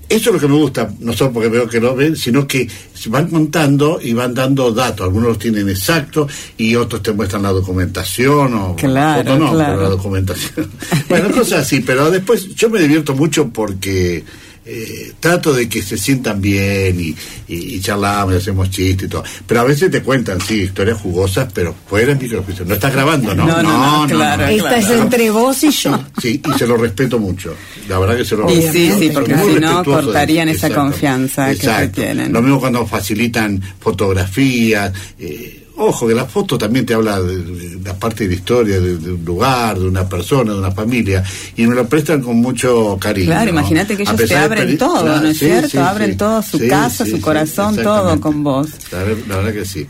Eso 0.08 0.30
es 0.30 0.34
lo 0.36 0.39
que 0.39 0.47
me 0.47 0.56
gusta, 0.56 0.89
no 0.99 1.14
solo 1.14 1.34
porque 1.34 1.49
veo 1.49 1.68
que 1.68 1.80
lo 1.80 1.95
ven, 1.95 2.16
sino 2.16 2.47
que 2.47 2.70
se 2.93 3.10
van 3.10 3.28
contando 3.28 3.99
y 4.01 4.14
van 4.14 4.34
dando 4.36 4.72
datos. 4.72 5.06
Algunos 5.06 5.30
los 5.30 5.39
tienen 5.39 5.68
exactos 5.68 6.32
y 6.58 6.76
otros 6.76 7.01
te 7.01 7.12
muestran 7.12 7.41
la 7.41 7.51
documentación 7.51 8.53
o 8.53 8.76
Claro, 8.76 9.38
no, 9.38 9.51
claro. 9.51 9.74
pero 9.74 9.84
la 9.84 9.89
documentación. 9.89 10.70
bueno, 11.10 11.32
cosas 11.32 11.62
así, 11.62 11.80
pero 11.80 12.12
después 12.12 12.53
yo 12.56 12.70
me 12.70 12.80
divierto 12.80 13.16
mucho 13.16 13.49
porque 13.49 14.24
eh, 14.66 15.13
trato 15.20 15.53
de 15.53 15.70
que 15.70 15.82
se 15.84 15.97
sientan 15.97 16.41
bien 16.41 16.99
y, 16.99 17.16
y, 17.47 17.76
y 17.76 17.80
charlamos 17.82 18.34
y 18.34 18.38
hacemos 18.38 18.70
chistes 18.70 19.05
y 19.05 19.09
todo. 19.09 19.24
Pero 19.45 19.61
a 19.61 19.63
veces 19.63 19.91
te 19.91 20.01
cuentan, 20.01 20.41
sí, 20.41 20.61
historias 20.63 20.99
jugosas, 20.99 21.47
pero 21.53 21.76
fuera 21.88 22.07
del 22.07 22.20
microjuicio. 22.22 22.66
No 22.66 22.74
estás 22.74 22.91
grabando, 22.93 23.36
¿no? 23.36 23.45
No, 23.45 23.61
no, 23.61 24.07
no, 24.07 24.07
claro, 24.16 24.45
Esta 24.47 24.78
es 24.78 24.86
claro. 24.88 25.01
entre 25.03 25.30
vos 25.30 25.63
y 25.63 25.70
yo. 25.72 25.99
Sí, 26.22 26.41
y 26.43 26.57
se 26.57 26.66
lo 26.66 26.78
respeto 26.78 27.20
mucho. 27.20 27.53
La 27.88 27.99
verdad 27.99 28.18
que 28.18 28.26
se 28.26 28.36
lo 28.36 28.49
Y 28.49 28.55
respeto. 28.55 28.74
sí, 28.74 28.91
sí, 28.99 29.09
porque 29.13 29.36
si 29.38 29.59
no, 29.59 29.80
de- 29.80 29.84
cortarían 29.86 30.49
esa 30.49 30.68
exacto, 30.68 30.88
confianza 30.89 31.45
que 31.47 31.51
exacto. 31.53 31.95
te 32.01 32.01
tienen. 32.07 32.34
Lo 32.34 32.41
mismo 32.41 32.59
cuando 32.59 32.86
facilitan 32.88 33.61
fotografías. 33.80 34.91
eh, 35.20 35.61
ojo, 35.78 36.07
que 36.07 36.15
la 36.15 36.26
foto 36.26 36.57
también 36.57 36.86
te 36.86 36.93
habla 36.93 37.21
de, 37.21 37.80
la 37.84 37.93
parte 37.97 38.23
de 38.23 38.30
la 38.32 38.36
historia, 38.36 38.80
de, 38.80 38.97
de 38.97 39.11
un 39.11 39.26
lugar, 39.26 39.78
de 39.80 39.88
una 39.88 40.07
persona, 40.07 40.53
de 40.53 40.59
una 40.59 40.71
familia. 40.71 41.23
Y 41.55 41.67
me 41.67 41.76
lo 41.76 41.88
prestan 41.88 42.21
con 42.21 42.38
mucho 42.38 42.97
cariño. 42.99 43.28
Claro, 43.28 43.45
¿no? 43.45 43.59
imagínate 43.59 43.95
que 43.95 44.03
ellos 44.03 44.15
te 44.15 44.36
abren 44.36 44.78
todo, 44.78 45.03
Claro, 45.03 45.21
¿no 45.21 45.28
es 45.28 45.38
sí, 45.38 45.45
cierto? 45.45 45.69
sí, 45.69 45.78
abren 45.78 46.11
sí. 46.11 46.17
todo, 46.17 46.41
su 46.41 46.67
casa, 46.67 47.05
su 47.05 47.21
corazón, 47.21 47.76
todo 47.76 48.19
con 48.19 48.43
vos. 48.43 48.69
La 48.91 49.03
verdad 49.38 49.53
que 49.53 49.65
sí. 49.65 49.86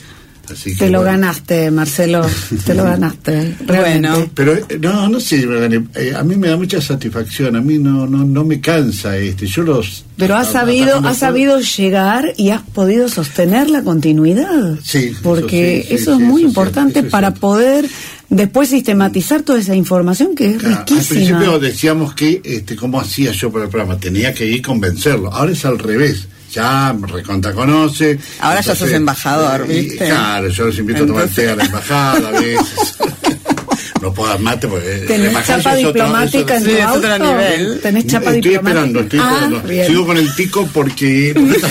Así 0.51 0.71
que, 0.71 0.77
Te 0.85 0.89
lo 0.89 0.99
bueno. 0.99 1.11
ganaste, 1.13 1.71
Marcelo. 1.71 2.25
Te 2.65 2.73
lo 2.73 2.83
ganaste. 2.91 3.55
Realmente. 3.65 4.09
Bueno. 4.09 4.29
Pero 4.33 4.53
eh, 4.55 4.65
no, 4.79 5.09
no 5.09 5.19
sé, 5.19 5.45
me 5.45 5.59
gané. 5.59 5.83
Eh, 5.95 6.13
a 6.15 6.23
mí 6.23 6.35
me 6.35 6.47
da 6.49 6.57
mucha 6.57 6.81
satisfacción, 6.81 7.55
a 7.55 7.61
mí 7.61 7.77
no 7.77 8.07
no 8.07 8.23
no 8.25 8.43
me 8.43 8.59
cansa 8.61 9.17
este. 9.17 9.47
Yo 9.47 9.63
los 9.63 10.05
Pero 10.17 10.35
has 10.35 10.49
a- 10.49 10.51
sabido, 10.53 10.97
has 11.05 11.17
sabido 11.17 11.59
llegar 11.59 12.33
y 12.37 12.49
has 12.49 12.61
podido 12.61 13.07
sostener 13.09 13.69
la 13.69 13.83
continuidad. 13.83 14.77
Sí, 14.83 15.11
Porque 15.23 15.85
sí, 15.87 15.93
eso 15.95 16.15
sí, 16.17 16.21
es 16.23 16.27
muy 16.27 16.41
eso 16.41 16.47
importante 16.49 16.99
eso 16.99 17.09
para 17.09 17.27
cierto. 17.29 17.41
poder 17.41 17.89
después 18.29 18.69
sistematizar 18.69 19.43
toda 19.43 19.59
esa 19.59 19.75
información 19.75 20.35
que 20.35 20.51
es 20.51 20.57
Claro, 20.57 20.75
al 20.77 20.85
riquísima. 20.87 21.09
principio 21.37 21.59
decíamos 21.59 22.13
que 22.15 22.41
este 22.43 22.75
cómo 22.75 22.99
hacía 22.99 23.31
yo 23.31 23.51
para 23.51 23.65
el 23.65 23.69
programa, 23.69 23.97
tenía 23.99 24.33
que 24.33 24.45
ir 24.45 24.61
convencerlo. 24.61 25.31
Ahora 25.33 25.51
es 25.51 25.63
al 25.65 25.77
revés. 25.79 26.27
Ya 26.55 26.95
recontra 27.01 27.51
conoce. 27.53 28.17
Ahora 28.39 28.61
ya 28.61 28.73
sos 28.75 28.89
embajador, 28.91 29.65
y- 29.69 29.81
¿viste? 29.81 30.05
claro, 30.07 30.47
yo 30.47 30.65
los 30.67 30.77
invito 30.79 31.03
a 31.03 31.07
tomar 31.07 31.27
té 31.27 31.49
a 31.49 31.55
la 31.57 31.65
embajada 31.65 32.29
a 32.29 32.31
veces. 32.31 32.95
no 34.01 34.13
puedo 34.13 34.29
dar 34.29 34.39
mate 34.39 34.67
porque 34.67 34.99
la 35.01 35.05
¿Tenés 35.07 35.45
chapa 35.45 35.69
otro- 35.73 35.87
diplomática 35.87 36.55
es 36.57 36.61
en 36.63 36.69
Sí, 36.69 36.75
tu 36.75 36.77
es 36.81 36.85
otro 36.87 37.13
auto? 37.13 37.25
nivel. 37.31 37.79
¿Tenés 37.81 38.07
chapa 38.07 38.33
estoy 38.35 38.51
diplomática? 38.51 38.69
esperando, 38.69 38.99
estoy 38.99 39.19
Ah, 39.21 39.31
esperando. 39.33 39.67
bien. 39.67 39.87
Sigo 39.87 40.05
con 40.05 40.17
el 40.17 40.35
tico 40.35 40.69
porque 40.73 41.33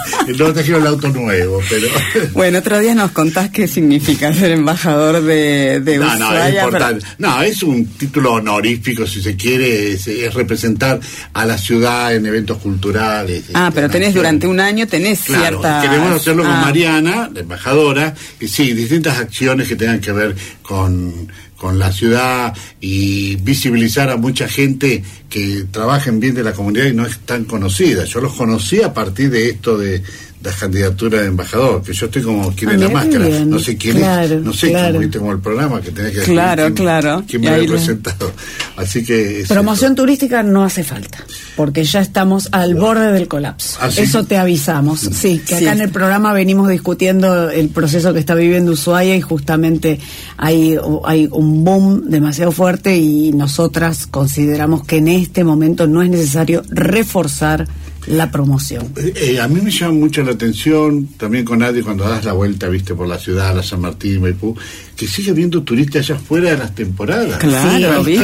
no 0.38 0.52
trajeron 0.52 0.82
el 0.82 0.86
auto 0.86 1.08
nuevo, 1.08 1.60
pero 1.68 1.88
Bueno, 2.32 2.58
otro 2.58 2.78
día 2.78 2.94
nos 2.94 3.10
contás 3.12 3.50
qué 3.50 3.66
significa 3.66 4.32
ser 4.32 4.52
embajador 4.52 5.22
de, 5.22 5.80
de 5.80 5.98
No, 5.98 6.04
no, 6.06 6.12
es 6.12 6.20
Ushuaia, 6.20 6.44
pero- 6.52 6.64
importante. 6.66 7.06
No, 7.18 7.42
es 7.42 7.62
un 7.62 7.86
título 7.86 8.34
honorífico, 8.34 9.06
si 9.06 9.22
se 9.22 9.34
quiere, 9.36 9.92
es, 9.92 10.06
es 10.06 10.32
representar 10.34 11.00
a 11.32 11.44
la 11.46 11.56
ciudad 11.58 12.14
en 12.14 12.26
eventos 12.26 12.58
culturales. 12.58 13.44
Ah, 13.54 13.68
este, 13.68 13.74
pero 13.74 13.90
tenés 13.90 14.14
durante 14.14 14.46
un 14.46 14.60
año, 14.60 14.86
tenés 14.86 15.22
Claro, 15.22 15.60
cierta... 15.60 15.80
queremos 15.82 16.20
hacerlo 16.20 16.42
con 16.44 16.52
Ah, 16.52 16.60
Mariana, 16.62 17.30
la 17.32 17.40
embajadora, 17.40 18.14
y 18.40 18.46
sí, 18.48 18.72
distintas 18.74 19.18
acciones 19.18 19.66
que 19.66 19.76
tengan 19.76 20.00
que 20.00 20.12
ver 20.12 20.36
con, 20.62 21.28
con 21.60 21.78
la 21.78 21.92
ciudad 21.92 22.56
y 22.80 23.36
visibilizar 23.36 24.08
a 24.08 24.16
mucha 24.16 24.48
gente 24.48 25.04
que 25.28 25.66
trabaja 25.70 26.08
en 26.08 26.18
bien 26.18 26.34
de 26.34 26.42
la 26.42 26.54
comunidad 26.54 26.86
y 26.86 26.94
no 26.94 27.04
es 27.04 27.18
tan 27.18 27.44
conocida. 27.44 28.06
Yo 28.06 28.22
los 28.22 28.32
conocí 28.32 28.80
a 28.80 28.94
partir 28.94 29.28
de 29.28 29.50
esto 29.50 29.76
de 29.76 30.02
la 30.42 30.52
candidatura 30.52 31.20
de 31.20 31.26
embajador, 31.26 31.82
que 31.82 31.92
yo 31.92 32.06
estoy 32.06 32.22
como 32.22 32.50
quien 32.54 32.70
Ah, 32.70 32.74
es 32.74 32.80
la 32.80 32.88
máscara, 32.88 33.26
bien. 33.26 33.50
no 33.50 33.58
sé 33.58 33.76
quién 33.76 33.98
Claro, 33.98 34.22
es, 34.36 34.42
no 34.42 34.52
sé 34.54 34.68
claro. 34.70 34.88
cómo 34.88 34.98
viste 35.00 35.18
como 35.18 35.32
el 35.32 35.38
programa 35.40 35.80
que 35.82 35.90
tenés 35.90 36.12
que 36.12 36.18
decir 36.20 36.32
Claro, 36.34 36.62
quién- 36.64 36.74
claro. 36.74 37.22
quién 37.28 37.42
me 37.42 37.48
ahí 37.48 37.54
había 37.56 37.66
le- 37.68 37.74
presentado. 37.74 38.32
Así 38.76 39.04
que 39.04 39.40
es 39.40 39.48
Promoción 39.48 39.92
eso. 39.92 40.02
turística 40.02 40.42
no 40.42 40.64
hace 40.64 40.82
falta, 40.82 41.18
porque 41.56 41.84
ya 41.84 42.00
estamos 42.00 42.48
al 42.52 42.74
borde 42.74 43.12
del 43.12 43.28
colapso. 43.28 43.76
¿Ah, 43.82 43.90
sí? 43.90 44.00
Eso 44.00 44.24
te 44.24 44.38
avisamos. 44.38 45.00
Sí, 45.00 45.40
que 45.46 45.58
Sí. 45.58 45.64
acá 45.66 45.72
en 45.74 45.82
el 45.82 45.90
programa 45.90 46.32
venimos 46.32 46.70
discutiendo 46.70 47.50
el 47.50 47.68
proceso 47.68 48.14
que 48.14 48.20
está 48.20 48.34
viviendo 48.34 48.72
Ushuaia 48.72 49.16
y 49.16 49.20
justamente 49.20 50.00
hay, 50.38 50.78
hay 51.04 51.28
un 51.30 51.64
boom 51.64 52.08
demasiado 52.08 52.52
fuerte 52.52 52.96
y 52.96 53.32
nosotras 53.34 54.06
consideramos 54.06 54.84
que 54.84 54.96
en 54.96 55.08
este 55.08 55.44
momento 55.44 55.86
no 55.86 56.00
es 56.02 56.08
necesario 56.08 56.62
reforzar 56.70 57.68
la 58.06 58.30
promoción. 58.30 58.92
Eh, 58.96 59.12
eh, 59.16 59.40
a 59.40 59.48
mí 59.48 59.60
me 59.60 59.70
llama 59.70 59.94
mucho 59.94 60.22
la 60.22 60.32
atención, 60.32 61.08
también 61.16 61.44
con 61.44 61.62
Adi, 61.62 61.82
cuando 61.82 62.08
das 62.08 62.24
la 62.24 62.32
vuelta, 62.32 62.68
viste, 62.68 62.94
por 62.94 63.06
la 63.06 63.18
ciudad, 63.18 63.54
la 63.54 63.62
San 63.62 63.80
Martín, 63.80 64.22
Maipú, 64.22 64.56
que 64.96 65.06
sigue 65.06 65.30
habiendo 65.30 65.62
turistas 65.62 66.08
allá 66.10 66.18
fuera 66.18 66.50
de 66.50 66.58
las 66.58 66.74
temporadas. 66.74 67.38
Claro, 67.38 68.04
Sí, 68.04 68.16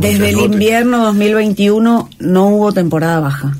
Desde 0.00 0.30
el 0.30 0.40
invierno 0.40 1.04
2021 1.04 2.10
no 2.18 2.48
hubo 2.48 2.72
temporada 2.72 3.20
baja. 3.20 3.56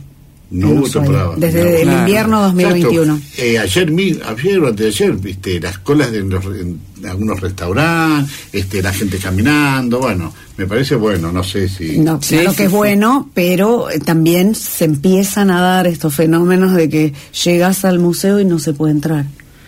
No 0.53 0.69
en 0.71 0.79
hubo 0.79 0.89
temporada. 0.89 1.35
Desde 1.37 1.77
el 1.81 1.83
Claro. 1.89 1.99
invierno 2.01 2.43
2021. 2.43 3.15
Exacto. 3.17 3.43
Eh, 3.43 3.59
ayer, 3.59 3.91
mi- 3.91 4.19
ayer 4.25 4.59
o 4.61 4.69
antes 4.69 4.85
de 4.99 5.05
ayer, 5.05 5.17
viste, 5.17 5.61
las 5.61 5.79
colas 5.79 6.13
de 6.13 6.21
los, 6.21 6.45
en 6.45 6.79
algunos 7.09 7.41
restaurantes, 7.41 8.31
este, 8.53 8.83
la 8.83 8.93
gente 8.93 9.17
caminando, 9.19 9.99
bueno, 10.01 10.33
me 10.57 10.67
parece 10.67 10.95
bueno, 10.95 11.33
no 11.33 11.43
sé 11.43 11.69
si... 11.69 11.99
No, 11.99 12.21
Sí, 12.23 12.35
claro 12.37 12.51
sí, 12.51 12.57
que 12.59 12.63
es 12.65 12.71
sí. 12.71 12.77
bueno, 12.77 13.31
pero 13.35 13.91
eh, 13.91 13.99
también 13.99 14.55
se 14.55 14.85
empiezan 14.85 15.51
a 15.51 15.61
dar 15.61 15.87
estos 15.87 16.15
fenómenos 16.15 16.75
de 16.75 16.89
que 16.89 17.13
llegas 17.45 17.85
al 17.85 17.99
museo 17.99 18.39
y 18.39 18.45
no 18.45 18.59
se 18.59 18.73
puede 18.75 18.93
entrar 18.93 19.25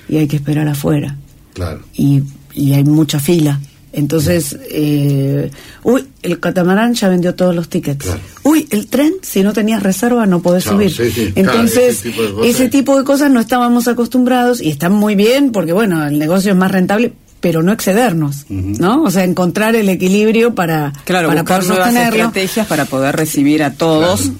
y 0.08 0.18
hay 0.18 0.28
que 0.28 0.36
esperar 0.36 0.68
afuera 0.68 1.16
Claro. 1.54 1.80
y, 1.94 2.22
y 2.52 2.74
hay 2.74 2.84
mucha 2.84 3.18
fila. 3.20 3.58
Entonces, 3.96 4.56
eh, 4.70 5.50
uy, 5.84 6.04
el 6.22 6.40
catamarán 6.40 6.94
ya 6.94 7.08
vendió 7.08 7.34
todos 7.34 7.54
los 7.54 7.68
tickets. 7.68 8.04
Claro. 8.04 8.20
Uy, 8.42 8.66
el 8.70 8.88
tren, 8.88 9.14
si 9.22 9.42
no 9.42 9.52
tenías 9.52 9.82
reserva 9.82 10.26
no 10.26 10.42
podés 10.42 10.64
subir. 10.64 10.90
sí, 10.92 11.10
sí, 11.10 11.32
claro, 11.32 11.52
Entonces, 11.52 12.00
ese 12.04 12.10
tipo 12.10 12.22
de 12.22 12.32
cosas. 12.32 12.50
ese 12.50 12.68
tipo 12.68 12.98
de 12.98 13.04
cosas 13.04 13.30
no 13.30 13.40
estábamos 13.40 13.88
acostumbrados 13.88 14.60
y 14.60 14.70
están 14.70 14.92
muy 14.92 15.14
bien 15.14 15.52
porque, 15.52 15.72
bueno, 15.72 16.04
el 16.06 16.18
negocio 16.18 16.52
es 16.52 16.58
más 16.58 16.70
rentable, 16.70 17.12
pero 17.40 17.62
no 17.62 17.72
excedernos, 17.72 18.46
¿no? 18.48 19.02
O 19.02 19.10
sea, 19.10 19.24
encontrar 19.24 19.76
el 19.76 19.88
equilibrio 19.88 20.54
para, 20.54 20.92
Claro, 21.04 21.28
para 21.28 21.42
buscar 21.42 21.60
poder 21.60 21.92
nuevas 21.92 22.08
estrategias 22.14 22.66
para 22.66 22.84
poder 22.86 23.14
recibir 23.16 23.62
a 23.62 23.74
todos 23.74 24.30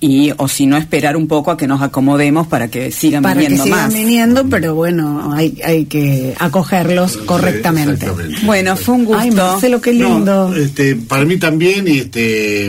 y 0.00 0.32
o 0.36 0.48
si 0.48 0.66
no 0.66 0.76
esperar 0.76 1.16
un 1.16 1.26
poco 1.28 1.50
a 1.50 1.56
que 1.56 1.66
nos 1.66 1.80
acomodemos 1.80 2.46
para 2.46 2.68
que 2.68 2.90
sigan 2.92 3.22
para 3.22 3.34
que 3.34 3.40
viniendo 3.40 3.64
sigan 3.64 3.78
más. 3.80 3.94
viniendo, 3.94 4.46
pero 4.50 4.74
bueno, 4.74 5.32
hay, 5.32 5.58
hay 5.64 5.86
que 5.86 6.34
acogerlos 6.38 7.16
correctamente. 7.18 8.06
Bueno, 8.44 8.76
fue 8.76 8.94
un 8.96 9.04
gusto. 9.04 9.20
Ay, 9.22 9.30
Marcelo, 9.30 9.80
qué 9.80 9.92
No, 9.94 10.18
lindo. 10.18 10.54
este, 10.54 10.96
para 10.96 11.24
mí 11.24 11.38
también, 11.38 11.88
y 11.88 11.98
este, 12.00 12.66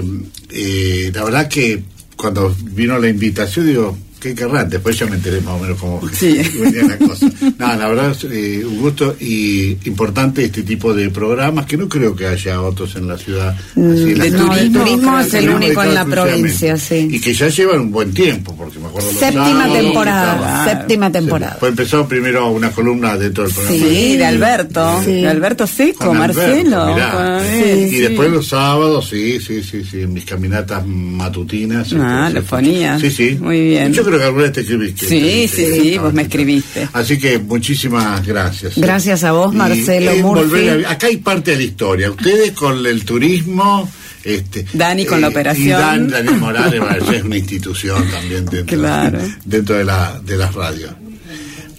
eh, 0.52 1.12
la 1.14 1.24
verdad 1.26 1.48
que 1.50 1.84
cuando 2.16 2.56
vino 2.72 2.98
la 3.00 3.10
invitación, 3.10 3.68
digo, 3.68 3.98
¿qué 4.26 4.34
querrán? 4.36 4.68
Después 4.70 4.98
ya 4.98 5.06
me 5.06 5.16
enteré 5.18 5.40
más 5.42 5.54
o 5.54 5.60
menos 5.60 5.78
cómo 5.80 6.02
Sí. 6.12 6.38
venía 6.60 6.84
la 6.84 6.98
cosa. 6.98 7.30
No, 7.60 7.76
la 7.76 7.88
verdad 7.88 8.16
eh, 8.32 8.64
un 8.66 8.80
gusto 8.82 9.16
y 9.20 9.78
importante 9.86 10.44
este 10.46 10.64
tipo 10.64 10.94
de 10.96 11.10
programas 11.12 11.66
que 11.68 11.78
no 11.78 11.88
creo 11.88 12.16
que 12.16 12.26
haya 12.26 12.60
otros 12.62 12.96
en 12.96 13.08
la 13.08 13.18
ciudad. 13.18 13.56
así, 13.56 14.16
la 14.16 14.24
de 14.24 14.32
no, 14.32 14.54
el 14.56 14.72
turismo, 14.72 14.80
turismo 14.84 15.20
es 15.20 15.34
el 15.36 15.50
único 15.50 15.84
en 15.84 15.94
la 15.94 16.06
provincia, 16.06 16.76
sí. 16.78 17.08
Y 17.12 17.20
que 17.22 17.34
ya 17.36 17.50
llevan 17.50 17.82
un 17.82 17.92
buen 17.92 18.14
tiempo, 18.14 18.56
porque 18.58 18.80
me 18.80 18.88
acuerdo 18.88 19.10
los 19.12 19.20
Séptima 19.20 19.46
sábados, 19.46 19.74
temporada, 19.78 20.66
séptima 20.66 21.12
temporada. 21.12 21.58
Pues 21.60 21.70
empezó 21.70 22.08
primero 22.08 22.48
una 22.50 22.72
columna 22.72 23.16
dentro 23.18 23.44
del 23.44 23.54
programa. 23.54 23.78
Sí, 23.78 24.18
de 24.18 24.26
Alberto, 24.26 25.02
Sí. 25.06 25.12
de 25.22 25.28
Alberto 25.28 25.68
Seco, 25.68 26.06
Con 26.08 26.18
Marcelo. 26.18 26.82
Alberto, 26.84 26.96
mirá. 26.96 27.12
con- 27.12 27.46
Sí, 27.46 27.96
y 27.96 28.00
después 28.00 28.32
los 28.32 28.48
sábados, 28.48 29.08
sí, 29.10 29.40
sí, 29.40 29.62
sí, 29.62 29.84
sí, 29.84 30.02
en 30.02 30.14
mis 30.14 30.26
caminatas 30.26 30.84
matutinas. 30.86 31.94
Ah, 31.94 32.30
lo 32.34 32.42
ponía. 32.44 33.00
Sí, 33.00 33.10
sí. 33.12 33.38
Muy 33.40 33.62
bien. 33.62 33.94
Yo 33.94 34.04
creo 34.04 34.15
que 34.18 34.24
alguna 34.26 34.44
vez 34.44 34.54
te 34.54 34.62
escribiste. 34.62 35.08
Sí, 35.08 35.48
sí, 35.48 35.66
sí, 35.82 35.98
vos 35.98 36.14
me 36.14 36.24
escribiste. 36.24 36.88
Así 36.94 37.18
que 37.20 37.40
muchísimas 37.40 38.26
gracias. 38.26 38.78
Gracias 38.78 39.24
a 39.24 39.32
vos, 39.32 39.54
Y 39.54 39.58
Marcelo 39.58 40.12
es 40.12 40.22
Murphy. 40.22 40.44
volver 40.46 40.86
a- 40.86 40.92
acá 40.92 41.08
hay 41.08 41.18
parte 41.18 41.52
de 41.52 41.58
la 41.58 41.64
historia. 41.64 42.12
Ustedes 42.12 42.52
con 42.52 42.86
el 42.86 43.04
turismo. 43.06 43.90
Este, 44.24 44.66
Dani 44.74 45.06
con 45.06 45.22
la 45.22 45.28
operación. 45.28 45.68
Y 45.68 45.70
Dan, 45.70 46.08
Daniel 46.10 46.38
Morales 46.38 46.82
es 47.14 47.24
una 47.24 47.38
institución 47.38 48.10
también 48.10 48.44
dentro, 48.48 48.66
Claro. 48.78 49.20
dentro 49.46 49.76
de, 49.76 49.86
la, 49.86 50.20
de 50.26 50.36
las 50.38 50.52
radios. 50.56 50.92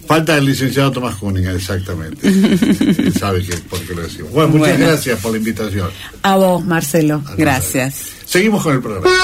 Falta 0.07 0.37
el 0.37 0.45
licenciado 0.45 0.91
Tomás 0.91 1.15
Cúnica, 1.15 1.51
exactamente. 1.51 2.27
Él 2.27 3.13
sabe 3.19 3.43
que, 3.43 3.57
por 3.57 3.79
qué 3.81 3.93
lo 3.93 4.01
decimos. 4.03 4.31
Bueno, 4.31 4.49
muchas 4.49 4.69
Bueno. 4.77 4.87
gracias 4.87 5.19
por 5.19 5.31
la 5.33 5.37
invitación. 5.37 5.89
A 6.23 6.35
vos, 6.37 6.65
Marcelo. 6.65 7.21
Gracias. 7.37 8.05
Seguimos 8.25 8.63
con 8.63 8.75
el 8.75 8.81
programa. 8.81 9.07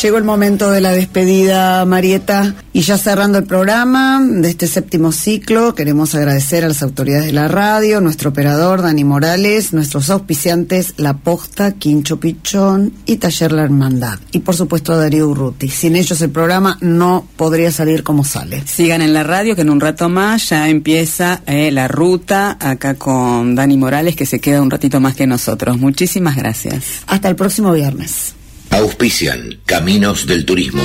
Llegó 0.00 0.16
el 0.16 0.22
momento 0.22 0.70
de 0.70 0.80
la 0.80 0.92
despedida, 0.92 1.84
Marieta, 1.84 2.54
y 2.72 2.82
ya 2.82 2.96
cerrando 2.96 3.38
el 3.38 3.46
programa 3.46 4.24
de 4.24 4.48
este 4.48 4.68
séptimo 4.68 5.10
ciclo, 5.10 5.74
queremos 5.74 6.14
agradecer 6.14 6.64
a 6.64 6.68
las 6.68 6.84
autoridades 6.84 7.26
de 7.26 7.32
la 7.32 7.48
radio, 7.48 8.00
nuestro 8.00 8.30
operador 8.30 8.80
Dani 8.80 9.02
Morales, 9.02 9.72
nuestros 9.72 10.08
auspiciantes 10.10 10.94
La 10.98 11.14
Posta, 11.14 11.72
Quincho 11.72 12.20
Pichón 12.20 12.92
y 13.06 13.16
Taller 13.16 13.50
La 13.50 13.64
Hermandad, 13.64 14.20
y 14.30 14.38
por 14.38 14.54
supuesto 14.54 14.92
a 14.92 14.98
Darío 14.98 15.26
Urruti. 15.26 15.68
Sin 15.68 15.96
ellos 15.96 16.20
el 16.20 16.30
programa 16.30 16.78
no 16.80 17.26
podría 17.34 17.72
salir 17.72 18.04
como 18.04 18.22
sale. 18.22 18.62
Sigan 18.68 19.02
en 19.02 19.12
la 19.12 19.24
radio 19.24 19.56
que 19.56 19.62
en 19.62 19.70
un 19.70 19.80
rato 19.80 20.08
más 20.08 20.50
ya 20.50 20.68
empieza 20.68 21.42
eh, 21.44 21.72
la 21.72 21.88
ruta 21.88 22.56
acá 22.60 22.94
con 22.94 23.56
Dani 23.56 23.76
Morales 23.76 24.14
que 24.14 24.26
se 24.26 24.38
queda 24.38 24.62
un 24.62 24.70
ratito 24.70 25.00
más 25.00 25.16
que 25.16 25.26
nosotros. 25.26 25.76
Muchísimas 25.76 26.36
gracias. 26.36 26.84
Hasta 27.08 27.28
el 27.28 27.34
próximo 27.34 27.72
viernes. 27.72 28.37
Auspician 28.70 29.60
Caminos 29.66 30.26
del 30.26 30.44
Turismo. 30.44 30.82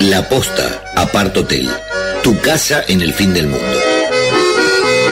La 0.00 0.28
Posta, 0.28 0.92
Apart 0.96 1.36
Hotel. 1.36 1.68
Tu 2.22 2.38
casa 2.40 2.84
en 2.88 3.00
el 3.00 3.12
fin 3.12 3.34
del 3.34 3.48
mundo. 3.48 3.78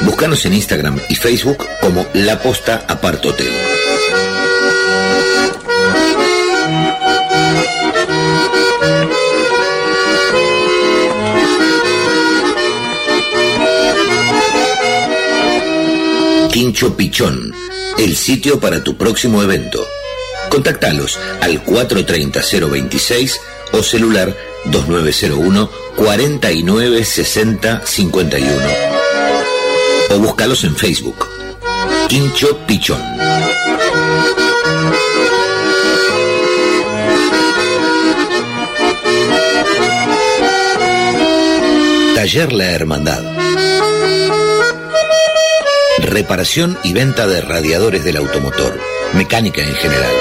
Búscanos 0.03 0.45
en 0.47 0.55
Instagram 0.55 1.01
y 1.09 1.14
Facebook 1.14 1.59
como 1.81 2.07
La 2.14 2.41
Posta 2.41 2.85
Apart 2.89 3.25
Hotel. 3.25 3.53
Quincho 16.57 16.97
Pichón, 16.97 17.53
el 17.99 18.17
sitio 18.17 18.61
para 18.61 18.85
tu 18.85 18.97
próximo 18.97 19.43
evento. 19.43 19.87
Contactalos 20.51 21.19
al 21.41 21.65
430-026 21.65 23.39
o 23.73 23.83
celular 23.83 24.37
2901 24.67 25.71
4960 25.97 27.83
51. 27.85 28.57
O 30.11 30.19
búscalos 30.19 30.65
en 30.65 30.77
Facebook. 30.77 31.27
Quincho 32.09 32.59
Pichón. 32.67 33.01
Taller 42.15 42.53
La 42.53 42.71
Hermandad. 42.73 43.46
Reparación 46.07 46.79
y 46.85 46.93
venta 46.93 47.27
de 47.27 47.41
radiadores 47.41 48.05
del 48.05 48.17
automotor, 48.17 48.81
mecánica 49.15 49.61
en 49.63 49.75
general. 49.75 50.13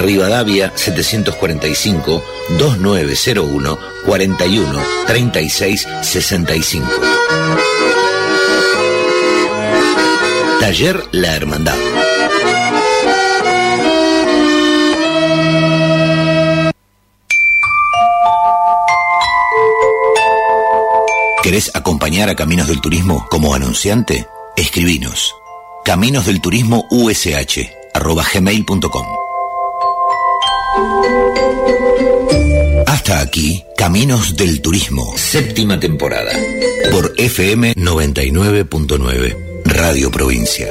Rivadavia 0.00 0.70
745 0.74 2.24
2901 2.58 3.78
41 4.04 4.82
36 5.06 5.88
65. 6.02 6.86
Taller 10.60 11.02
La 11.12 11.34
Hermandad. 11.34 12.03
¿Querés 21.44 21.70
acompañar 21.74 22.30
a 22.30 22.36
Caminos 22.36 22.68
del 22.68 22.80
Turismo 22.80 23.26
como 23.28 23.54
anunciante? 23.54 24.26
Escribinos. 24.56 25.34
Caminos 25.84 26.24
del 26.24 26.40
Turismo 26.40 26.86
USH. 26.88 27.70
Hasta 32.86 33.20
aquí, 33.20 33.62
Caminos 33.76 34.38
del 34.38 34.62
Turismo, 34.62 35.12
séptima 35.18 35.78
temporada, 35.78 36.32
por 36.90 37.12
FM 37.18 37.74
99.9, 37.74 39.36
Radio 39.66 40.10
Provincia. 40.10 40.68